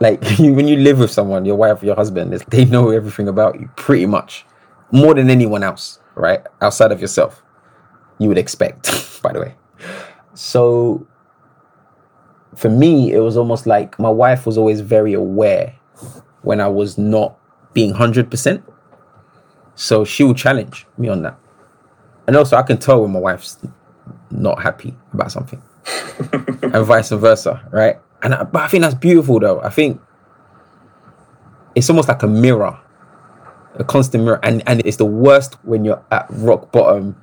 Like 0.00 0.22
when 0.38 0.68
you 0.68 0.76
live 0.76 0.98
with 0.98 1.10
someone, 1.10 1.44
your 1.44 1.56
wife, 1.56 1.82
your 1.82 1.96
husband, 1.96 2.32
they 2.48 2.64
know 2.64 2.90
everything 2.90 3.28
about 3.28 3.58
you 3.60 3.70
pretty 3.76 4.06
much 4.06 4.44
more 4.92 5.14
than 5.14 5.30
anyone 5.30 5.62
else, 5.62 5.98
right? 6.14 6.40
Outside 6.60 6.92
of 6.92 7.00
yourself, 7.00 7.42
you 8.18 8.28
would 8.28 8.38
expect, 8.38 9.22
by 9.22 9.32
the 9.32 9.40
way. 9.40 9.54
So 10.34 11.06
for 12.54 12.68
me, 12.68 13.12
it 13.12 13.20
was 13.20 13.36
almost 13.36 13.66
like 13.66 13.98
my 13.98 14.10
wife 14.10 14.46
was 14.46 14.58
always 14.58 14.80
very 14.80 15.14
aware 15.14 15.74
when 16.42 16.60
I 16.60 16.68
was 16.68 16.98
not 16.98 17.38
being 17.72 17.92
100%. 17.92 18.62
So 19.76 20.04
she 20.04 20.22
would 20.22 20.36
challenge 20.36 20.86
me 20.98 21.08
on 21.08 21.22
that. 21.22 21.38
And 22.26 22.36
also, 22.36 22.56
I 22.56 22.62
can 22.62 22.78
tell 22.78 23.02
when 23.02 23.12
my 23.12 23.20
wife's 23.20 23.58
not 24.30 24.62
happy 24.62 24.96
about 25.12 25.30
something, 25.30 25.62
and 26.32 26.86
vice 26.86 27.10
versa, 27.10 27.66
right? 27.70 27.96
And 28.22 28.34
I, 28.34 28.44
but 28.44 28.62
I 28.62 28.68
think 28.68 28.82
that's 28.82 28.94
beautiful, 28.94 29.38
though. 29.38 29.60
I 29.60 29.68
think 29.70 30.00
it's 31.74 31.90
almost 31.90 32.08
like 32.08 32.22
a 32.22 32.26
mirror, 32.26 32.78
a 33.74 33.84
constant 33.84 34.24
mirror, 34.24 34.40
and 34.42 34.62
and 34.66 34.80
it's 34.86 34.96
the 34.96 35.04
worst 35.04 35.54
when 35.64 35.84
you're 35.84 36.02
at 36.10 36.26
rock 36.30 36.72
bottom. 36.72 37.16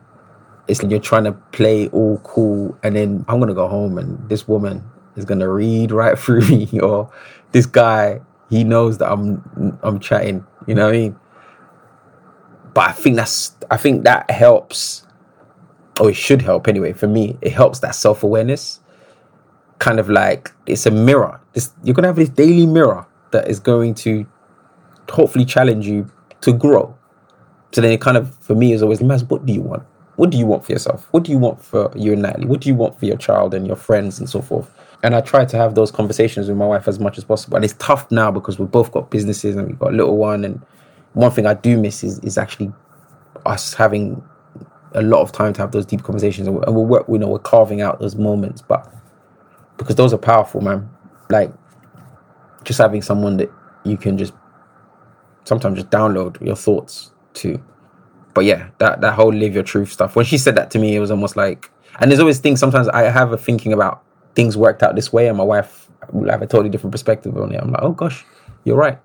It's 0.68 0.82
when 0.82 0.92
you're 0.92 1.00
trying 1.00 1.24
to 1.24 1.34
play 1.52 1.88
all 1.90 2.20
cool, 2.24 2.78
and 2.84 2.96
then 2.96 3.26
I'm 3.28 3.40
gonna 3.40 3.54
go 3.54 3.68
home, 3.68 3.98
and 3.98 4.30
this 4.30 4.48
woman 4.48 4.84
is 5.16 5.26
gonna 5.26 5.50
read 5.50 5.92
right 5.92 6.18
through 6.20 6.48
me, 6.48 6.80
or 6.80 7.12
this 7.52 7.66
guy 7.66 8.22
he 8.52 8.64
knows 8.66 8.98
that 9.00 9.12
I'm 9.12 9.80
I'm 9.82 10.00
chatting. 10.00 10.46
You 10.68 10.76
know 10.76 10.86
what 10.86 10.94
I 10.94 10.98
mean? 10.98 11.16
But 12.74 12.90
I 12.90 12.92
think 12.94 13.16
that's 13.16 13.56
I 13.70 13.78
think 13.78 14.04
that 14.04 14.30
helps, 14.30 15.06
or 16.00 16.10
it 16.10 16.16
should 16.16 16.42
help 16.42 16.68
anyway. 16.68 16.94
For 16.94 17.08
me, 17.08 17.38
it 17.42 17.54
helps 17.54 17.80
that 17.80 17.96
self 17.96 18.24
awareness. 18.24 18.80
Kind 19.80 20.00
of 20.00 20.10
like 20.10 20.52
it's 20.68 20.86
a 20.86 20.92
mirror. 20.92 21.42
This, 21.54 21.72
you're 21.84 21.96
gonna 21.96 22.08
have 22.08 22.16
this 22.16 22.30
daily 22.30 22.66
mirror 22.66 23.06
that 23.32 23.50
is 23.50 23.60
going 23.60 23.96
to 23.96 24.26
hopefully 25.10 25.46
challenge 25.46 25.88
you 25.88 26.10
to 26.42 26.54
grow. 26.54 26.96
So 27.72 27.82
then 27.82 27.92
it 27.92 28.02
kind 28.02 28.18
of 28.18 28.36
for 28.40 28.56
me 28.56 28.74
is 28.74 28.84
always, 28.84 29.02
Mas, 29.02 29.24
what 29.24 29.46
do 29.46 29.54
you 29.54 29.62
want? 29.62 29.84
What 30.18 30.30
do 30.30 30.38
you 30.38 30.46
want 30.46 30.66
for 30.66 30.72
yourself? 30.74 31.08
What 31.12 31.24
do 31.24 31.32
you 31.32 31.38
want 31.38 31.64
for 31.64 31.92
you 31.96 32.14
and 32.14 32.22
Natalie? 32.22 32.46
What 32.46 32.62
do 32.62 32.70
you 32.70 32.76
want 32.76 33.00
for 33.00 33.06
your 33.06 33.18
child 33.18 33.54
and 33.54 33.66
your 33.66 33.76
friends 33.76 34.20
and 34.20 34.30
so 34.30 34.42
forth? 34.42 34.70
And 35.04 35.16
I 35.16 35.22
try 35.22 35.46
to 35.46 35.58
have 35.58 35.74
those 35.74 35.90
conversations 35.90 36.48
with 36.48 36.58
my 36.58 36.68
wife 36.68 36.88
as 36.88 37.00
much 37.00 37.18
as 37.18 37.24
possible. 37.24 37.56
And 37.56 37.66
it's 37.66 37.74
tough 37.80 38.12
now 38.12 38.30
because 38.30 38.60
we've 38.60 38.70
both 38.70 38.92
got 38.92 39.10
businesses 39.10 39.56
and 39.56 39.68
we've 39.68 39.80
got 39.80 39.94
a 39.94 39.96
little 39.96 40.18
one 40.18 40.46
and 40.46 40.62
one 41.14 41.32
thing 41.32 41.46
I 41.46 41.54
do 41.54 41.78
miss 41.78 42.04
is 42.04 42.20
is 42.20 42.38
actually 42.38 42.72
us 43.46 43.74
having 43.74 44.24
a 44.94 45.02
lot 45.02 45.22
of 45.22 45.32
time 45.32 45.54
to 45.54 45.62
have 45.62 45.72
those 45.72 45.86
deep 45.86 46.04
conversations, 46.04 46.48
and 46.48 46.58
we're, 46.58 46.84
work, 46.84 47.06
you 47.08 47.18
know, 47.18 47.28
we're 47.28 47.40
carving 47.40 47.82
out 47.82 48.00
those 48.00 48.16
moments, 48.16 48.62
but 48.62 48.94
because 49.78 49.96
those 49.96 50.14
are 50.14 50.18
powerful, 50.18 50.62
man. 50.62 50.90
Like 51.30 51.52
just 52.64 52.80
having 52.80 53.02
someone 53.02 53.38
that 53.38 53.50
you 53.84 53.98
can 53.98 54.18
just 54.18 54.34
sometimes 55.46 55.78
just 55.78 55.90
download 55.90 56.40
your 56.46 56.56
thoughts 56.56 57.12
to. 57.36 57.62
But 58.34 58.46
yeah, 58.46 58.70
that 58.80 59.02
that 59.02 59.14
whole 59.14 59.34
live 59.34 59.54
your 59.54 59.64
truth 59.64 59.92
stuff. 59.92 60.16
When 60.16 60.26
she 60.26 60.38
said 60.38 60.56
that 60.56 60.72
to 60.72 60.80
me, 60.80 60.96
it 60.96 61.00
was 61.00 61.12
almost 61.12 61.36
like, 61.36 61.70
and 62.00 62.12
there's 62.12 62.20
always 62.20 62.40
things. 62.40 62.60
Sometimes 62.60 62.88
I 62.90 63.04
have 63.04 63.32
a 63.32 63.38
thinking 63.38 63.74
about 63.74 64.04
things 64.36 64.56
worked 64.56 64.84
out 64.84 64.96
this 64.96 65.12
way, 65.12 65.28
and 65.28 65.38
my 65.38 65.44
wife 65.44 65.90
will 66.12 66.30
have 66.30 66.42
a 66.42 66.48
totally 66.48 66.70
different 66.70 66.92
perspective 66.92 67.36
on 67.38 67.54
it. 67.54 67.62
I'm 67.62 67.72
like, 67.72 67.82
oh 67.82 67.92
gosh, 67.92 68.26
you're 68.64 68.78
right 68.78 69.00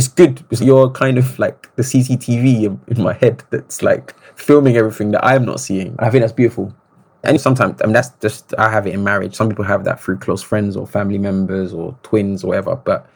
it's 0.00 0.08
good. 0.08 0.36
Because 0.36 0.62
you're 0.62 0.90
kind 0.90 1.18
of 1.18 1.38
like 1.38 1.74
the 1.76 1.82
CCTV 1.82 2.78
in 2.88 3.02
my 3.02 3.12
head 3.12 3.44
that's 3.50 3.82
like 3.82 4.14
filming 4.34 4.76
everything 4.76 5.10
that 5.10 5.24
I'm 5.24 5.44
not 5.44 5.60
seeing. 5.60 5.94
I 5.98 6.08
think 6.08 6.22
that's 6.22 6.32
beautiful. 6.32 6.74
And 7.22 7.38
sometimes, 7.38 7.82
I 7.82 7.84
mean, 7.84 7.92
that's 7.92 8.08
just, 8.20 8.54
I 8.56 8.70
have 8.70 8.86
it 8.86 8.94
in 8.94 9.04
marriage. 9.04 9.34
Some 9.34 9.50
people 9.50 9.64
have 9.64 9.84
that 9.84 10.00
through 10.00 10.18
close 10.20 10.42
friends 10.42 10.74
or 10.74 10.86
family 10.86 11.18
members 11.18 11.74
or 11.74 11.94
twins 12.02 12.42
or 12.42 12.48
whatever. 12.48 12.76
But 12.76 13.06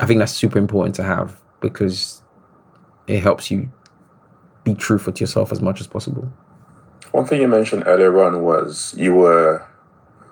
I 0.00 0.06
think 0.06 0.20
that's 0.20 0.32
super 0.32 0.58
important 0.58 0.94
to 0.94 1.02
have 1.02 1.38
because 1.60 2.22
it 3.06 3.22
helps 3.22 3.50
you 3.50 3.70
be 4.64 4.74
truthful 4.74 5.12
to 5.12 5.20
yourself 5.20 5.52
as 5.52 5.60
much 5.60 5.82
as 5.82 5.86
possible. 5.86 6.32
One 7.12 7.26
thing 7.26 7.42
you 7.42 7.48
mentioned 7.48 7.82
earlier 7.86 8.24
on 8.24 8.42
was 8.42 8.94
you 8.96 9.14
were 9.14 9.66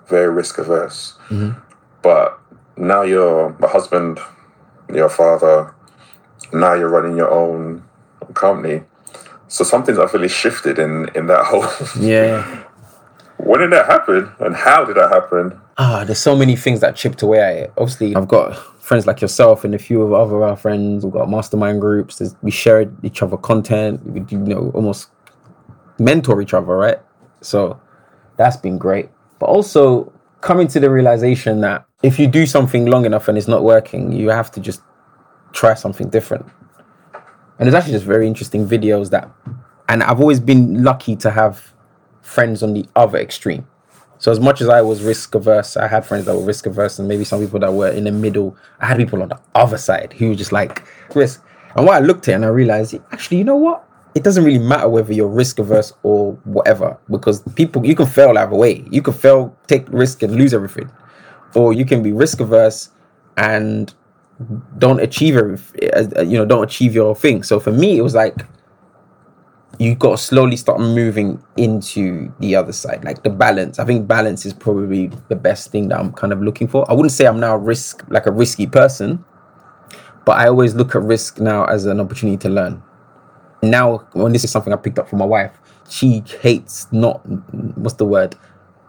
very 0.07 0.29
risk 0.29 0.57
averse. 0.57 1.13
Mm-hmm. 1.29 1.59
But 2.01 2.39
now 2.75 3.03
you're 3.03 3.55
a 3.61 3.67
husband, 3.67 4.19
your 4.93 5.09
father, 5.09 5.73
now 6.53 6.73
you're 6.73 6.89
running 6.89 7.15
your 7.15 7.31
own 7.31 7.83
company. 8.33 8.83
So 9.47 9.63
something's 9.63 9.99
actually 9.99 10.29
shifted 10.29 10.79
in 10.79 11.09
in 11.15 11.27
that 11.27 11.45
whole 11.49 11.65
yeah 11.99 12.63
When 13.37 13.61
did 13.61 13.71
that 13.71 13.85
happen, 13.85 14.31
and 14.39 14.55
how 14.55 14.85
did 14.85 14.97
that 14.97 15.09
happen? 15.11 15.59
Ah, 15.77 16.03
there's 16.03 16.19
so 16.19 16.35
many 16.35 16.55
things 16.55 16.81
that 16.81 16.95
chipped 16.95 17.21
away 17.21 17.39
at 17.39 17.55
it. 17.55 17.73
Obviously, 17.77 18.15
I've 18.15 18.27
got 18.27 18.55
friends 18.83 19.07
like 19.07 19.21
yourself 19.21 19.63
and 19.63 19.73
a 19.73 19.79
few 19.79 20.01
of 20.01 20.11
other 20.13 20.43
our 20.43 20.57
friends. 20.57 21.05
We've 21.05 21.13
got 21.13 21.29
mastermind 21.29 21.79
groups. 21.79 22.17
There's, 22.17 22.35
we 22.41 22.51
share 22.51 22.91
each 23.01 23.21
other 23.21 23.37
content. 23.37 24.05
We, 24.05 24.25
you 24.29 24.39
know, 24.39 24.71
almost 24.73 25.09
mentor 25.99 26.41
each 26.41 26.53
other, 26.53 26.75
right? 26.75 26.97
So 27.41 27.79
that's 28.35 28.57
been 28.57 28.77
great. 28.77 29.09
But 29.39 29.45
also 29.45 30.11
coming 30.41 30.67
to 30.69 30.79
the 30.79 30.89
realization 30.89 31.61
that 31.61 31.85
if 32.01 32.17
you 32.17 32.27
do 32.27 32.45
something 32.45 32.85
long 32.85 33.05
enough 33.05 33.27
and 33.27 33.37
it's 33.37 33.47
not 33.47 33.63
working, 33.63 34.11
you 34.11 34.29
have 34.29 34.51
to 34.51 34.59
just 34.59 34.81
try 35.51 35.73
something 35.73 36.09
different. 36.09 36.45
And 37.57 37.67
there's 37.67 37.73
actually 37.73 37.93
just 37.93 38.05
very 38.05 38.27
interesting 38.27 38.67
videos 38.67 39.09
that, 39.09 39.29
and 39.89 40.01
I've 40.03 40.21
always 40.21 40.39
been 40.39 40.83
lucky 40.83 41.15
to 41.17 41.31
have 41.31 41.73
friends 42.21 42.63
on 42.63 42.73
the 42.73 42.85
other 42.95 43.17
extreme. 43.17 43.67
So 44.17 44.31
as 44.31 44.39
much 44.39 44.61
as 44.61 44.69
I 44.69 44.81
was 44.81 45.01
risk 45.01 45.35
averse, 45.35 45.75
I 45.75 45.87
had 45.87 46.05
friends 46.05 46.25
that 46.25 46.35
were 46.35 46.43
risk 46.43 46.65
averse, 46.65 46.99
and 46.99 47.07
maybe 47.07 47.23
some 47.23 47.39
people 47.39 47.59
that 47.59 47.73
were 47.73 47.89
in 47.89 48.03
the 48.03 48.11
middle. 48.11 48.55
I 48.79 48.85
had 48.85 48.97
people 48.97 49.21
on 49.21 49.29
the 49.29 49.39
other 49.55 49.77
side 49.77 50.13
who 50.13 50.29
were 50.29 50.35
just 50.35 50.51
like 50.51 50.83
risk. 51.15 51.43
And 51.75 51.85
what 51.85 51.95
I 51.95 52.05
looked 52.05 52.27
at 52.27 52.35
and 52.35 52.45
I 52.45 52.49
realized, 52.49 52.95
actually, 53.11 53.37
you 53.37 53.43
know 53.43 53.55
what? 53.55 53.88
It 54.15 54.23
doesn't 54.23 54.43
really 54.43 54.59
matter 54.59 54.89
whether 54.89 55.13
you're 55.13 55.27
risk 55.27 55.59
averse 55.59 55.93
or 56.03 56.33
whatever, 56.43 56.97
because 57.09 57.41
people 57.53 57.85
you 57.85 57.95
can 57.95 58.07
fail 58.07 58.37
either 58.37 58.55
way. 58.55 58.83
You 58.89 59.01
can 59.01 59.13
fail, 59.13 59.55
take 59.67 59.87
risk, 59.89 60.23
and 60.23 60.35
lose 60.35 60.53
everything, 60.53 60.91
or 61.55 61.73
you 61.73 61.85
can 61.85 62.01
be 62.01 62.11
risk 62.11 62.39
averse 62.39 62.89
and 63.37 63.93
don't 64.77 64.99
achieve 64.99 65.37
everything. 65.37 65.89
Uh, 65.93 66.21
you 66.21 66.37
know, 66.37 66.45
don't 66.45 66.63
achieve 66.63 66.95
your 66.95 67.15
thing. 67.15 67.43
So 67.43 67.59
for 67.59 67.71
me, 67.71 67.97
it 67.97 68.01
was 68.01 68.15
like 68.15 68.35
you 69.77 69.95
got 69.95 70.11
to 70.11 70.17
slowly 70.17 70.57
start 70.57 70.79
moving 70.79 71.41
into 71.55 72.33
the 72.39 72.55
other 72.55 72.73
side, 72.73 73.03
like 73.03 73.23
the 73.23 73.29
balance. 73.29 73.79
I 73.79 73.85
think 73.85 74.07
balance 74.07 74.45
is 74.45 74.53
probably 74.53 75.11
the 75.29 75.35
best 75.35 75.71
thing 75.71 75.89
that 75.89 75.99
I'm 75.99 76.11
kind 76.13 76.33
of 76.33 76.41
looking 76.41 76.67
for. 76.67 76.89
I 76.89 76.93
wouldn't 76.93 77.11
say 77.11 77.27
I'm 77.27 77.39
now 77.39 77.55
risk 77.55 78.03
like 78.09 78.25
a 78.25 78.31
risky 78.31 78.65
person, 78.65 79.23
but 80.25 80.37
I 80.37 80.47
always 80.47 80.73
look 80.73 80.95
at 80.95 81.01
risk 81.03 81.39
now 81.39 81.65
as 81.65 81.85
an 81.85 81.99
opportunity 81.99 82.37
to 82.37 82.49
learn. 82.49 82.83
Now, 83.61 84.07
when 84.13 84.31
this 84.31 84.43
is 84.43 84.51
something 84.51 84.71
I 84.71 84.77
picked 84.77 84.99
up 84.99 85.09
from 85.09 85.19
my 85.19 85.25
wife, 85.25 85.51
she 85.89 86.23
hates 86.41 86.87
not 86.91 87.17
what's 87.77 87.95
the 87.95 88.05
word? 88.05 88.35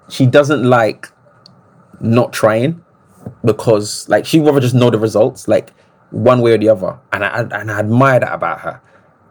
She 0.09 0.27
doesn't 0.27 0.63
like 0.63 1.09
not 2.01 2.33
trying 2.33 2.85
because 3.45 4.09
like 4.09 4.27
she 4.27 4.41
rather 4.41 4.61
just 4.61 4.75
know 4.75 4.91
the 4.91 4.99
results 4.99 5.49
like 5.49 5.73
one 6.11 6.41
way 6.41 6.53
or 6.53 6.59
the 6.59 6.69
other, 6.69 6.99
and 7.13 7.25
I 7.25 7.43
and 7.61 7.71
I 7.71 7.79
admire 7.79 8.21
that 8.21 8.33
about 8.33 8.61
her 8.61 8.81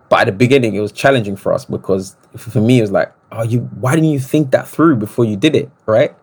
but 0.09 0.21
at 0.21 0.25
the 0.25 0.31
beginning, 0.31 0.75
it 0.75 0.79
was 0.79 0.91
challenging 0.91 1.35
for 1.35 1.53
us 1.53 1.65
because 1.65 2.17
for 2.35 2.59
me, 2.59 2.79
it 2.79 2.81
was 2.81 2.91
like, 2.91 3.13
oh, 3.31 3.43
you, 3.43 3.59
why 3.79 3.93
didn't 3.93 4.09
you 4.09 4.19
think 4.19 4.51
that 4.51 4.67
through 4.67 4.95
before 4.95 5.23
you 5.23 5.37
did 5.37 5.55
it, 5.55 5.69
right? 5.85 6.15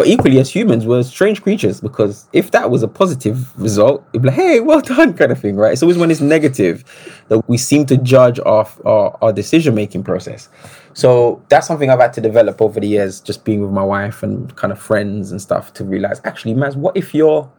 But 0.00 0.08
equally, 0.08 0.38
as 0.38 0.48
humans, 0.48 0.86
we're 0.86 1.02
strange 1.02 1.42
creatures 1.42 1.78
because 1.78 2.26
if 2.32 2.52
that 2.52 2.70
was 2.70 2.82
a 2.82 2.88
positive 2.88 3.52
result, 3.60 4.02
it'd 4.14 4.22
be 4.22 4.28
like, 4.28 4.36
hey, 4.36 4.60
well 4.60 4.80
done, 4.96 5.12
kind 5.12 5.30
of 5.30 5.38
thing, 5.38 5.56
right? 5.56 5.74
It's 5.74 5.82
always 5.82 5.98
when 5.98 6.10
it's 6.10 6.22
negative 6.22 7.22
that 7.28 7.46
we 7.50 7.58
seem 7.58 7.84
to 7.84 7.98
judge 7.98 8.38
off 8.38 8.80
our, 8.86 9.18
our 9.20 9.30
decision 9.30 9.74
making 9.74 10.04
process. 10.04 10.48
So 10.94 11.44
that's 11.50 11.66
something 11.66 11.90
I've 11.90 12.00
had 12.00 12.14
to 12.14 12.22
develop 12.22 12.62
over 12.62 12.80
the 12.80 12.88
years, 12.88 13.20
just 13.20 13.44
being 13.44 13.60
with 13.60 13.72
my 13.72 13.82
wife 13.82 14.22
and 14.22 14.56
kind 14.56 14.72
of 14.72 14.80
friends 14.80 15.32
and 15.32 15.42
stuff 15.42 15.74
to 15.74 15.84
realize 15.84 16.22
actually, 16.24 16.54
man, 16.54 16.80
what 16.80 16.96
if 16.96 17.14
your 17.14 17.52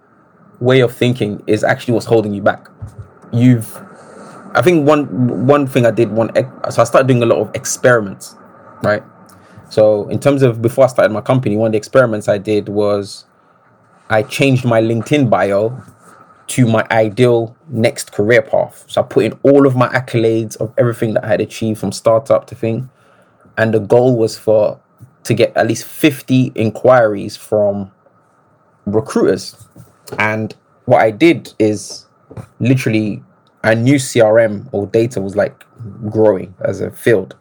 way 0.59 0.79
of 0.79 0.91
thinking 0.91 1.43
is 1.45 1.63
actually 1.63 1.93
what's 1.93 2.07
holding 2.07 2.33
you 2.33 2.41
back? 2.41 2.69
You've 3.31 3.67
I 4.55 4.63
think 4.63 4.87
one 4.87 5.45
one 5.45 5.67
thing 5.67 5.85
I 5.85 5.91
did 5.91 6.09
one 6.09 6.33
so 6.71 6.81
I 6.81 6.85
started 6.85 7.07
doing 7.07 7.21
a 7.21 7.27
lot 7.27 7.37
of 7.37 7.53
experiments, 7.53 8.35
right? 8.81 9.03
So 9.71 10.09
in 10.09 10.19
terms 10.19 10.43
of 10.43 10.61
before 10.61 10.83
I 10.83 10.87
started 10.87 11.13
my 11.13 11.21
company, 11.21 11.55
one 11.55 11.67
of 11.67 11.71
the 11.71 11.77
experiments 11.77 12.27
I 12.27 12.37
did 12.37 12.67
was 12.67 13.23
I 14.09 14.21
changed 14.21 14.65
my 14.65 14.81
LinkedIn 14.81 15.29
bio 15.29 15.81
to 16.47 16.67
my 16.67 16.85
ideal 16.91 17.55
next 17.69 18.11
career 18.11 18.41
path. 18.41 18.83
So 18.87 18.99
I 18.99 19.05
put 19.05 19.23
in 19.23 19.39
all 19.43 19.65
of 19.65 19.77
my 19.77 19.87
accolades 19.87 20.57
of 20.57 20.73
everything 20.77 21.13
that 21.13 21.23
I 21.23 21.27
had 21.29 21.39
achieved 21.39 21.79
from 21.79 21.93
startup 21.93 22.47
to 22.47 22.55
thing. 22.55 22.89
And 23.57 23.73
the 23.73 23.79
goal 23.79 24.17
was 24.17 24.37
for 24.37 24.77
to 25.23 25.33
get 25.33 25.55
at 25.55 25.67
least 25.67 25.85
50 25.85 26.51
inquiries 26.55 27.37
from 27.37 27.93
recruiters. 28.85 29.55
And 30.19 30.53
what 30.83 31.01
I 31.01 31.11
did 31.11 31.53
is 31.59 32.07
literally 32.59 33.23
I 33.63 33.75
knew 33.75 33.95
CRM 33.95 34.67
or 34.73 34.85
data 34.85 35.21
was 35.21 35.37
like 35.37 35.63
growing 36.09 36.55
as 36.59 36.81
a 36.81 36.91
field. 36.91 37.37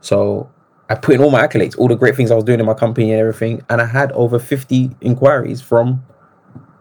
So 0.00 0.48
I 0.88 0.94
put 0.94 1.14
in 1.14 1.20
all 1.20 1.30
my 1.30 1.46
accolades, 1.46 1.76
all 1.78 1.88
the 1.88 1.96
great 1.96 2.16
things 2.16 2.30
I 2.30 2.34
was 2.34 2.44
doing 2.44 2.60
in 2.60 2.66
my 2.66 2.74
company 2.74 3.10
and 3.12 3.20
everything, 3.20 3.62
and 3.68 3.80
I 3.80 3.86
had 3.86 4.10
over 4.12 4.38
50 4.38 4.90
inquiries 5.00 5.60
from 5.60 6.04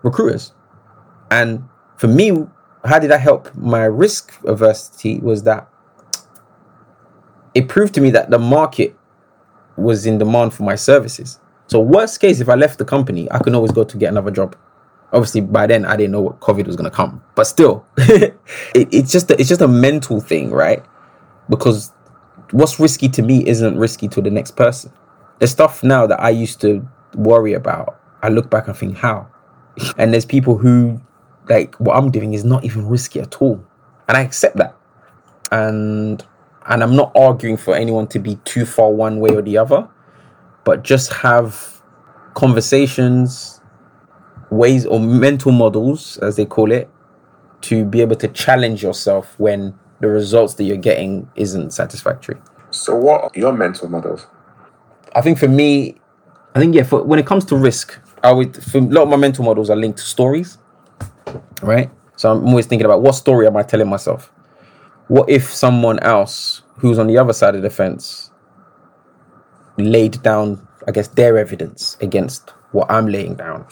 recruiters. 0.04 0.54
And 1.30 1.68
for 1.98 2.08
me, 2.08 2.46
how 2.86 3.00
did 3.00 3.12
that 3.12 3.22
help 3.22 3.54
my 3.56 3.84
risk 3.84 4.40
aversity 4.42 5.22
was 5.22 5.44
that 5.44 5.68
it 7.54 7.68
proved 7.68 7.94
to 7.96 8.02
me 8.02 8.12
that 8.12 8.30
the 8.30 8.40
market 8.40 8.98
was 9.76 10.06
in 10.06 10.18
demand 10.18 10.54
for 10.54 10.64
my 10.64 10.76
services. 10.76 11.40
So 11.68 11.82
worst 11.82 12.22
case, 12.22 12.40
if 12.40 12.48
I 12.48 12.56
left 12.56 12.78
the 12.78 12.86
company, 12.86 13.30
I 13.32 13.40
could 13.40 13.54
always 13.54 13.72
go 13.72 13.84
to 13.84 13.98
get 13.98 14.10
another 14.10 14.32
job 14.32 14.56
obviously 15.14 15.42
by 15.42 15.68
then 15.68 15.86
I 15.86 15.96
didn't 15.96 16.12
know 16.12 16.22
what 16.22 16.40
COVID 16.40 16.68
was 16.68 16.76
gonna 16.76 16.92
come, 16.92 17.24
but 17.36 17.46
still, 17.46 17.86
it, 17.98 18.38
it's 18.74 19.12
just 19.12 19.32
a, 19.32 19.40
it's 19.40 19.50
just 19.50 19.62
a 19.62 19.68
mental 19.68 20.22
thing, 20.22 20.52
right? 20.52 20.84
Because 21.50 21.92
what's 22.52 22.80
risky 22.80 23.10
to 23.10 23.22
me 23.22 23.46
isn't 23.48 23.78
risky 23.78 24.08
to 24.10 24.22
the 24.22 24.30
next 24.30 24.52
person. 24.52 24.92
The 25.40 25.48
stuff 25.48 25.84
now 25.84 26.08
that 26.08 26.20
I 26.20 26.30
used 26.30 26.62
to 26.62 26.88
worry 27.16 27.54
about, 27.54 28.00
I 28.22 28.30
look 28.30 28.50
back 28.50 28.68
and 28.68 28.76
think 28.76 28.98
how, 28.98 29.28
and 29.98 30.14
there's 30.14 30.26
people 30.26 30.58
who 30.58 31.02
like 31.50 31.76
what 31.76 31.96
I'm 31.96 32.12
doing 32.12 32.34
is 32.34 32.44
not 32.44 32.66
even 32.66 32.88
risky 32.88 33.20
at 33.20 33.42
all, 33.42 33.64
and 34.08 34.18
I 34.18 34.22
accept 34.22 34.58
that, 34.58 34.76
and 35.52 36.24
and 36.68 36.84
I'm 36.84 36.96
not 36.96 37.12
arguing 37.16 37.58
for 37.58 37.76
anyone 37.76 38.08
to 38.08 38.20
be 38.20 38.36
too 38.44 38.66
far 38.66 38.92
one 38.92 39.20
way 39.20 39.30
or 39.30 39.42
the 39.42 39.58
other, 39.58 39.88
but 40.66 40.84
just 40.84 41.14
have 41.14 41.82
conversations 42.34 43.58
ways 44.50 44.86
or 44.86 45.00
mental 45.00 45.52
models, 45.52 46.18
as 46.18 46.36
they 46.36 46.46
call 46.46 46.72
it, 46.72 46.90
to 47.62 47.86
be 47.86 48.02
able 48.02 48.16
to 48.16 48.28
challenge 48.30 48.84
yourself 48.84 49.36
when 49.38 49.78
the 50.00 50.08
results 50.08 50.56
that 50.56 50.64
you're 50.64 50.78
getting 50.78 51.30
isn't 51.36 51.72
satisfactory. 51.72 52.38
So, 52.72 52.96
what 52.96 53.24
are 53.24 53.32
your 53.36 53.54
mental 53.54 53.90
models? 53.90 54.28
I 55.16 55.22
think 55.22 55.38
for 55.38 55.48
me, 55.48 55.96
I 56.56 56.60
think 56.60 56.76
yeah, 56.76 56.84
for 56.84 57.04
when 57.04 57.20
it 57.20 57.26
comes 57.26 57.46
to 57.46 57.56
risk, 57.56 58.00
I 58.24 58.32
would 58.32 58.62
for 58.64 58.80
a 58.80 58.82
lot 58.82 59.04
of 59.04 59.10
my 59.10 59.16
mental 59.16 59.44
models 59.44 59.70
are 59.70 59.76
linked 59.76 60.00
to 60.00 60.06
stories, 60.06 60.58
right? 61.62 61.90
So 62.16 62.32
I'm 62.32 62.48
always 62.48 62.66
thinking 62.66 62.86
about 62.86 63.02
what 63.02 63.14
story 63.14 63.48
am 63.48 63.58
I 63.58 63.64
telling 63.64 63.88
myself? 63.88 64.32
What 65.08 65.30
if 65.30 65.54
someone 65.54 66.00
else 66.00 66.64
who's 66.78 67.00
on 67.00 67.08
the 67.08 67.18
other 67.18 67.34
side 67.34 67.56
of 67.56 67.62
the 67.62 67.70
fence 67.70 68.32
laid 69.78 70.22
down, 70.24 70.68
I 70.88 70.92
guess, 70.92 71.08
their 71.10 71.38
evidence 71.38 71.96
against 72.02 72.50
what 72.72 72.90
I'm 72.92 73.08
laying 73.08 73.36
down? 73.36 73.68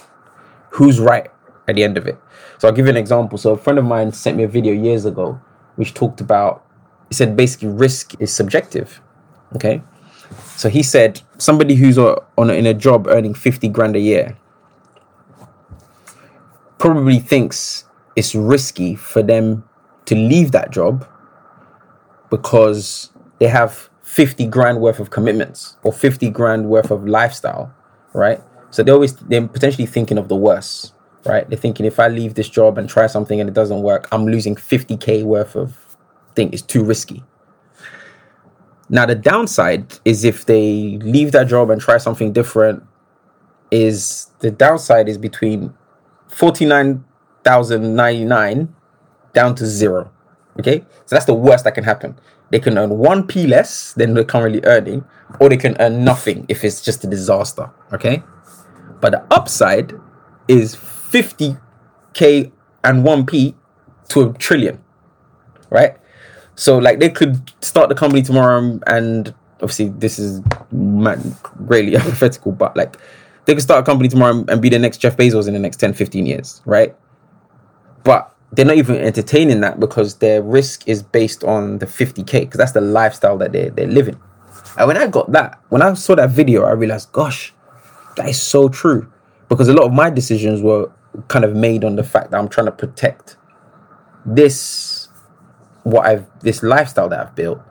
who's 0.75 0.99
right 0.99 1.31
at 1.69 1.75
the 1.75 1.83
end 1.83 1.97
of 1.97 2.05
it. 2.05 2.17
So 2.57 2.67
I'll 2.67 2.73
give 2.73 2.85
you 2.85 2.89
an 2.89 2.97
example. 2.97 3.37
So 3.37 3.53
a 3.53 3.57
friend 3.57 3.79
of 3.79 3.85
mine 3.85 4.11
sent 4.11 4.35
me 4.35 4.43
a 4.43 4.47
video 4.47 4.73
years 4.73 5.05
ago 5.05 5.39
which 5.75 5.93
talked 5.93 6.21
about 6.21 6.65
he 7.09 7.15
said 7.15 7.35
basically 7.35 7.67
risk 7.67 8.19
is 8.19 8.33
subjective. 8.33 9.01
Okay. 9.55 9.81
So 10.55 10.69
he 10.69 10.81
said 10.81 11.21
somebody 11.37 11.75
who's 11.75 11.97
on 11.97 12.49
a, 12.49 12.53
in 12.53 12.65
a 12.65 12.73
job 12.73 13.07
earning 13.07 13.33
50 13.33 13.69
grand 13.69 13.95
a 13.95 13.99
year 13.99 14.37
probably 16.77 17.19
thinks 17.19 17.85
it's 18.15 18.33
risky 18.33 18.95
for 18.95 19.21
them 19.21 19.63
to 20.05 20.15
leave 20.15 20.51
that 20.51 20.71
job 20.71 21.07
because 22.29 23.11
they 23.39 23.47
have 23.47 23.89
50 24.03 24.47
grand 24.47 24.81
worth 24.81 24.99
of 24.99 25.09
commitments 25.09 25.77
or 25.83 25.93
50 25.93 26.29
grand 26.31 26.69
worth 26.69 26.89
of 26.89 27.07
lifestyle, 27.07 27.73
right? 28.13 28.41
So 28.71 28.81
they're 28.83 28.93
always 28.93 29.15
they're 29.15 29.47
potentially 29.47 29.85
thinking 29.85 30.17
of 30.17 30.27
the 30.27 30.35
worst, 30.35 30.93
right? 31.25 31.49
They're 31.49 31.57
thinking 31.57 31.85
if 31.85 31.99
I 31.99 32.07
leave 32.07 32.35
this 32.35 32.49
job 32.49 32.77
and 32.77 32.89
try 32.89 33.07
something 33.07 33.39
and 33.39 33.49
it 33.49 33.53
doesn't 33.53 33.81
work, 33.81 34.07
I'm 34.11 34.25
losing 34.25 34.55
50k 34.55 35.23
worth 35.23 35.55
of 35.55 35.77
thing. 36.35 36.51
It's 36.53 36.61
too 36.61 36.83
risky. 36.83 37.23
Now 38.89 39.05
the 39.05 39.15
downside 39.15 39.97
is 40.05 40.23
if 40.23 40.45
they 40.45 40.99
leave 41.01 41.31
that 41.31 41.47
job 41.47 41.71
and 41.71 41.81
try 41.81 41.97
something 41.97 42.31
different, 42.33 42.83
is 43.71 44.29
the 44.39 44.51
downside 44.51 45.09
is 45.09 45.17
between 45.17 45.73
49,099 46.27 48.75
down 49.33 49.55
to 49.55 49.65
zero. 49.65 50.11
Okay, 50.59 50.85
so 51.05 51.15
that's 51.15 51.25
the 51.25 51.33
worst 51.33 51.63
that 51.65 51.75
can 51.75 51.83
happen. 51.83 52.17
They 52.51 52.59
can 52.59 52.77
earn 52.77 52.97
one 52.97 53.27
p 53.27 53.45
less 53.47 53.91
than 53.93 54.13
they're 54.13 54.23
currently 54.23 54.61
earning, 54.63 55.03
or 55.39 55.49
they 55.49 55.57
can 55.57 55.75
earn 55.79 56.05
nothing 56.05 56.45
if 56.47 56.63
it's 56.63 56.81
just 56.81 57.03
a 57.03 57.07
disaster. 57.07 57.69
Okay, 57.91 58.23
but 59.01 59.11
the 59.11 59.25
upside 59.31 59.91
is 60.47 60.77
50k 61.11 62.51
and 62.83 63.03
1p 63.03 63.53
to 64.09 64.21
a 64.21 64.33
trillion, 64.33 64.81
right? 65.69 65.97
So 66.55 66.77
like 66.77 66.99
they 66.99 67.09
could 67.09 67.51
start 67.61 67.89
the 67.89 67.95
company 67.95 68.21
tomorrow 68.21 68.79
and 68.87 69.33
obviously 69.61 69.89
this 69.89 70.19
is 70.19 70.41
mad, 70.71 71.21
greatly 71.67 71.95
hypothetical, 71.97 72.51
but 72.51 72.75
like 72.77 72.97
they 73.45 73.53
could 73.53 73.63
start 73.63 73.81
a 73.81 73.83
company 73.83 74.09
tomorrow 74.09 74.43
and 74.47 74.61
be 74.61 74.69
the 74.69 74.79
next 74.79 74.97
Jeff 74.97 75.17
Bezos 75.17 75.47
in 75.47 75.53
the 75.53 75.59
next 75.59 75.77
10, 75.77 75.93
15 75.93 76.25
years, 76.25 76.61
right? 76.65 76.95
But 78.03 78.33
they're 78.51 78.65
not 78.65 78.77
even 78.77 78.95
entertaining 78.97 79.61
that 79.61 79.79
because 79.79 80.15
their 80.15 80.41
risk 80.41 80.87
is 80.87 81.03
based 81.03 81.43
on 81.43 81.79
the 81.79 81.85
50k 81.85 82.41
because 82.41 82.57
that's 82.57 82.71
the 82.71 82.81
lifestyle 82.81 83.37
that 83.37 83.51
they're, 83.51 83.69
they're 83.69 83.87
living. 83.87 84.19
And 84.77 84.87
when 84.87 84.97
I 84.97 85.07
got 85.07 85.31
that, 85.31 85.59
when 85.69 85.81
I 85.81 85.93
saw 85.93 86.15
that 86.15 86.29
video, 86.29 86.63
I 86.63 86.71
realized, 86.71 87.11
gosh, 87.11 87.53
that 88.17 88.29
is 88.29 88.41
so 88.41 88.69
true. 88.69 89.11
Because 89.49 89.67
a 89.67 89.73
lot 89.73 89.85
of 89.85 89.93
my 89.93 90.09
decisions 90.09 90.61
were 90.61 90.91
kind 91.27 91.45
of 91.45 91.55
made 91.55 91.83
on 91.83 91.95
the 91.95 92.03
fact 92.03 92.31
that 92.31 92.37
I'm 92.37 92.49
trying 92.49 92.65
to 92.65 92.71
protect 92.71 93.37
this 94.25 95.07
what 95.83 96.05
I've 96.05 96.25
this 96.41 96.63
lifestyle 96.63 97.09
that 97.09 97.19
I've 97.19 97.35
built. 97.35 97.61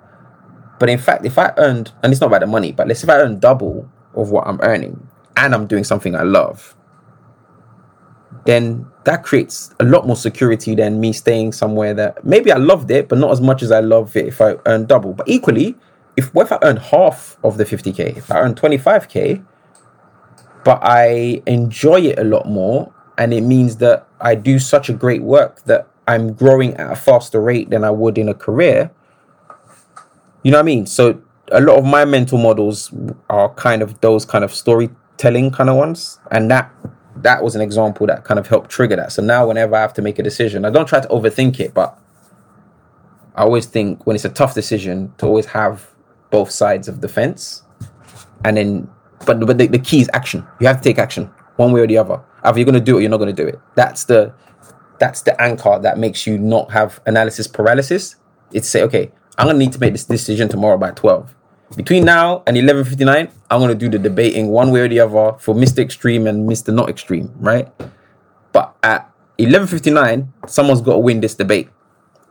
But 0.78 0.88
in 0.88 0.98
fact, 0.98 1.24
if 1.24 1.38
I 1.38 1.52
earned, 1.56 1.92
and 2.02 2.12
it's 2.12 2.20
not 2.20 2.28
about 2.28 2.40
the 2.40 2.46
money, 2.46 2.72
but 2.72 2.88
let's 2.88 3.02
if 3.02 3.08
I 3.08 3.16
earn 3.16 3.38
double 3.38 3.88
of 4.14 4.30
what 4.30 4.46
I'm 4.46 4.60
earning 4.62 5.08
and 5.36 5.54
I'm 5.54 5.66
doing 5.66 5.84
something 5.84 6.14
I 6.14 6.22
love, 6.22 6.76
then 8.44 8.86
that 9.04 9.22
creates 9.22 9.74
a 9.80 9.84
lot 9.84 10.06
more 10.06 10.16
security 10.16 10.74
than 10.74 11.00
me 11.00 11.12
staying 11.12 11.52
somewhere 11.52 11.94
that 11.94 12.24
maybe 12.24 12.52
I 12.52 12.56
loved 12.56 12.90
it, 12.90 13.08
but 13.08 13.18
not 13.18 13.30
as 13.30 13.40
much 13.40 13.62
as 13.62 13.70
I 13.70 13.80
love 13.80 14.16
it 14.16 14.26
if 14.26 14.40
I 14.40 14.56
earn 14.66 14.86
double. 14.86 15.12
But 15.12 15.28
equally, 15.28 15.76
if 16.16 16.32
what 16.34 16.46
if 16.46 16.52
I 16.52 16.58
earn 16.62 16.76
half 16.76 17.36
of 17.42 17.56
the 17.56 17.64
50k, 17.64 18.16
if 18.16 18.30
I 18.30 18.40
earn 18.40 18.54
25k, 18.54 19.44
but 20.64 20.80
I 20.82 21.42
enjoy 21.46 22.00
it 22.00 22.18
a 22.18 22.24
lot 22.24 22.46
more, 22.46 22.92
and 23.18 23.32
it 23.32 23.42
means 23.42 23.76
that 23.76 24.06
I 24.20 24.34
do 24.34 24.58
such 24.58 24.88
a 24.88 24.92
great 24.92 25.22
work 25.22 25.62
that 25.64 25.86
I'm 26.08 26.32
growing 26.32 26.74
at 26.74 26.90
a 26.90 26.96
faster 26.96 27.40
rate 27.40 27.70
than 27.70 27.84
I 27.84 27.90
would 27.90 28.18
in 28.18 28.28
a 28.28 28.34
career. 28.34 28.90
You 30.42 30.50
know 30.50 30.58
what 30.58 30.62
I 30.62 30.66
mean? 30.66 30.86
So 30.86 31.22
a 31.52 31.60
lot 31.60 31.78
of 31.78 31.84
my 31.84 32.04
mental 32.04 32.38
models 32.38 32.92
are 33.30 33.48
kind 33.54 33.82
of 33.82 34.00
those 34.00 34.24
kind 34.24 34.44
of 34.44 34.54
storytelling 34.54 35.50
kind 35.50 35.70
of 35.70 35.76
ones, 35.76 36.18
and 36.30 36.50
that 36.50 36.70
that 37.16 37.42
was 37.42 37.54
an 37.54 37.62
example 37.62 38.06
that 38.06 38.24
kind 38.24 38.40
of 38.40 38.46
helped 38.48 38.70
trigger 38.70 38.96
that. 38.96 39.12
So 39.12 39.22
now 39.22 39.46
whenever 39.46 39.76
I 39.76 39.80
have 39.80 39.94
to 39.94 40.02
make 40.02 40.18
a 40.18 40.22
decision, 40.22 40.64
I 40.64 40.70
don't 40.70 40.86
try 40.86 41.00
to 41.00 41.08
overthink 41.08 41.60
it, 41.60 41.72
but 41.72 41.98
I 43.36 43.42
always 43.42 43.66
think 43.66 44.06
when 44.06 44.16
it's 44.16 44.24
a 44.24 44.30
tough 44.30 44.54
decision 44.54 45.12
to 45.18 45.26
always 45.26 45.46
have 45.46 45.90
both 46.30 46.50
sides 46.50 46.88
of 46.88 47.00
the 47.00 47.08
fence, 47.08 47.62
and 48.44 48.56
then 48.56 48.90
but 49.24 49.40
but 49.40 49.58
the, 49.58 49.66
the 49.66 49.78
key 49.78 50.00
is 50.00 50.10
action. 50.12 50.46
You 50.60 50.66
have 50.66 50.78
to 50.78 50.82
take 50.82 50.98
action 50.98 51.30
one 51.56 51.72
way 51.72 51.80
or 51.80 51.86
the 51.86 51.98
other. 51.98 52.20
Either 52.42 52.58
you're 52.58 52.66
going 52.66 52.74
to 52.74 52.80
do 52.80 52.96
it, 52.96 52.98
or 52.98 53.00
you're 53.00 53.10
not 53.10 53.18
going 53.18 53.34
to 53.34 53.42
do 53.42 53.48
it. 53.48 53.58
That's 53.74 54.04
the 54.04 54.34
that's 54.98 55.22
the 55.22 55.40
anchor 55.40 55.78
that 55.80 55.98
makes 55.98 56.26
you 56.26 56.38
not 56.38 56.70
have 56.70 57.00
analysis 57.06 57.46
paralysis. 57.46 58.16
It's 58.52 58.68
say, 58.68 58.82
okay, 58.82 59.10
I'm 59.36 59.46
gonna 59.46 59.58
need 59.58 59.72
to 59.72 59.80
make 59.80 59.92
this 59.92 60.04
decision 60.04 60.48
tomorrow 60.48 60.78
by 60.78 60.92
12. 60.92 61.34
Between 61.76 62.04
now 62.04 62.42
and 62.46 62.56
11:59, 62.56 63.30
I'm 63.50 63.60
gonna 63.60 63.74
do 63.74 63.88
the 63.88 63.98
debating 63.98 64.48
one 64.50 64.70
way 64.70 64.80
or 64.80 64.88
the 64.88 65.00
other 65.00 65.36
for 65.38 65.54
Mr. 65.54 65.78
Extreme 65.78 66.26
and 66.26 66.48
Mr. 66.48 66.72
Not 66.72 66.88
Extreme, 66.88 67.32
right? 67.40 67.68
But 68.52 68.76
at 68.82 69.10
11:59, 69.38 70.28
someone's 70.46 70.80
got 70.80 70.92
to 70.92 70.98
win 70.98 71.20
this 71.20 71.34
debate, 71.34 71.68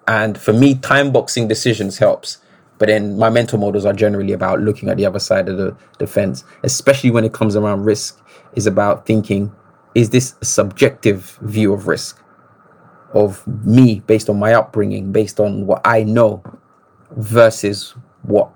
and 0.07 0.37
for 0.37 0.53
me, 0.53 0.75
time 0.75 1.11
boxing 1.11 1.47
decisions 1.47 1.97
helps. 1.97 2.37
But 2.83 2.87
then 2.87 3.17
my 3.17 3.29
mental 3.29 3.57
models 3.57 3.85
are 3.85 3.93
generally 3.93 4.33
about 4.33 4.59
looking 4.59 4.89
at 4.89 4.97
the 4.97 5.05
other 5.05 5.17
side 5.17 5.47
of 5.47 5.55
the, 5.55 5.73
the 5.99 6.05
fence, 6.05 6.43
especially 6.63 7.11
when 7.11 7.23
it 7.23 7.31
comes 7.31 7.55
around 7.55 7.85
risk, 7.85 8.21
is 8.57 8.67
about 8.67 9.05
thinking, 9.05 9.55
is 9.95 10.09
this 10.09 10.35
a 10.41 10.45
subjective 10.45 11.39
view 11.43 11.71
of 11.71 11.87
risk? 11.87 12.19
of 13.13 13.47
me 13.63 14.01
based 14.01 14.29
on 14.29 14.37
my 14.37 14.53
upbringing, 14.53 15.13
based 15.13 15.39
on 15.39 15.65
what 15.65 15.79
I 15.85 16.03
know 16.03 16.43
versus 17.11 17.95
what 18.23 18.51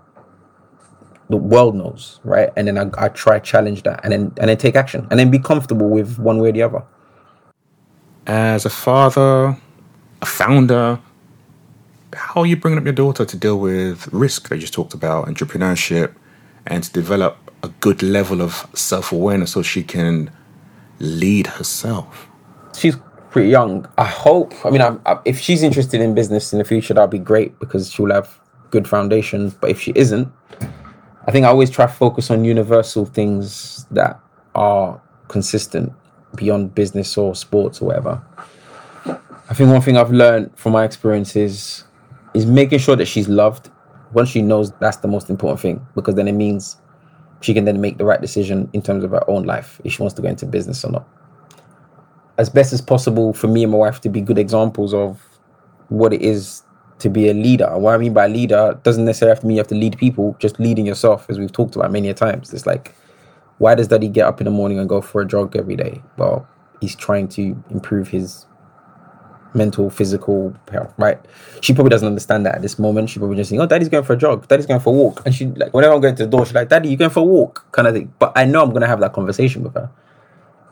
the 1.29 1.37
world 1.37 1.75
knows, 1.75 2.19
right? 2.25 2.49
And 2.57 2.67
then 2.67 2.77
I, 2.77 3.05
I 3.05 3.07
try 3.07 3.39
challenge 3.39 3.83
that 3.83 4.01
and 4.03 4.11
then 4.11 4.33
and 4.41 4.49
then 4.49 4.57
take 4.57 4.75
action 4.75 5.07
and 5.09 5.17
then 5.17 5.31
be 5.31 5.39
comfortable 5.39 5.87
with 5.87 6.19
one 6.19 6.39
way 6.39 6.49
or 6.49 6.51
the 6.51 6.63
other. 6.63 6.83
As 8.25 8.65
a 8.65 8.69
father, 8.69 9.57
a 10.21 10.25
founder, 10.25 10.99
how 12.17 12.41
are 12.41 12.45
you 12.45 12.57
bringing 12.57 12.79
up 12.79 12.83
your 12.83 12.93
daughter 12.93 13.25
to 13.25 13.37
deal 13.37 13.59
with 13.59 14.07
risk 14.11 14.49
that 14.49 14.55
you 14.55 14.61
just 14.61 14.73
talked 14.73 14.93
about, 14.93 15.27
entrepreneurship, 15.27 16.13
and 16.65 16.83
to 16.83 16.91
develop 16.91 17.37
a 17.63 17.69
good 17.79 18.01
level 18.01 18.41
of 18.41 18.67
self 18.73 19.11
awareness 19.11 19.51
so 19.51 19.61
she 19.61 19.83
can 19.83 20.31
lead 20.99 21.47
herself? 21.47 22.27
She's 22.75 22.97
pretty 23.29 23.49
young. 23.49 23.87
I 23.97 24.05
hope. 24.05 24.53
I 24.65 24.71
mean, 24.71 24.81
I, 24.81 24.97
I, 25.05 25.19
if 25.25 25.39
she's 25.39 25.63
interested 25.63 26.01
in 26.01 26.15
business 26.15 26.51
in 26.51 26.59
the 26.59 26.65
future, 26.65 26.93
that'd 26.93 27.09
be 27.09 27.19
great 27.19 27.59
because 27.59 27.91
she'll 27.91 28.11
have 28.11 28.39
good 28.71 28.87
foundations. 28.87 29.53
But 29.53 29.69
if 29.69 29.79
she 29.79 29.93
isn't, 29.95 30.27
I 31.27 31.31
think 31.31 31.45
I 31.45 31.49
always 31.49 31.69
try 31.69 31.85
to 31.85 31.91
focus 31.91 32.31
on 32.31 32.43
universal 32.43 33.05
things 33.05 33.85
that 33.91 34.19
are 34.55 34.99
consistent 35.27 35.93
beyond 36.35 36.73
business 36.73 37.17
or 37.17 37.35
sports 37.35 37.81
or 37.81 37.87
whatever. 37.87 38.21
I 39.49 39.53
think 39.53 39.69
one 39.69 39.81
thing 39.81 39.97
I've 39.97 40.11
learned 40.11 40.51
from 40.57 40.73
my 40.73 40.83
experiences 40.83 41.37
is 41.37 41.86
making 42.45 42.79
sure 42.79 42.95
that 42.95 43.05
she's 43.05 43.27
loved. 43.27 43.69
Once 44.13 44.29
she 44.29 44.41
knows 44.41 44.71
that's 44.79 44.97
the 44.97 45.07
most 45.07 45.29
important 45.29 45.59
thing, 45.59 45.85
because 45.95 46.15
then 46.15 46.27
it 46.27 46.33
means 46.33 46.77
she 47.41 47.53
can 47.53 47.65
then 47.65 47.81
make 47.81 47.97
the 47.97 48.05
right 48.05 48.21
decision 48.21 48.69
in 48.73 48.81
terms 48.81 49.03
of 49.03 49.11
her 49.11 49.29
own 49.29 49.43
life 49.43 49.81
if 49.83 49.93
she 49.93 50.01
wants 50.01 50.13
to 50.15 50.21
go 50.21 50.29
into 50.29 50.45
business 50.45 50.83
or 50.85 50.91
not 50.91 51.07
as 52.37 52.49
best 52.49 52.71
as 52.71 52.81
possible 52.81 53.33
for 53.33 53.47
me 53.47 53.63
and 53.63 53.71
my 53.71 53.77
wife 53.77 53.99
to 54.01 54.09
be 54.09 54.21
good 54.21 54.37
examples 54.37 54.93
of 54.93 55.21
what 55.89 56.13
it 56.13 56.21
is 56.21 56.63
to 56.99 57.09
be 57.09 57.29
a 57.29 57.33
leader. 57.33 57.65
And 57.65 57.83
what 57.83 57.93
I 57.93 57.97
mean 57.97 58.13
by 58.13 58.27
leader 58.27 58.79
doesn't 58.83 59.05
necessarily 59.05 59.35
have 59.35 59.41
to 59.41 59.47
mean 59.47 59.57
you 59.57 59.59
have 59.59 59.67
to 59.67 59.75
lead 59.75 59.97
people, 59.97 60.35
just 60.39 60.59
leading 60.59 60.85
yourself, 60.85 61.29
as 61.29 61.39
we've 61.39 61.51
talked 61.51 61.75
about 61.75 61.91
many 61.91 62.09
a 62.09 62.13
times. 62.13 62.53
It's 62.53 62.65
like, 62.65 62.95
why 63.59 63.75
does 63.75 63.87
daddy 63.87 64.07
get 64.07 64.25
up 64.25 64.39
in 64.39 64.45
the 64.45 64.51
morning 64.51 64.79
and 64.79 64.87
go 64.87 65.01
for 65.01 65.21
a 65.21 65.25
jog 65.25 65.55
every 65.55 65.75
day? 65.75 66.01
Well, 66.17 66.47
he's 66.81 66.95
trying 66.95 67.27
to 67.29 67.63
improve 67.69 68.07
his 68.09 68.45
mental, 69.57 69.89
physical 69.89 70.55
health, 70.71 70.93
right? 70.97 71.19
She 71.61 71.73
probably 71.73 71.89
doesn't 71.89 72.07
understand 72.07 72.45
that 72.45 72.55
at 72.55 72.61
this 72.61 72.79
moment. 72.79 73.09
She 73.09 73.19
probably 73.19 73.35
just 73.35 73.49
think, 73.49 73.61
oh, 73.61 73.65
daddy's 73.65 73.89
going 73.89 74.03
for 74.03 74.13
a 74.13 74.17
jog, 74.17 74.47
daddy's 74.47 74.67
going 74.67 74.79
for 74.79 74.93
a 74.93 74.97
walk. 74.97 75.23
And 75.25 75.35
she 75.35 75.47
like 75.47 75.73
whenever 75.73 75.93
I'm 75.93 76.01
going 76.01 76.15
to 76.15 76.23
the 76.25 76.29
door, 76.29 76.45
she's 76.45 76.55
like, 76.55 76.69
Daddy, 76.69 76.89
you 76.89 76.97
going 76.97 77.11
for 77.11 77.21
a 77.21 77.23
walk? 77.23 77.65
Kind 77.71 77.87
of 77.87 77.93
thing. 77.93 78.13
But 78.19 78.31
I 78.35 78.45
know 78.45 78.63
I'm 78.63 78.71
gonna 78.71 78.87
have 78.87 79.01
that 79.01 79.13
conversation 79.13 79.63
with 79.63 79.73
her. 79.73 79.89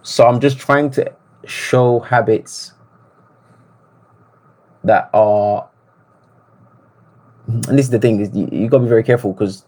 So 0.04 0.26
I'm 0.26 0.40
just 0.40 0.60
trying 0.60 0.92
to 0.92 1.12
show 1.46 2.00
habits 2.00 2.74
that 4.84 5.10
are 5.14 5.68
and 7.48 7.78
this 7.78 7.86
is 7.86 7.90
the 7.92 8.00
thing 8.00 8.20
is 8.20 8.30
you, 8.34 8.48
you 8.52 8.68
got 8.70 8.78
to 8.78 8.84
be 8.84 8.90
very 8.90 9.04
careful 9.04 9.34
because 9.34 9.66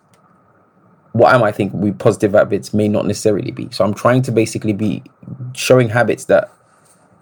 what 1.13 1.34
I 1.34 1.38
might 1.38 1.55
think 1.55 1.74
we 1.74 1.91
positive 1.91 2.34
habits 2.34 2.74
may 2.74 2.88
not 2.88 3.05
necessarily 3.05 3.51
be. 3.51 3.70
So 3.72 3.84
I'm 3.84 3.93
trying 3.93 4.22
to 4.24 4.32
basically 4.32 4.74
be 4.74 5.03
showing 5.53 5.89
habits 5.89 6.26
that 6.26 6.51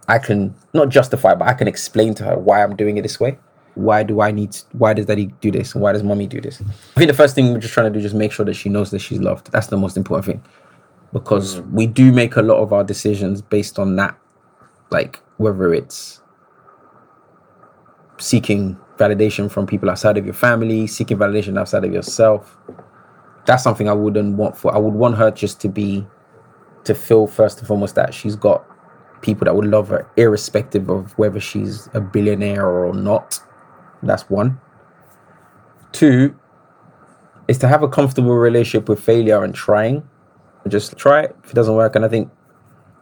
I 0.08 0.20
can 0.20 0.54
not 0.74 0.90
justify, 0.90 1.34
but 1.36 1.48
I 1.48 1.54
can 1.54 1.68
explain 1.68 2.14
to 2.16 2.24
her 2.24 2.38
why 2.38 2.64
I'm 2.64 2.76
doing 2.76 2.98
it 2.98 3.02
this 3.02 3.20
way. 3.20 3.38
Why 3.76 4.04
do 4.04 4.22
I 4.22 4.32
need? 4.32 4.56
Why 4.72 4.94
does 4.94 5.06
daddy 5.06 5.28
do 5.42 5.52
this? 5.52 5.74
And 5.74 5.82
why 5.82 5.92
does 5.92 6.04
mommy 6.04 6.28
do 6.28 6.40
this? 6.40 6.62
I 6.62 7.00
think 7.00 7.08
the 7.08 7.18
first 7.18 7.36
thing 7.36 7.52
we're 7.52 7.60
just 7.60 7.74
trying 7.74 7.92
to 7.92 7.92
do 7.92 7.98
is 7.98 8.04
just 8.04 8.16
make 8.16 8.32
sure 8.32 8.46
that 8.46 8.54
she 8.54 8.70
knows 8.70 8.92
that 8.92 9.00
she's 9.00 9.20
loved. 9.20 9.52
That's 9.52 9.68
the 9.68 9.78
most 9.78 9.98
important 9.98 10.26
thing, 10.26 10.44
because 11.12 11.60
mm. 11.60 11.72
we 11.72 11.88
do 11.88 12.12
make 12.12 12.36
a 12.36 12.42
lot 12.42 12.62
of 12.62 12.72
our 12.72 12.84
decisions 12.84 13.42
based 13.42 13.78
on 13.80 13.96
that 13.98 14.18
like 14.92 15.20
whether 15.38 15.74
it's 15.74 16.22
seeking 18.18 18.78
validation 18.98 19.52
from 19.52 19.68
people 19.68 19.90
outside 19.90 20.18
of 20.18 20.26
your 20.26 20.34
family, 20.34 20.88
seeking 20.88 21.18
validation 21.18 21.60
outside 21.60 21.84
of 21.84 21.92
yourself. 21.92 22.58
That's 23.46 23.64
something 23.64 23.90
I 23.90 23.94
wouldn't 23.94 24.38
want 24.38 24.58
for. 24.58 24.74
I 24.74 24.78
would 24.78 24.94
want 24.94 25.18
her 25.18 25.32
just 25.32 25.60
to 25.62 25.68
be, 25.68 26.08
to 26.86 26.96
feel 26.96 27.28
first 27.28 27.60
and 27.60 27.68
foremost 27.68 27.96
that 27.96 28.14
she's 28.14 28.36
got 28.36 28.66
people 29.22 29.46
that 29.46 29.56
would 29.56 29.66
love 29.66 29.90
her, 29.90 30.10
irrespective 30.18 30.90
of 30.90 31.18
whether 31.18 31.40
she's 31.40 31.90
a 31.94 32.02
billionaire 32.02 32.68
or 32.68 32.94
not. 32.94 33.40
That's 34.04 34.30
one. 34.30 34.60
Two 35.92 36.36
is 37.48 37.58
to 37.60 37.68
have 37.68 37.84
a 37.84 37.88
comfortable 37.88 38.36
relationship 38.36 38.90
with 38.90 39.00
failure 39.00 39.44
and 39.44 39.54
trying. 39.54 40.08
Just 40.68 40.98
try 40.98 41.22
it. 41.22 41.36
If 41.44 41.52
it 41.52 41.56
doesn't 41.56 41.76
work, 41.76 41.96
and 41.96 42.04
I 42.04 42.08
think 42.08 42.32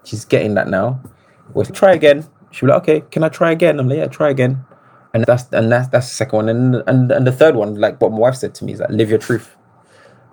she's 0.03 0.26
getting 0.26 0.53
that 0.55 0.68
now. 0.68 1.01
We'll 1.53 1.66
try 1.66 1.93
again. 1.93 2.26
She'll 2.51 2.68
be 2.68 2.74
like, 2.74 2.84
okay, 2.84 3.01
can 3.11 3.24
I 3.24 3.30
try 3.30 3.51
again? 3.51 3.80
I'm 3.80 3.88
like, 3.88 3.97
yeah, 3.97 4.07
try 4.07 4.30
again. 4.30 4.64
And 5.14 5.26
that's 5.26 5.45
and 5.51 5.72
that's 5.72 5.88
that's 5.89 6.09
the 6.09 6.16
second 6.16 6.38
one. 6.38 6.49
And 6.49 6.84
and 6.88 7.11
and 7.11 7.28
the 7.28 7.32
third 7.32 7.55
one, 7.55 7.76
like 7.76 8.01
what 8.01 8.11
my 8.11 8.18
wife 8.18 8.36
said 8.36 8.55
to 8.55 8.66
me, 8.66 8.74
is 8.74 8.80
like 8.80 8.89
live 8.89 9.09
your 9.09 9.20
truth. 9.20 9.55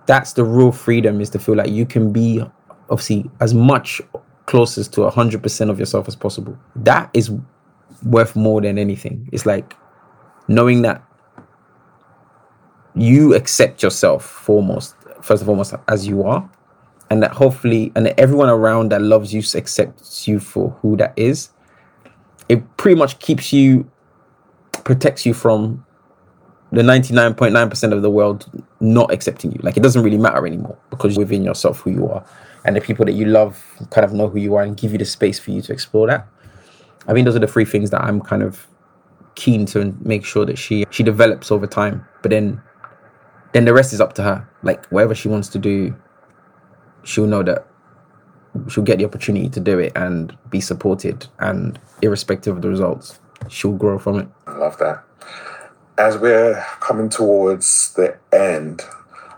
That's 0.07 0.33
the 0.33 0.45
real 0.45 0.72
freedom 0.72 1.20
is 1.20 1.31
to 1.31 1.39
feel 1.39 1.55
like 1.55 1.70
you 1.70 1.87
can 1.87 2.12
be 2.12 2.43
obviously 2.89 3.31
as 3.41 3.55
much 3.55 4.01
closest 4.51 4.92
to 4.94 5.09
hundred 5.09 5.42
percent 5.42 5.70
of 5.70 5.78
yourself 5.78 6.09
as 6.09 6.16
possible. 6.16 6.59
That 6.76 7.11
is 7.14 7.30
worth 8.05 8.36
more 8.36 8.61
than 8.61 8.78
anything. 8.78 9.28
It's 9.32 9.46
like 9.46 9.74
knowing 10.48 10.82
that 10.82 11.03
you 12.94 13.34
accept 13.34 13.82
yourself 13.82 14.24
foremost, 14.24 14.94
first 15.22 15.42
and 15.42 15.46
foremost, 15.46 15.74
as 15.88 16.07
you 16.07 16.24
are, 16.24 16.48
and 17.11 17.22
that 17.22 17.32
hopefully 17.32 17.92
and 17.94 18.07
that 18.07 18.18
everyone 18.18 18.48
around 18.48 18.90
that 18.90 19.03
loves 19.03 19.32
you 19.32 19.42
accepts 19.55 20.26
you 20.28 20.40
for 20.40 20.70
who 20.82 20.96
that 20.96 21.12
is 21.16 21.51
it 22.51 22.76
pretty 22.76 22.98
much 22.98 23.16
keeps 23.20 23.53
you 23.53 23.88
protects 24.84 25.24
you 25.24 25.32
from 25.32 25.84
the 26.72 26.82
99.9% 26.82 27.92
of 27.92 28.03
the 28.03 28.11
world 28.11 28.64
not 28.80 29.12
accepting 29.12 29.53
you. 29.53 29.61
Like 29.62 29.76
it 29.76 29.82
doesn't 29.84 30.03
really 30.03 30.18
matter 30.18 30.44
anymore 30.46 30.76
because 30.90 31.16
within 31.16 31.44
yourself 31.44 31.80
who 31.80 31.90
you 31.92 32.09
are. 32.09 32.24
And 32.64 32.76
the 32.76 32.80
people 32.80 33.04
that 33.06 33.12
you 33.12 33.26
love 33.26 33.62
kind 33.90 34.04
of 34.04 34.12
know 34.12 34.28
who 34.28 34.38
you 34.38 34.54
are 34.54 34.62
and 34.62 34.76
give 34.76 34.92
you 34.92 34.98
the 34.98 35.04
space 35.04 35.38
for 35.38 35.50
you 35.50 35.62
to 35.62 35.72
explore 35.72 36.06
that. 36.08 36.26
I 37.08 37.12
mean, 37.12 37.24
those 37.24 37.36
are 37.36 37.40
the 37.40 37.46
three 37.46 37.64
things 37.64 37.90
that 37.90 38.02
I'm 38.02 38.20
kind 38.20 38.42
of 38.42 38.66
keen 39.34 39.64
to 39.66 39.96
make 40.02 40.24
sure 40.24 40.44
that 40.44 40.58
she 40.58 40.84
she 40.90 41.02
develops 41.02 41.50
over 41.50 41.66
time. 41.66 42.06
But 42.22 42.30
then 42.30 42.61
then 43.52 43.64
the 43.64 43.72
rest 43.72 43.92
is 43.92 44.00
up 44.00 44.12
to 44.14 44.22
her. 44.22 44.48
Like 44.62 44.86
whatever 44.88 45.14
she 45.14 45.28
wants 45.28 45.48
to 45.50 45.58
do, 45.58 45.96
she'll 47.04 47.26
know 47.26 47.42
that 47.42 47.66
she'll 48.68 48.84
get 48.84 48.98
the 48.98 49.04
opportunity 49.04 49.48
to 49.48 49.61
do 49.61 49.78
it 49.78 49.92
and 49.96 50.36
be 50.50 50.61
supported 50.61 51.26
and 51.38 51.78
irrespective 52.02 52.56
of 52.56 52.62
the 52.62 52.68
results, 52.68 53.20
she'll 53.48 53.72
grow 53.72 53.98
from 53.98 54.18
it. 54.20 54.28
I 54.46 54.56
love 54.56 54.78
that. 54.78 55.04
As 55.98 56.16
we're 56.16 56.64
coming 56.80 57.08
towards 57.08 57.92
the 57.94 58.16
end, 58.32 58.82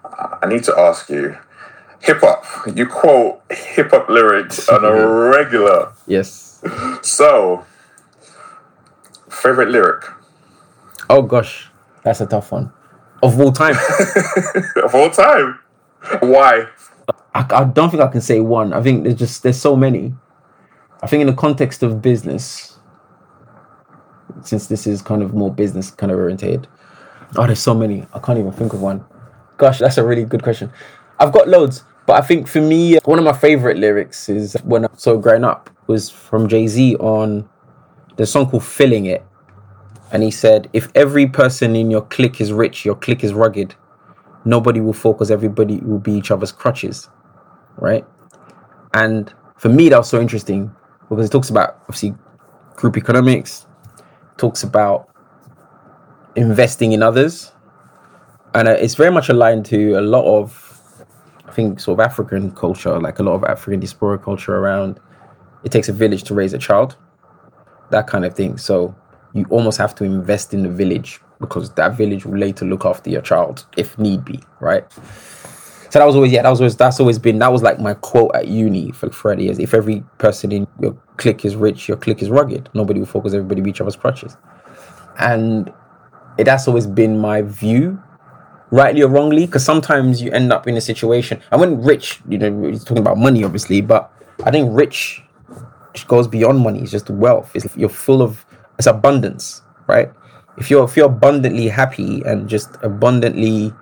I 0.05 0.47
need 0.47 0.65
to 0.65 0.79
ask 0.79 1.09
you 1.11 1.37
hip 2.03 2.21
hop. 2.21 2.45
You 2.75 2.87
quote 2.87 3.43
hip 3.51 3.91
hop 3.91 4.09
lyrics 4.09 4.69
on 4.69 4.85
a 4.85 5.07
regular. 5.31 5.93
Yes. 6.07 6.63
So, 7.03 7.65
favorite 9.29 9.71
lyric 9.71 10.05
Oh 11.13 11.21
gosh, 11.21 11.69
that's 12.05 12.23
a 12.23 12.27
tough 12.27 12.53
one. 12.53 12.73
Of 13.23 13.39
all 13.39 13.53
time. 13.53 13.77
of 14.83 14.95
all 14.95 15.11
time? 15.11 15.59
Why? 16.21 16.69
I, 17.35 17.47
I 17.51 17.65
don't 17.65 17.91
think 17.91 18.03
I 18.03 18.09
can 18.09 18.23
say 18.23 18.41
one. 18.41 18.73
I 18.73 18.83
think 18.83 19.05
there's 19.05 19.17
just 19.17 19.43
there's 19.43 19.61
so 19.61 19.77
many. 19.77 20.15
I 21.03 21.07
think 21.07 21.21
in 21.21 21.27
the 21.27 21.35
context 21.35 21.83
of 21.83 22.01
business, 22.01 22.79
since 24.41 24.69
this 24.69 24.87
is 24.87 25.03
kind 25.03 25.23
of 25.23 25.35
more 25.35 25.53
business 25.53 25.91
kind 25.91 26.11
of 26.11 26.19
oriented. 26.19 26.67
Oh, 27.37 27.47
there's 27.47 27.61
so 27.61 27.75
many. 27.75 28.07
I 28.15 28.19
can't 28.19 28.39
even 28.39 28.53
think 28.53 28.73
of 28.73 28.81
one. 28.81 29.05
Gosh, 29.59 29.81
that's 29.81 29.99
a 29.99 30.05
really 30.05 30.25
good 30.25 30.43
question. 30.43 30.73
I've 31.19 31.33
got 31.33 31.47
loads, 31.47 31.85
but 32.07 32.23
I 32.23 32.27
think 32.27 32.49
for 32.49 32.61
me, 32.61 32.99
one 33.05 33.19
of 33.19 33.25
my 33.25 33.33
favorite 33.33 33.79
lyrics 33.79 34.29
is 34.29 34.55
when 34.65 34.85
I 34.85 34.89
saw 34.97 35.17
growing 35.17 35.45
up 35.45 35.71
was 35.87 36.11
from 36.11 36.49
Jay 36.49 36.67
Z 36.67 36.97
on 36.97 37.49
the 38.17 38.27
song 38.27 38.49
called 38.51 38.65
"Feelin' 38.65 39.07
It," 39.07 39.25
and 40.11 40.23
he 40.23 40.31
said, 40.31 40.69
"If 40.73 40.89
every 40.95 41.27
person 41.27 41.77
in 41.77 41.91
your 41.91 42.03
clique 42.03 42.41
is 42.41 42.53
rich, 42.53 42.85
your 42.85 42.95
clique 42.95 43.25
is 43.25 43.33
rugged. 43.33 43.75
Nobody 44.45 44.81
will 44.81 44.93
fall 44.93 45.13
because 45.13 45.31
everybody 45.31 45.79
will 45.79 45.99
be 46.01 46.13
each 46.13 46.31
other's 46.31 46.53
crutches." 46.53 47.09
Right? 47.77 48.05
And 48.95 49.33
for 49.57 49.69
me, 49.69 49.89
that 49.89 49.99
was 49.99 50.09
so 50.09 50.21
interesting 50.21 50.71
because 51.09 51.27
it 51.27 51.33
talks 51.33 51.51
about 51.51 51.79
obviously 51.83 52.15
group 52.77 52.97
economics, 52.97 53.67
talks 54.37 54.63
about 54.63 55.09
investing 56.35 56.93
in 56.93 57.03
others, 57.03 57.53
and 58.55 58.69
uh, 58.69 58.73
it's 58.73 58.95
very 58.95 59.11
much 59.11 59.29
aligned 59.29 59.65
to 59.67 59.93
a 59.95 60.01
lot 60.01 60.25
of, 60.25 60.62
I 61.53 61.55
think, 61.55 61.81
sort 61.81 62.01
of 62.01 62.07
African 62.07 62.51
culture, 62.53 62.99
like 62.99 63.19
a 63.19 63.23
lot 63.23 63.35
of 63.35 63.45
African 63.45 63.81
diaspora 63.81 64.19
culture 64.19 64.57
around. 64.57 64.99
It 65.65 65.71
takes 65.71 65.87
a 65.91 65.93
village 65.93 66.23
to 66.25 66.35
raise 66.35 66.55
a 66.55 66.59
child, 66.59 66.97
that 67.91 68.07
kind 68.07 68.25
of 68.25 68.35
thing. 68.35 68.57
So 68.57 68.95
you 69.35 69.45
almost 69.51 69.77
have 69.77 69.95
to 69.97 70.05
invest 70.05 70.55
in 70.55 70.63
the 70.63 70.71
village 70.71 71.21
because 71.41 71.71
that 71.75 71.95
village 71.95 72.25
will 72.25 72.39
later 72.39 72.65
look 72.65 72.87
after 72.87 73.11
your 73.11 73.21
child 73.21 73.67
if 73.77 73.99
need 73.99 74.25
be, 74.25 74.41
right? 74.61 74.91
So 75.91 75.99
that 75.99 76.07
was 76.07 76.17
always 76.17 76.33
yeah, 76.33 76.41
that 76.41 76.49
was 76.49 76.61
always 76.61 76.75
that's 76.75 76.99
always 77.01 77.19
been 77.19 77.39
that 77.41 77.53
was 77.53 77.63
like 77.63 77.79
my 77.79 77.93
quote 77.93 78.35
at 78.35 78.49
uni 78.49 78.91
for 78.93 79.11
for 79.11 79.39
years. 79.39 79.59
If 79.59 79.75
every 79.75 80.03
person 80.17 80.53
in 80.53 80.67
your 80.81 80.97
clique 81.19 81.45
is 81.45 81.55
rich, 81.55 81.87
your 81.87 81.99
clique 81.99 82.23
is 82.23 82.31
rugged. 82.31 82.71
Nobody 82.73 83.01
will 83.01 83.07
focus 83.07 83.35
everybody 83.35 83.61
be 83.61 83.69
each 83.69 83.83
other's 83.83 83.97
crutches. 83.97 84.39
And 85.19 85.71
it 86.39 86.47
has 86.49 86.67
always 86.67 86.87
been 86.87 87.19
my 87.19 87.43
view, 87.43 88.03
rightly 88.73 89.03
or 89.03 89.09
wrongly, 89.09 89.47
because 89.47 89.65
sometimes 89.65 90.21
you 90.21 90.33
end 90.33 90.53
up 90.53 90.67
in 90.67 90.77
a 90.77 90.81
situation. 90.81 91.41
And 91.53 91.61
when 91.61 91.83
rich, 91.83 92.21
you 92.29 92.39
know, 92.39 92.51
we're 92.51 92.79
talking 92.79 92.99
about 92.99 93.19
money, 93.19 93.45
obviously, 93.45 93.83
but 93.83 94.11
I 94.45 94.51
think 94.51 94.69
rich 94.73 95.23
goes 96.09 96.27
beyond 96.27 96.59
money. 96.59 96.81
It's 96.81 96.91
just 96.91 97.09
wealth. 97.11 97.53
It's 97.55 97.77
you're 97.77 97.91
full 97.91 98.23
of 98.23 98.45
it's 98.79 98.87
abundance, 98.87 99.63
right? 99.87 100.11
If 100.57 100.71
you're 100.71 100.85
if 100.85 100.97
you're 100.97 101.07
abundantly 101.07 101.69
happy 101.69 102.23
and 102.25 102.49
just 102.49 102.71
abundantly 102.83 103.73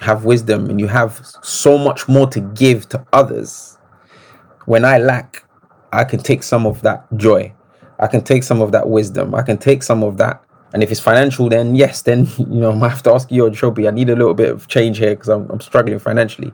have 0.00 0.24
wisdom 0.24 0.68
and 0.68 0.78
you 0.78 0.86
have 0.86 1.26
so 1.42 1.78
much 1.78 2.06
more 2.06 2.26
to 2.28 2.40
give 2.40 2.88
to 2.90 3.04
others, 3.12 3.78
when 4.66 4.84
I 4.84 4.98
lack, 4.98 5.44
I 5.92 6.04
can 6.04 6.20
take 6.20 6.42
some 6.42 6.66
of 6.66 6.82
that 6.82 7.06
joy. 7.16 7.54
I 7.98 8.06
can 8.06 8.22
take 8.22 8.42
some 8.42 8.60
of 8.60 8.72
that 8.72 8.88
wisdom. 8.88 9.34
I 9.34 9.42
can 9.42 9.56
take 9.56 9.82
some 9.82 10.02
of 10.02 10.18
that 10.18 10.43
and 10.74 10.82
if 10.82 10.90
it's 10.90 11.00
financial, 11.00 11.48
then 11.48 11.76
yes, 11.76 12.02
then 12.02 12.26
you 12.38 12.60
know 12.60 12.72
I 12.82 12.88
have 12.88 13.02
to 13.04 13.12
ask 13.12 13.30
you, 13.30 13.48
Trophy. 13.50 13.88
I 13.88 13.92
need 13.92 14.10
a 14.10 14.16
little 14.16 14.34
bit 14.34 14.50
of 14.50 14.66
change 14.66 14.98
here 14.98 15.10
because 15.14 15.28
I'm, 15.28 15.48
I'm 15.48 15.60
struggling 15.60 16.00
financially. 16.00 16.52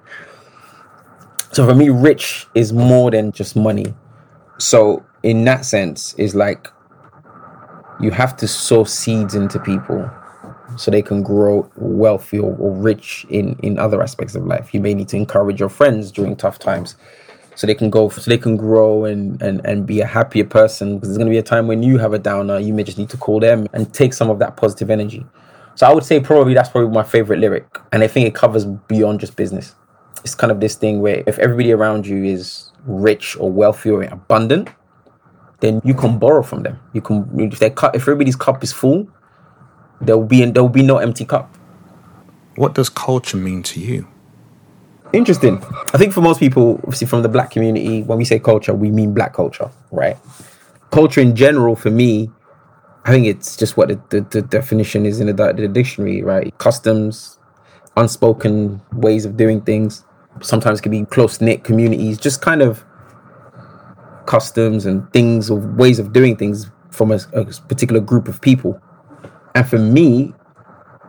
So 1.53 1.67
for 1.67 1.75
me, 1.75 1.89
rich 1.89 2.47
is 2.55 2.73
more 2.73 3.11
than 3.11 3.33
just 3.33 3.57
money. 3.57 3.93
So 4.59 5.05
in 5.23 5.45
that 5.47 5.65
sense, 5.65 6.15
is 6.15 6.35
like 6.35 6.69
you 7.99 8.11
have 8.11 8.37
to 8.37 8.47
sow 8.47 8.85
seeds 8.85 9.35
into 9.35 9.59
people 9.59 10.09
so 10.77 10.91
they 10.91 11.03
can 11.03 11.23
grow 11.23 11.69
wealthy 11.77 12.39
or, 12.39 12.55
or 12.57 12.73
rich 12.73 13.27
in 13.31 13.59
in 13.63 13.79
other 13.79 14.03
aspects 14.03 14.35
of 14.35 14.45
life. 14.45 14.75
You 14.75 14.81
may 14.81 14.93
need 14.93 15.09
to 15.09 15.17
encourage 15.17 15.59
your 15.61 15.71
friends 15.71 16.13
during 16.13 16.37
tough 16.37 16.59
times 16.59 16.95
so 17.61 17.67
they 17.67 17.75
can 17.75 17.91
go 17.91 18.09
so 18.09 18.23
they 18.31 18.39
can 18.39 18.57
grow 18.57 19.05
and 19.05 19.43
and, 19.43 19.61
and 19.67 19.87
be 19.87 20.01
a 20.01 20.07
happier 20.07 20.47
person. 20.47 20.95
Because 20.95 21.11
there's 21.11 21.19
going 21.19 21.27
to 21.27 21.31
be 21.31 21.37
a 21.37 21.43
time 21.43 21.67
when 21.67 21.83
you 21.83 21.99
have 21.99 22.15
a 22.15 22.19
downer 22.19 22.59
you 22.59 22.73
may 22.73 22.83
just 22.83 22.97
need 22.97 23.11
to 23.11 23.19
call 23.19 23.39
them 23.39 23.67
and 23.75 23.93
take 23.93 24.15
some 24.15 24.31
of 24.31 24.39
that 24.39 24.57
positive 24.57 24.89
energy. 24.89 25.27
So 25.75 25.87
i 25.87 25.93
would 25.93 26.05
say 26.05 26.21
probably 26.21 26.55
that's 26.55 26.71
probably 26.71 26.91
my 26.91 27.03
favorite 27.03 27.39
lyric. 27.39 27.67
And 27.93 28.03
i 28.03 28.07
think 28.07 28.27
it 28.27 28.35
covers 28.35 28.65
beyond 28.65 29.21
just 29.21 29.37
business. 29.37 29.75
It's 30.25 30.35
kind 30.35 30.51
of 30.51 30.61
this 30.61 30.75
thing 30.75 31.01
where 31.03 31.23
if 31.27 31.39
everybody 31.39 31.71
around 31.71 32.07
you 32.07 32.25
is 32.25 32.73
rich 32.87 33.37
or 33.39 33.53
wealthy 33.53 33.91
or 33.91 34.05
abundant 34.05 34.71
then 35.61 35.83
you 35.85 35.93
can 35.93 36.19
borrow 36.19 36.43
from 36.43 36.63
them. 36.63 36.81
You 36.95 37.03
can 37.03 37.29
if 37.39 37.59
they 37.59 37.69
cut 37.69 37.95
if 37.95 38.03
everybody's 38.03 38.37
cup 38.37 38.65
is 38.65 38.73
full 38.73 39.07
there 40.01 40.17
will 40.17 40.25
be 40.25 40.47
there 40.47 40.63
will 40.63 40.77
be 40.83 40.83
no 40.83 40.97
empty 40.97 41.27
cup. 41.27 41.55
What 42.57 42.75
does 42.75 42.89
culture 42.89 43.37
mean 43.37 43.63
to 43.65 43.81
you? 43.81 44.09
Interesting. 45.13 45.63
I 45.93 45.99
think 45.99 46.13
for 46.13 46.21
most 46.21 46.39
people, 46.39 46.75
obviously 46.85 47.07
from 47.07 47.23
the 47.23 47.29
black 47.29 47.51
community, 47.51 48.03
when 48.03 48.17
we 48.17 48.25
say 48.25 48.39
culture, 48.39 48.73
we 48.73 48.91
mean 48.91 49.13
black 49.13 49.35
culture, 49.35 49.71
right? 49.91 50.17
Culture 50.93 51.21
in 51.21 51.35
general, 51.35 51.75
for 51.75 51.91
me, 51.91 52.31
I 53.05 53.11
think 53.11 53.27
it's 53.27 53.57
just 53.57 53.77
what 53.77 53.89
the, 53.89 54.01
the, 54.11 54.21
the 54.21 54.43
definition 54.43 55.07
is 55.07 55.21
in 55.21 55.27
the, 55.27 55.53
the 55.53 55.67
dictionary, 55.67 56.23
right? 56.23 56.57
Customs, 56.59 57.39
unspoken 57.97 58.81
ways 58.93 59.25
of 59.25 59.37
doing 59.37 59.63
things. 59.63 60.05
Sometimes 60.43 60.81
can 60.81 60.93
be 60.93 61.05
close 61.07 61.41
knit 61.41 61.65
communities, 61.65 62.19
just 62.19 62.41
kind 62.41 62.63
of 62.63 62.85
customs 64.27 64.87
and 64.87 65.13
things 65.13 65.51
or 65.51 65.59
ways 65.59 65.99
of 65.99 66.13
doing 66.13 66.37
things 66.37 66.71
from 66.91 67.11
a, 67.11 67.19
a 67.33 67.45
particular 67.45 68.01
group 68.01 68.29
of 68.29 68.41
people. 68.41 68.81
And 69.57 69.69
for 69.69 69.79
me, 69.79 70.35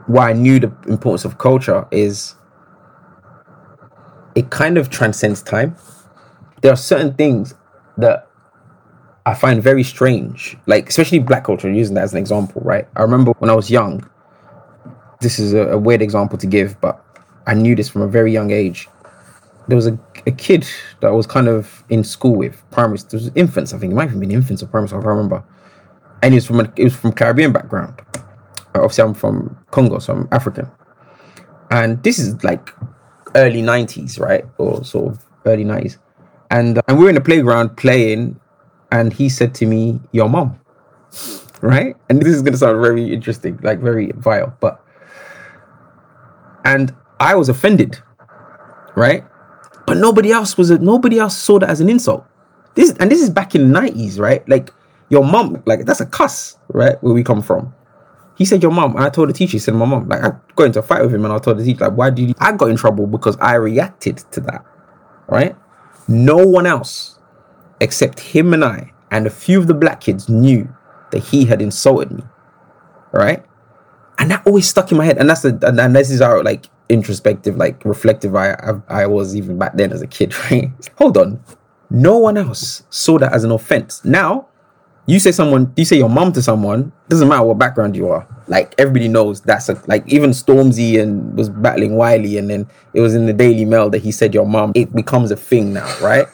why 0.08 0.32
I 0.32 0.34
knew 0.34 0.60
the 0.60 0.74
importance 0.88 1.24
of 1.24 1.38
culture 1.38 1.88
is 1.92 2.36
it 4.36 4.50
kind 4.50 4.78
of 4.78 4.90
transcends 4.90 5.42
time. 5.42 5.76
There 6.62 6.72
are 6.72 6.78
certain 6.78 7.14
things 7.14 7.56
that 7.98 8.28
I 9.26 9.34
find 9.34 9.62
very 9.62 9.84
strange, 9.84 10.58
like 10.66 10.90
especially 10.90 11.20
black 11.20 11.44
culture, 11.44 11.72
using 11.72 11.96
that 11.96 12.04
as 12.04 12.14
an 12.14 12.20
example, 12.20 12.62
right? 12.64 12.88
I 12.96 13.02
remember 13.02 13.32
when 13.40 13.50
I 13.50 13.54
was 13.54 13.70
young, 13.70 14.08
this 15.20 15.38
is 15.38 15.54
a, 15.54 15.70
a 15.70 15.78
weird 15.78 16.02
example 16.02 16.38
to 16.40 16.48
give, 16.48 16.80
but 16.82 17.04
I 17.46 17.54
knew 17.54 17.76
this 17.76 17.90
from 17.90 18.02
a 18.02 18.08
very 18.08 18.32
young 18.32 18.52
age. 18.52 18.88
There 19.68 19.76
was 19.76 19.88
a, 19.88 19.98
a 20.26 20.32
kid 20.32 20.68
that 21.02 21.08
I 21.08 21.12
was 21.12 21.28
kind 21.28 21.48
of 21.48 21.84
in 21.90 22.04
school 22.04 22.36
with, 22.36 22.62
primary, 22.72 22.98
there 23.10 23.20
was 23.20 23.32
infants, 23.36 23.74
I 23.74 23.78
think 23.78 23.92
it 23.92 23.96
might 23.96 24.10
have 24.10 24.20
been 24.20 24.32
infants 24.32 24.64
or 24.64 24.68
primary, 24.68 24.88
school, 24.88 25.02
I 25.02 25.04
can't 25.04 25.10
remember. 25.10 25.44
And 26.24 26.34
he 26.34 26.38
was 26.38 26.46
from 26.48 26.60
a, 26.60 26.74
he 26.76 26.84
was 26.84 26.96
from 26.96 27.12
Caribbean 27.12 27.52
background. 27.52 28.02
Obviously, 28.74 29.04
I'm 29.04 29.14
from 29.14 29.58
Congo, 29.72 30.00
so 30.00 30.14
I'm 30.14 30.28
African. 30.32 30.70
And 31.70 32.02
this 32.04 32.20
is 32.20 32.44
like 32.44 32.74
early 33.36 33.62
90s, 33.62 34.20
right? 34.20 34.46
Or 34.58 34.84
sort 34.84 35.14
of 35.14 35.26
early 35.46 35.66
90s. 35.66 35.98
And, 36.50 36.78
uh, 36.78 36.82
and 36.88 36.98
we 36.98 37.06
were 37.06 37.10
in 37.10 37.16
the 37.16 37.22
playground 37.22 37.78
playing, 37.78 38.40
and 38.92 39.14
he 39.14 39.30
said 39.30 39.56
to 39.56 39.66
me, 39.66 40.00
Your 40.12 40.30
mom. 40.30 40.60
Right? 41.62 41.96
And 42.10 42.22
this 42.22 42.34
is 42.36 42.42
going 42.42 42.54
to 42.54 42.58
sound 42.58 42.82
very 42.82 43.14
interesting, 43.14 43.60
like 43.62 43.80
very 43.80 44.12
vile, 44.16 44.56
but. 44.60 44.84
And 46.66 46.96
I 47.20 47.36
was 47.36 47.50
offended, 47.50 48.00
right? 48.96 49.24
But 49.88 49.98
nobody 49.98 50.32
else 50.32 50.58
was, 50.58 50.70
a, 50.70 50.78
nobody 50.78 51.20
else 51.20 51.38
saw 51.38 51.60
that 51.60 51.70
as 51.70 51.82
an 51.82 51.90
insult. 51.90 52.26
This, 52.76 52.94
and 53.00 53.12
this 53.12 53.22
is 53.22 53.30
back 53.30 53.56
in 53.56 53.72
the 53.72 53.80
90s, 53.80 54.20
right? 54.20 54.48
Like, 54.48 54.72
your 55.10 55.24
mom, 55.24 55.62
like, 55.66 55.86
that's 55.86 56.00
a 56.00 56.06
cuss, 56.06 56.58
right? 56.70 57.02
Where 57.04 57.14
we 57.14 57.24
come 57.24 57.42
from. 57.42 57.74
He 58.42 58.46
said, 58.46 58.64
Your 58.64 58.72
mom. 58.72 58.98
I 58.98 59.10
told 59.10 59.30
the 59.30 59.34
teacher, 59.34 59.52
he 59.52 59.60
said, 59.60 59.76
My 59.76 59.86
mom. 59.86 60.08
Like, 60.08 60.24
I 60.24 60.32
got 60.56 60.64
into 60.64 60.80
a 60.80 60.82
fight 60.82 61.04
with 61.04 61.14
him 61.14 61.24
and 61.26 61.32
I 61.32 61.38
told 61.38 61.60
the 61.60 61.64
teacher, 61.64 61.86
like, 61.86 61.94
why 61.94 62.10
did 62.10 62.30
you? 62.30 62.36
I 62.40 62.54
got 62.54 62.72
in 62.72 62.76
trouble 62.76 63.06
because 63.06 63.38
I 63.38 63.54
reacted 63.54 64.18
to 64.32 64.40
that. 64.42 64.66
Right? 65.28 65.56
No 66.08 66.38
one 66.38 66.66
else 66.66 67.20
except 67.80 68.20
him 68.20 68.54
and 68.54 68.66
I 68.66 68.94
and 69.12 69.28
a 69.28 69.30
few 69.30 69.60
of 69.60 69.68
the 69.68 69.76
black 69.76 70.02
kids 70.02 70.28
knew 70.28 70.68
that 71.12 71.20
he 71.20 71.46
had 71.46 71.62
insulted 71.62 72.12
me. 72.12 72.24
Right? 73.12 73.46
and 74.22 74.30
that 74.30 74.46
always 74.46 74.68
stuck 74.68 74.92
in 74.92 74.98
my 74.98 75.06
head. 75.06 75.18
And 75.18 75.30
that's 75.30 75.42
the 75.42 75.58
and, 75.68 75.80
and 75.80 75.96
this 75.96 76.12
is 76.12 76.22
how 76.22 76.42
like 76.44 76.68
introspective, 76.90 77.58
like 77.58 77.84
reflective 77.84 78.36
I, 78.36 78.54
I 78.54 79.04
I 79.04 79.06
was 79.08 79.36
even 79.36 79.58
back 79.58 79.76
then 79.76 79.92
as 79.92 80.02
a 80.02 80.08
kid. 80.08 80.34
Right? 80.52 80.72
Hold 80.98 81.18
on, 81.18 81.44
no 81.90 82.18
one 82.18 82.38
else 82.38 82.84
saw 82.90 83.18
that 83.18 83.34
as 83.34 83.44
an 83.44 83.52
offense. 83.52 84.06
Now, 84.06 84.48
you 85.08 85.20
say 85.20 85.32
someone, 85.32 85.74
you 85.76 85.86
say 85.86 85.98
your 85.98 86.10
mom 86.10 86.32
to 86.34 86.42
someone, 86.42 86.92
doesn't 87.10 87.28
matter 87.28 87.44
what 87.44 87.58
background 87.58 87.96
you 87.96 88.10
are. 88.10 88.28
Like 88.48 88.76
everybody 88.78 89.08
knows 89.08 89.42
that's 89.42 89.70
a 89.70 89.82
like 89.88 90.08
even 90.08 90.32
Stormzy 90.32 91.02
and 91.02 91.36
was 91.38 91.50
battling 91.50 91.96
Wiley, 91.96 92.38
and 92.38 92.50
then 92.50 92.68
it 92.94 93.02
was 93.02 93.16
in 93.16 93.26
the 93.26 93.34
Daily 93.34 93.66
Mail 93.66 93.90
that 93.90 94.00
he 94.00 94.12
said 94.12 94.34
your 94.34 94.46
mom. 94.46 94.72
It 94.76 94.94
becomes 94.96 95.32
a 95.32 95.36
thing 95.36 95.74
now, 95.74 95.98
right? 96.02 96.28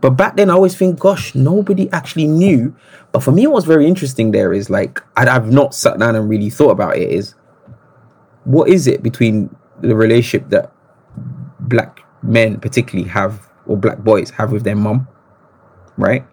But 0.00 0.10
back 0.10 0.36
then, 0.36 0.50
I 0.50 0.54
always 0.54 0.76
think, 0.76 0.98
gosh, 0.98 1.34
nobody 1.34 1.88
actually 1.92 2.26
knew. 2.26 2.74
But 3.12 3.22
for 3.22 3.30
me, 3.30 3.46
what's 3.46 3.66
very 3.66 3.86
interesting 3.86 4.32
there 4.32 4.52
is 4.52 4.68
like 4.70 5.00
I, 5.16 5.26
I've 5.28 5.52
not 5.52 5.74
sat 5.74 5.98
down 5.98 6.16
and 6.16 6.28
really 6.28 6.50
thought 6.50 6.70
about 6.70 6.96
it. 6.96 7.10
Is 7.10 7.34
what 8.44 8.68
is 8.68 8.86
it 8.86 9.02
between 9.02 9.54
the 9.80 9.94
relationship 9.94 10.48
that 10.50 10.72
black 11.60 12.00
men 12.22 12.58
particularly 12.58 13.08
have 13.08 13.48
or 13.66 13.76
black 13.76 13.98
boys 13.98 14.30
have 14.30 14.52
with 14.52 14.64
their 14.64 14.76
mum, 14.76 15.06
right? 15.96 16.24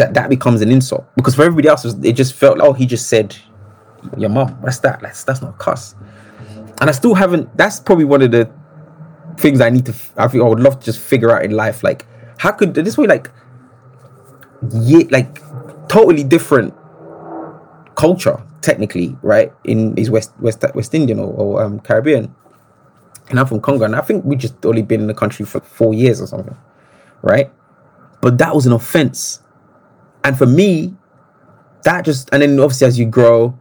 That 0.00 0.14
that 0.14 0.30
becomes 0.30 0.62
an 0.62 0.70
insult 0.70 1.04
because 1.14 1.34
for 1.34 1.42
everybody 1.42 1.68
else, 1.68 1.84
it 1.84 2.14
just 2.14 2.32
felt 2.32 2.58
oh 2.60 2.72
he 2.72 2.86
just 2.86 3.08
said 3.08 3.36
your 4.16 4.30
mom 4.30 4.48
What's 4.62 4.78
that? 4.78 5.00
That's 5.00 5.24
that's 5.24 5.42
not 5.42 5.58
cuss. 5.58 5.94
And 6.80 6.88
I 6.88 6.92
still 6.92 7.14
haven't. 7.14 7.54
That's 7.58 7.78
probably 7.78 8.06
one 8.06 8.22
of 8.22 8.30
the 8.30 8.50
things 9.36 9.60
I 9.60 9.68
need 9.68 9.84
to. 9.84 9.94
I 10.16 10.26
think 10.28 10.42
I 10.42 10.48
would 10.48 10.60
love 10.60 10.80
to 10.80 10.86
just 10.86 11.00
figure 11.00 11.30
out 11.36 11.44
in 11.44 11.50
life. 11.50 11.84
Like 11.84 12.06
how 12.40 12.50
could 12.50 12.72
this 12.72 12.96
way 12.96 13.06
like 13.06 13.30
yeah 14.70 15.04
like 15.10 15.42
totally 15.88 16.24
different 16.24 16.72
culture 17.96 18.42
technically 18.62 19.14
right 19.20 19.52
in 19.64 19.94
is 19.98 20.08
west 20.08 20.32
west 20.40 20.64
west 20.74 20.94
indian 20.94 21.18
or, 21.18 21.32
or 21.34 21.62
um, 21.62 21.78
caribbean 21.80 22.34
and 23.28 23.38
i'm 23.38 23.44
from 23.44 23.60
congo 23.60 23.84
and 23.84 23.94
i 23.94 24.00
think 24.00 24.24
we 24.24 24.36
just 24.36 24.54
only 24.64 24.80
been 24.80 25.02
in 25.02 25.06
the 25.06 25.14
country 25.14 25.44
for 25.44 25.60
four 25.60 25.92
years 25.92 26.18
or 26.18 26.26
something 26.26 26.56
right 27.20 27.52
but 28.22 28.38
that 28.38 28.54
was 28.54 28.64
an 28.64 28.72
offense 28.72 29.42
and 30.24 30.36
for 30.36 30.46
me 30.46 30.94
that 31.84 32.04
just 32.04 32.28
and 32.32 32.42
then 32.42 32.58
obviously 32.60 32.86
as 32.86 32.98
you 32.98 33.06
grow 33.06 33.58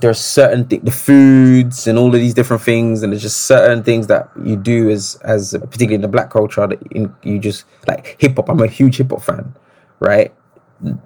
there 0.00 0.10
are 0.10 0.14
certain 0.14 0.66
th- 0.68 0.82
the 0.82 0.90
foods 0.90 1.86
and 1.86 1.98
all 1.98 2.08
of 2.08 2.20
these 2.20 2.34
different 2.34 2.62
things 2.62 3.02
and 3.02 3.12
there's 3.12 3.22
just 3.22 3.42
certain 3.42 3.82
things 3.82 4.06
that 4.06 4.28
you 4.44 4.56
do 4.56 4.90
as 4.90 5.18
as 5.24 5.52
particularly 5.52 5.94
in 5.94 6.00
the 6.00 6.08
black 6.08 6.30
culture 6.30 6.66
that 6.66 6.80
in, 6.90 7.14
you 7.22 7.38
just 7.38 7.64
like 7.86 8.16
hip 8.20 8.36
hop 8.36 8.48
i'm 8.48 8.60
a 8.60 8.66
huge 8.66 8.96
hip 8.96 9.10
hop 9.10 9.22
fan 9.22 9.54
right? 10.00 10.32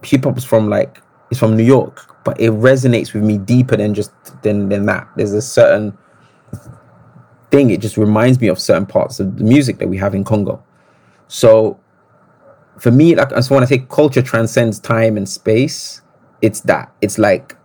Hip 0.04 0.24
hop 0.24 0.36
is 0.36 0.44
from 0.44 0.68
like 0.68 1.00
it's 1.30 1.40
from 1.40 1.56
new 1.56 1.64
york 1.64 2.12
but 2.24 2.40
it 2.40 2.50
resonates 2.52 3.14
with 3.14 3.22
me 3.22 3.38
deeper 3.38 3.76
than 3.76 3.94
just 3.94 4.12
than 4.42 4.68
than 4.68 4.86
that. 4.86 5.08
There's 5.16 5.32
a 5.32 5.42
certain 5.42 5.96
thing 7.50 7.70
it 7.70 7.80
just 7.80 7.96
reminds 7.96 8.40
me 8.40 8.48
of 8.48 8.58
certain 8.58 8.86
parts 8.86 9.20
of 9.20 9.36
the 9.36 9.44
music 9.44 9.78
that 9.78 9.88
we 9.88 9.96
have 9.98 10.14
in 10.14 10.24
congo. 10.24 10.62
So 11.28 11.78
for 12.78 12.90
me 12.90 13.14
like 13.14 13.30
so 13.42 13.54
when 13.54 13.62
i 13.62 13.66
say 13.66 13.78
culture 13.90 14.22
transcends 14.22 14.78
time 14.78 15.16
and 15.16 15.28
space 15.28 16.02
it's 16.40 16.60
that 16.62 16.92
it's 17.00 17.18
like 17.18 17.56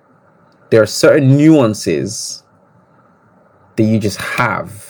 there 0.70 0.82
are 0.82 0.88
certain 0.88 1.38
nuances 1.38 2.44
that 3.76 3.84
you 3.84 4.00
just 4.00 4.18
have 4.18 4.88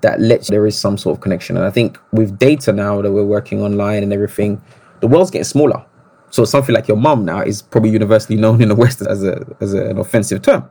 that 0.00 0.20
lets 0.20 0.48
there 0.48 0.66
is 0.66 0.78
some 0.78 0.96
sort 0.96 1.16
of 1.16 1.20
connection. 1.20 1.56
And 1.56 1.66
I 1.66 1.70
think 1.70 1.98
with 2.12 2.38
data 2.38 2.72
now 2.72 3.02
that 3.02 3.10
we're 3.10 3.24
working 3.24 3.60
online 3.60 4.02
and 4.02 4.12
everything, 4.12 4.62
the 5.00 5.08
world's 5.08 5.30
getting 5.30 5.44
smaller. 5.44 5.84
So 6.30 6.44
something 6.44 6.74
like 6.74 6.88
your 6.88 6.96
mom 6.96 7.24
now 7.24 7.40
is 7.40 7.62
probably 7.62 7.90
universally 7.90 8.38
known 8.38 8.62
in 8.62 8.68
the 8.68 8.74
West 8.74 9.00
as 9.02 9.24
a 9.24 9.44
as 9.60 9.74
a, 9.74 9.86
an 9.86 9.98
offensive 9.98 10.42
term. 10.42 10.68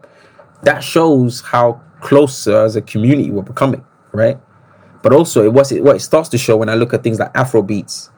That 0.63 0.83
shows 0.83 1.41
how 1.41 1.81
closer 2.01 2.63
as 2.63 2.75
a 2.75 2.81
community 2.81 3.31
we're 3.31 3.41
becoming, 3.41 3.83
right? 4.11 4.39
But 5.01 5.13
also 5.13 5.43
it 5.43 5.53
was 5.53 5.71
it 5.71 5.83
what 5.83 5.95
it 5.95 6.01
starts 6.01 6.29
to 6.29 6.37
show 6.37 6.57
when 6.57 6.69
I 6.69 6.75
look 6.75 6.93
at 6.93 7.03
things 7.03 7.19
like 7.19 7.31
Afro 7.35 7.63
beats, 7.63 8.11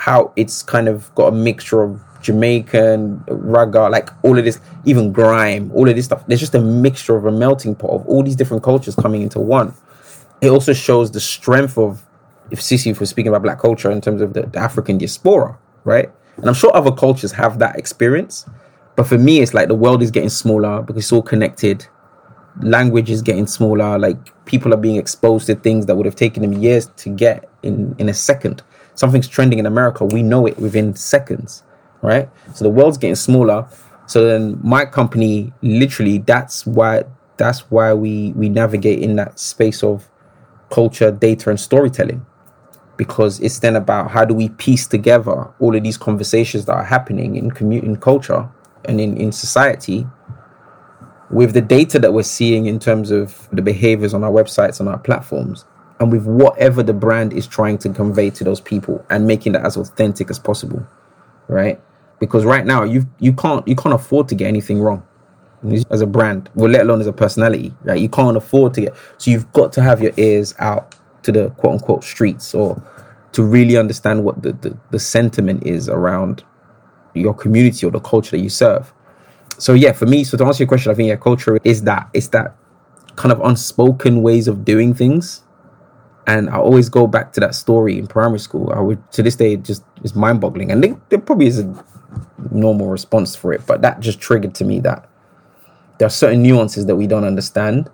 how 0.00 0.32
it's 0.34 0.62
kind 0.62 0.88
of 0.88 1.14
got 1.14 1.26
a 1.26 1.36
mixture 1.36 1.82
of 1.82 2.00
Jamaican, 2.22 3.18
ragga, 3.28 3.90
like 3.90 4.08
all 4.22 4.38
of 4.38 4.46
this, 4.46 4.58
even 4.86 5.12
grime, 5.12 5.70
all 5.74 5.86
of 5.86 5.94
this 5.94 6.06
stuff. 6.06 6.26
There's 6.26 6.40
just 6.40 6.54
a 6.54 6.60
mixture 6.60 7.16
of 7.16 7.26
a 7.26 7.30
melting 7.30 7.74
pot 7.74 7.90
of 7.90 8.06
all 8.06 8.22
these 8.22 8.34
different 8.34 8.62
cultures 8.62 8.94
coming 8.94 9.20
into 9.20 9.40
one. 9.40 9.74
It 10.40 10.48
also 10.48 10.72
shows 10.72 11.10
the 11.10 11.20
strength 11.20 11.76
of, 11.76 12.02
if 12.50 12.60
Sisi, 12.60 12.98
we're 12.98 13.04
speaking 13.04 13.28
about 13.28 13.42
black 13.42 13.60
culture 13.60 13.90
in 13.90 14.00
terms 14.00 14.22
of 14.22 14.32
the, 14.32 14.44
the 14.44 14.58
African 14.58 14.96
diaspora, 14.96 15.58
right? 15.84 16.10
And 16.38 16.46
I'm 16.46 16.54
sure 16.54 16.74
other 16.74 16.92
cultures 16.92 17.32
have 17.32 17.58
that 17.58 17.76
experience. 17.76 18.46
But 18.96 19.06
for 19.06 19.18
me, 19.18 19.40
it's 19.40 19.52
like 19.52 19.68
the 19.68 19.74
world 19.74 20.02
is 20.02 20.10
getting 20.10 20.30
smaller 20.30 20.80
because 20.80 21.04
it's 21.04 21.12
all 21.12 21.22
connected. 21.22 21.86
Language 22.62 23.10
is 23.10 23.20
getting 23.20 23.46
smaller. 23.46 23.98
Like 23.98 24.16
people 24.46 24.72
are 24.72 24.78
being 24.78 24.96
exposed 24.96 25.46
to 25.48 25.56
things 25.56 25.84
that 25.86 25.96
would 25.96 26.06
have 26.06 26.16
taken 26.16 26.40
them 26.40 26.54
years 26.54 26.86
to 26.96 27.10
get 27.10 27.50
in, 27.62 27.94
in 27.98 28.08
a 28.08 28.14
second. 28.14 28.62
Something's 28.94 29.28
trending 29.28 29.58
in 29.58 29.66
America. 29.66 30.04
We 30.04 30.22
know 30.22 30.46
it 30.46 30.58
within 30.58 30.94
seconds 30.94 31.62
right? 32.02 32.28
So 32.54 32.64
the 32.64 32.70
world's 32.70 32.98
getting 32.98 33.14
smaller. 33.14 33.68
So 34.06 34.24
then 34.24 34.58
my 34.62 34.84
company 34.84 35.52
literally 35.62 36.18
that's 36.18 36.66
why 36.66 37.04
that's 37.36 37.70
why 37.70 37.94
we 37.94 38.32
we 38.32 38.48
navigate 38.48 39.00
in 39.00 39.16
that 39.16 39.38
space 39.38 39.82
of 39.82 40.08
culture, 40.70 41.10
data, 41.10 41.50
and 41.50 41.60
storytelling. 41.60 42.24
Because 42.96 43.40
it's 43.40 43.60
then 43.60 43.76
about 43.76 44.10
how 44.10 44.24
do 44.24 44.34
we 44.34 44.50
piece 44.50 44.86
together 44.86 45.48
all 45.58 45.74
of 45.74 45.82
these 45.82 45.96
conversations 45.96 46.66
that 46.66 46.74
are 46.74 46.84
happening 46.84 47.36
in 47.36 47.50
community 47.50 47.88
in 47.88 47.96
culture 47.96 48.48
and 48.84 49.00
in, 49.00 49.16
in 49.16 49.32
society 49.32 50.06
with 51.30 51.54
the 51.54 51.60
data 51.60 51.98
that 51.98 52.12
we're 52.12 52.22
seeing 52.22 52.66
in 52.66 52.78
terms 52.78 53.10
of 53.10 53.48
the 53.52 53.62
behaviors 53.62 54.12
on 54.12 54.24
our 54.24 54.30
websites 54.30 54.80
and 54.80 54.88
our 54.88 54.98
platforms 54.98 55.64
and 56.00 56.10
with 56.10 56.24
whatever 56.24 56.82
the 56.82 56.92
brand 56.92 57.32
is 57.32 57.46
trying 57.46 57.78
to 57.78 57.90
convey 57.90 58.30
to 58.30 58.42
those 58.42 58.60
people 58.60 59.04
and 59.10 59.26
making 59.26 59.52
that 59.52 59.64
as 59.64 59.76
authentic 59.76 60.30
as 60.30 60.38
possible 60.38 60.86
right 61.48 61.80
because 62.18 62.44
right 62.44 62.66
now 62.66 62.82
you 62.82 63.06
you 63.18 63.32
can't 63.32 63.66
you 63.68 63.76
can't 63.76 63.94
afford 63.94 64.28
to 64.28 64.34
get 64.34 64.46
anything 64.48 64.80
wrong 64.80 65.06
as 65.90 66.00
a 66.00 66.06
brand, 66.06 66.48
well, 66.54 66.70
let 66.70 66.82
alone 66.82 67.00
as 67.00 67.06
a 67.06 67.12
personality. 67.12 67.74
Right, 67.82 68.00
you 68.00 68.08
can't 68.08 68.36
afford 68.36 68.74
to 68.74 68.82
get. 68.82 68.94
So 69.18 69.30
you've 69.30 69.52
got 69.52 69.72
to 69.74 69.82
have 69.82 70.00
your 70.00 70.12
ears 70.16 70.54
out 70.58 70.94
to 71.22 71.32
the 71.32 71.50
quote 71.50 71.74
unquote 71.74 72.04
streets, 72.04 72.54
or 72.54 72.82
to 73.32 73.42
really 73.42 73.76
understand 73.76 74.24
what 74.24 74.42
the, 74.42 74.52
the, 74.52 74.76
the 74.90 74.98
sentiment 74.98 75.66
is 75.66 75.88
around 75.88 76.42
your 77.14 77.34
community 77.34 77.86
or 77.86 77.90
the 77.90 78.00
culture 78.00 78.36
that 78.36 78.42
you 78.42 78.48
serve. 78.48 78.92
So 79.58 79.74
yeah, 79.74 79.92
for 79.92 80.06
me, 80.06 80.24
so 80.24 80.36
to 80.38 80.44
answer 80.44 80.62
your 80.62 80.68
question, 80.68 80.90
I 80.90 80.94
think 80.94 81.08
yeah, 81.08 81.16
culture 81.16 81.58
is 81.64 81.82
that 81.82 82.08
it's 82.14 82.28
that 82.28 82.56
kind 83.16 83.32
of 83.32 83.40
unspoken 83.42 84.22
ways 84.22 84.48
of 84.48 84.64
doing 84.64 84.94
things. 84.94 85.42
And 86.30 86.48
I 86.48 86.58
always 86.58 86.88
go 86.88 87.08
back 87.08 87.32
to 87.32 87.40
that 87.40 87.56
story 87.56 87.98
in 87.98 88.06
primary 88.06 88.38
school. 88.38 88.72
I 88.72 88.78
would 88.78 89.00
to 89.12 89.22
this 89.22 89.34
day 89.34 89.54
it 89.54 89.64
just 89.64 89.82
is 90.04 90.14
mind 90.14 90.40
boggling. 90.40 90.70
And 90.70 90.80
there 91.08 91.18
probably 91.18 91.48
is 91.48 91.58
a 91.58 91.84
normal 92.52 92.86
response 92.86 93.34
for 93.34 93.52
it. 93.52 93.66
But 93.66 93.82
that 93.82 93.98
just 93.98 94.20
triggered 94.20 94.54
to 94.54 94.64
me 94.64 94.78
that 94.80 95.08
there 95.98 96.06
are 96.06 96.16
certain 96.24 96.40
nuances 96.40 96.86
that 96.86 96.94
we 96.94 97.08
don't 97.08 97.24
understand 97.24 97.90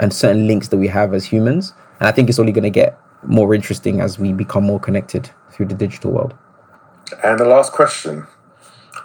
and 0.00 0.12
certain 0.12 0.48
links 0.48 0.66
that 0.68 0.78
we 0.78 0.88
have 0.88 1.14
as 1.14 1.24
humans. 1.24 1.72
And 2.00 2.08
I 2.08 2.12
think 2.12 2.28
it's 2.28 2.40
only 2.40 2.50
going 2.50 2.64
to 2.64 2.70
get 2.70 2.98
more 3.22 3.54
interesting 3.54 4.00
as 4.00 4.18
we 4.18 4.32
become 4.32 4.64
more 4.64 4.80
connected 4.80 5.30
through 5.52 5.66
the 5.66 5.76
digital 5.76 6.10
world. 6.10 6.34
And 7.22 7.38
the 7.38 7.44
last 7.44 7.72
question 7.72 8.26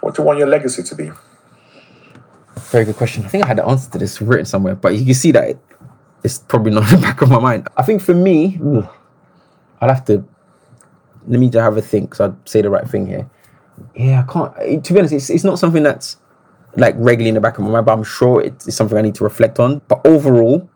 What 0.00 0.16
do 0.16 0.22
you 0.22 0.26
want 0.26 0.40
your 0.40 0.48
legacy 0.48 0.82
to 0.82 0.94
be? 0.96 1.12
Very 2.72 2.84
good 2.84 2.96
question. 2.96 3.24
I 3.24 3.28
think 3.28 3.44
I 3.44 3.46
had 3.46 3.58
the 3.58 3.64
answer 3.64 3.88
to 3.92 3.98
this 3.98 4.20
written 4.20 4.44
somewhere, 4.44 4.74
but 4.74 4.96
you 4.96 5.04
can 5.04 5.14
see 5.14 5.30
that 5.30 5.56
it's 6.26 6.38
probably 6.38 6.72
not 6.72 6.84
in 6.92 7.00
the 7.00 7.06
back 7.06 7.22
of 7.22 7.30
my 7.30 7.38
mind. 7.38 7.68
I 7.76 7.82
think 7.82 8.02
for 8.02 8.14
me, 8.14 8.58
I'll 9.80 9.88
have 9.88 10.04
to 10.06 10.22
let 11.26 11.40
me 11.40 11.48
just 11.48 11.62
have 11.62 11.76
a 11.76 11.82
think 11.82 12.14
so 12.14 12.26
I'd 12.26 12.48
say 12.48 12.62
the 12.62 12.70
right 12.70 12.86
thing 12.88 13.06
here 13.06 13.28
yeah, 13.94 14.24
I 14.26 14.32
can't. 14.32 14.52
Eh, 14.58 14.80
to 14.80 14.92
be 14.92 14.98
honest, 14.98 15.14
it's, 15.14 15.30
it's 15.30 15.44
not 15.44 15.58
something 15.58 15.82
that's 15.82 16.16
like 16.76 16.94
regularly 16.98 17.28
in 17.28 17.34
the 17.34 17.40
back 17.40 17.58
of 17.58 17.64
my 17.64 17.70
mind, 17.70 17.86
but 17.86 17.92
I'm 17.92 18.04
sure 18.04 18.40
it's 18.40 18.74
something 18.74 18.96
I 18.96 19.02
need 19.02 19.14
to 19.16 19.24
reflect 19.24 19.58
on. 19.58 19.80
But 19.88 20.06
overall, 20.06 20.68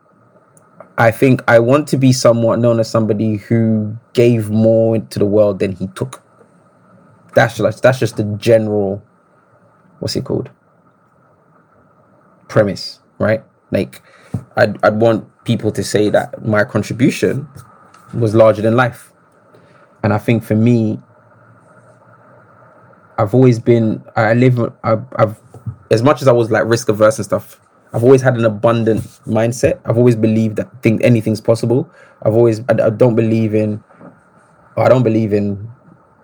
I 0.97 1.11
think 1.11 1.41
I 1.47 1.59
want 1.59 1.87
to 1.89 1.97
be 1.97 2.11
somewhat 2.13 2.59
known 2.59 2.79
as 2.79 2.89
somebody 2.89 3.37
who 3.37 3.97
gave 4.13 4.49
more 4.49 4.99
to 4.99 5.19
the 5.19 5.25
world 5.25 5.59
than 5.59 5.73
he 5.73 5.87
took. 5.87 6.21
That's 7.33 7.57
just 7.57 7.81
that's 7.81 7.99
just 7.99 8.17
the 8.17 8.23
general, 8.39 9.01
what's 9.99 10.15
it 10.15 10.25
called? 10.25 10.49
Premise, 12.47 12.99
right? 13.19 13.43
Like, 13.71 14.01
I'd 14.55 14.83
I'd 14.83 14.95
want 14.95 15.27
people 15.43 15.71
to 15.71 15.83
say 15.83 16.09
that 16.09 16.45
my 16.45 16.63
contribution 16.63 17.47
was 18.13 18.35
larger 18.35 18.61
than 18.61 18.75
life, 18.75 19.11
and 20.03 20.13
I 20.13 20.17
think 20.17 20.43
for 20.43 20.55
me, 20.55 20.99
I've 23.17 23.33
always 23.33 23.59
been 23.59 24.03
I 24.15 24.33
live 24.33 24.59
I've, 24.83 25.05
I've 25.15 25.39
as 25.91 26.01
much 26.01 26.21
as 26.21 26.27
I 26.27 26.31
was 26.31 26.49
like 26.51 26.65
risk 26.65 26.89
averse 26.89 27.17
and 27.17 27.25
stuff. 27.25 27.59
I've 27.93 28.03
always 28.03 28.21
had 28.21 28.37
an 28.37 28.45
abundant 28.45 29.01
mindset. 29.27 29.79
I've 29.83 29.97
always 29.97 30.15
believed 30.15 30.55
that 30.55 30.81
think 30.81 31.03
anything's 31.03 31.41
possible. 31.41 31.89
I've 32.23 32.33
always 32.33 32.61
I, 32.61 32.87
I 32.87 32.89
don't 32.89 33.15
believe 33.15 33.53
in 33.53 33.83
I 34.77 34.89
don't 34.89 35.03
believe 35.03 35.33
in 35.33 35.69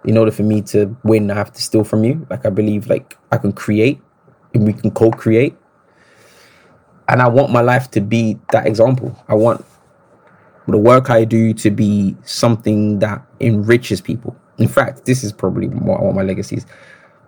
in 0.06 0.18
order 0.18 0.32
for 0.32 0.44
me 0.44 0.62
to 0.62 0.96
win 1.04 1.30
I 1.30 1.36
have 1.36 1.52
to 1.54 1.62
steal 1.62 1.84
from 1.84 2.04
you. 2.04 2.26
Like 2.30 2.46
I 2.46 2.50
believe 2.50 2.88
like 2.88 3.18
I 3.32 3.38
can 3.38 3.52
create 3.52 4.02
and 4.54 4.66
we 4.66 4.74
can 4.74 4.92
co-create. 4.92 5.56
And 7.10 7.22
I 7.22 7.28
want 7.28 7.52
my 7.52 7.62
life 7.62 7.90
to 7.92 8.02
be 8.02 8.38
that 8.52 8.68
example. 8.68 9.18
I 9.28 9.36
want 9.36 9.66
the 10.68 10.78
work 10.78 11.10
I 11.10 11.24
do 11.24 11.54
to 11.54 11.72
be 11.72 12.16
something 12.24 13.00
that 13.00 13.26
enriches 13.40 14.02
people. 14.02 14.36
In 14.58 14.68
fact, 14.68 15.06
this 15.06 15.24
is 15.24 15.32
probably 15.32 15.68
what 15.68 16.00
I 16.00 16.04
want 16.04 16.16
my 16.16 16.24
legacies. 16.24 16.66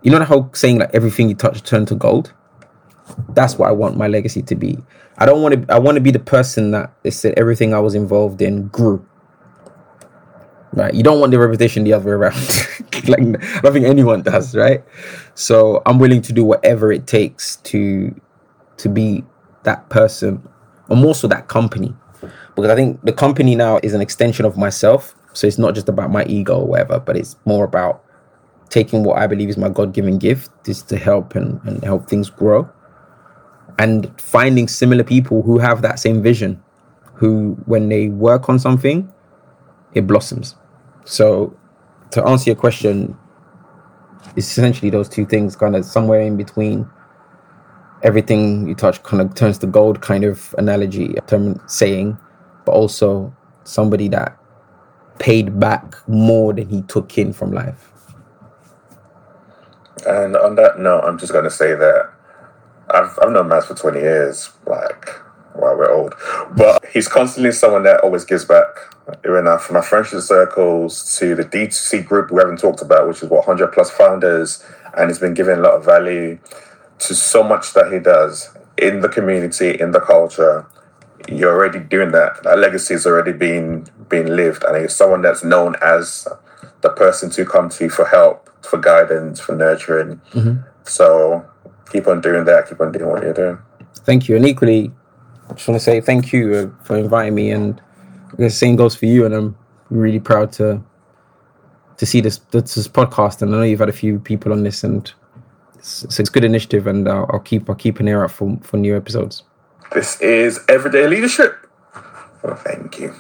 You 0.01 0.11
know 0.11 0.19
the 0.19 0.25
whole 0.25 0.49
saying 0.53 0.79
like 0.79 0.89
everything 0.93 1.29
you 1.29 1.35
touch 1.35 1.63
turn 1.63 1.85
to 1.87 1.95
gold? 1.95 2.33
That's 3.29 3.57
what 3.57 3.69
I 3.69 3.71
want 3.71 3.97
my 3.97 4.07
legacy 4.07 4.41
to 4.43 4.55
be. 4.55 4.77
I 5.17 5.25
don't 5.25 5.41
want 5.41 5.67
to 5.67 5.73
I 5.73 5.79
want 5.79 5.95
to 5.95 6.01
be 6.01 6.11
the 6.11 6.19
person 6.19 6.71
that 6.71 6.93
they 7.03 7.11
said 7.11 7.33
everything 7.37 7.73
I 7.73 7.79
was 7.79 7.95
involved 7.95 8.41
in 8.41 8.67
grew. 8.67 9.05
Right. 10.71 10.93
You 10.93 11.03
don't 11.03 11.19
want 11.19 11.31
the 11.31 11.39
reputation 11.39 11.83
the 11.83 11.93
other 11.93 12.05
way 12.05 12.11
around. 12.11 12.35
like 13.07 13.19
I 13.19 13.61
don't 13.61 13.73
think 13.73 13.85
anyone 13.85 14.21
does, 14.21 14.55
right? 14.55 14.83
So 15.35 15.81
I'm 15.85 15.99
willing 15.99 16.21
to 16.23 16.33
do 16.33 16.43
whatever 16.45 16.91
it 16.91 17.07
takes 17.07 17.57
to 17.57 18.13
to 18.77 18.89
be 18.89 19.23
that 19.69 19.87
person 19.89 20.41
or 20.89 20.97
more 20.97 21.15
so 21.15 21.27
that 21.27 21.47
company 21.47 21.93
because 22.55 22.71
I 22.71 22.75
think 22.75 23.01
the 23.03 23.13
company 23.13 23.55
now 23.55 23.79
is 23.83 23.93
an 23.93 24.01
extension 24.01 24.45
of 24.45 24.57
myself. 24.57 25.15
So 25.33 25.47
it's 25.47 25.57
not 25.57 25.75
just 25.75 25.87
about 25.87 26.11
my 26.11 26.25
ego 26.25 26.59
or 26.59 26.67
whatever, 26.67 26.99
but 26.99 27.15
it's 27.15 27.37
more 27.45 27.63
about 27.63 28.03
taking 28.69 29.03
what 29.03 29.17
I 29.17 29.27
believe 29.27 29.49
is 29.49 29.57
my 29.57 29.69
God 29.69 29.93
given 29.93 30.17
gift 30.17 30.51
is 30.67 30.81
to 30.83 30.97
help 30.97 31.35
and, 31.35 31.61
and 31.63 31.83
help 31.83 32.09
things 32.09 32.29
grow. 32.29 32.69
And 33.77 34.11
finding 34.19 34.67
similar 34.67 35.03
people 35.03 35.41
who 35.41 35.57
have 35.57 35.81
that 35.83 35.99
same 35.99 36.21
vision, 36.21 36.61
who, 37.13 37.57
when 37.65 37.87
they 37.87 38.09
work 38.09 38.49
on 38.49 38.59
something, 38.59 39.11
it 39.93 40.05
blossoms. 40.05 40.55
So, 41.05 41.55
to 42.11 42.23
answer 42.25 42.49
your 42.49 42.57
question, 42.57 43.17
it's 44.35 44.47
essentially 44.47 44.89
those 44.89 45.07
two 45.07 45.25
things, 45.25 45.55
kind 45.55 45.75
of 45.75 45.85
somewhere 45.85 46.21
in 46.21 46.35
between. 46.35 46.89
Everything 48.03 48.67
you 48.67 48.75
touch 48.75 49.01
kind 49.03 49.21
of 49.21 49.35
turns 49.35 49.57
to 49.59 49.67
gold, 49.67 50.01
kind 50.01 50.23
of 50.23 50.55
analogy, 50.57 51.15
term 51.27 51.61
saying 51.67 52.17
but 52.69 52.75
also 52.75 53.35
somebody 53.63 54.07
that 54.07 54.37
paid 55.17 55.59
back 55.59 55.95
more 56.07 56.53
than 56.53 56.69
he 56.69 56.83
took 56.83 57.17
in 57.17 57.33
from 57.33 57.51
life. 57.51 57.91
And 60.05 60.37
on 60.37 60.53
that 60.55 60.77
note, 60.79 61.01
I'm 61.01 61.17
just 61.17 61.31
going 61.31 61.45
to 61.45 61.49
say 61.49 61.73
that 61.73 62.11
I've, 62.91 63.17
I've 63.23 63.31
known 63.31 63.49
Mas 63.49 63.65
for 63.65 63.73
20 63.73 63.99
years, 63.99 64.51
like, 64.67 65.09
well, 65.55 65.75
we're 65.75 65.91
old, 65.91 66.13
but 66.55 66.85
he's 66.93 67.07
constantly 67.07 67.51
someone 67.51 67.81
that 67.83 68.01
always 68.01 68.23
gives 68.23 68.45
back. 68.45 68.67
Even 69.25 69.47
uh, 69.47 69.57
from 69.57 69.77
my 69.77 69.81
friendship 69.81 70.21
circles 70.21 71.17
to 71.17 71.33
the 71.33 71.43
D2C 71.43 72.05
group 72.05 72.29
we 72.29 72.39
haven't 72.39 72.59
talked 72.59 72.83
about, 72.83 73.07
which 73.07 73.23
is 73.23 73.29
what 73.31 73.47
100 73.47 73.73
plus 73.73 73.89
founders, 73.89 74.63
and 74.95 75.09
he's 75.09 75.17
been 75.17 75.33
giving 75.33 75.57
a 75.57 75.61
lot 75.61 75.73
of 75.73 75.83
value 75.83 76.37
to 76.99 77.15
so 77.15 77.43
much 77.43 77.73
that 77.73 77.91
he 77.91 77.99
does 77.99 78.49
in 78.77 79.01
the 79.01 79.09
community, 79.09 79.79
in 79.79 79.91
the 79.91 79.99
culture, 79.99 80.65
you're 81.27 81.53
already 81.53 81.79
doing 81.79 82.11
that. 82.11 82.41
That 82.43 82.59
legacy 82.59 82.93
is 82.93 83.05
already 83.05 83.33
being 83.33 83.87
being 84.09 84.27
lived, 84.27 84.63
and 84.63 84.77
he's 84.77 84.95
someone 84.95 85.21
that's 85.21 85.43
known 85.43 85.75
as 85.81 86.27
the 86.81 86.89
person 86.89 87.29
to 87.31 87.45
come 87.45 87.69
to 87.69 87.89
for 87.89 88.05
help, 88.05 88.49
for 88.65 88.77
guidance, 88.77 89.39
for 89.39 89.55
nurturing. 89.55 90.21
Mm-hmm. 90.31 90.61
So 90.83 91.45
keep 91.91 92.07
on 92.07 92.21
doing 92.21 92.45
that. 92.45 92.69
Keep 92.69 92.81
on 92.81 92.91
doing 92.91 93.09
what 93.09 93.23
you're 93.23 93.33
doing. 93.33 93.59
Thank 94.05 94.27
you, 94.27 94.35
and 94.35 94.45
equally, 94.45 94.91
I 95.49 95.53
just 95.53 95.67
want 95.67 95.79
to 95.79 95.83
say 95.83 96.01
thank 96.01 96.33
you 96.33 96.53
uh, 96.53 96.85
for 96.85 96.97
inviting 96.97 97.35
me, 97.35 97.51
and 97.51 97.81
the 98.37 98.49
same 98.49 98.75
goes 98.75 98.95
for 98.95 99.05
you. 99.05 99.25
And 99.25 99.35
I'm 99.35 99.57
really 99.89 100.19
proud 100.19 100.51
to 100.53 100.81
to 101.97 102.05
see 102.05 102.21
this 102.21 102.39
this 102.51 102.87
podcast, 102.87 103.41
and 103.41 103.53
I 103.53 103.57
know 103.57 103.63
you've 103.63 103.79
had 103.79 103.89
a 103.89 103.93
few 103.93 104.19
people 104.19 104.51
on 104.51 104.63
this, 104.63 104.83
and 104.83 105.11
it's, 105.79 106.03
it's 106.03 106.19
a 106.19 106.23
good 106.23 106.43
initiative, 106.43 106.87
and 106.87 107.07
I'll, 107.07 107.29
I'll 107.31 107.39
keep 107.39 107.69
I'll 107.69 107.75
keep 107.75 107.99
an 107.99 108.07
ear 108.07 108.23
out 108.23 108.31
for 108.31 108.57
for 108.61 108.77
new 108.77 108.95
episodes. 108.95 109.43
This 109.93 110.19
is 110.21 110.59
Everyday 110.67 111.07
Leadership. 111.07 111.55
Well, 112.43 112.55
thank 112.55 112.99
you. 112.99 113.13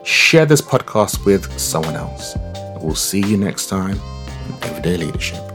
share 0.05 0.47
this 0.47 0.61
podcast 0.61 1.25
with 1.25 1.59
someone 1.59 1.95
else. 1.95 2.37
We'll 2.81 2.95
see 2.95 3.21
you 3.21 3.37
next 3.37 3.69
time 3.69 3.99
on 4.01 4.59
Everyday 4.63 4.99
Leadership. 4.99 5.54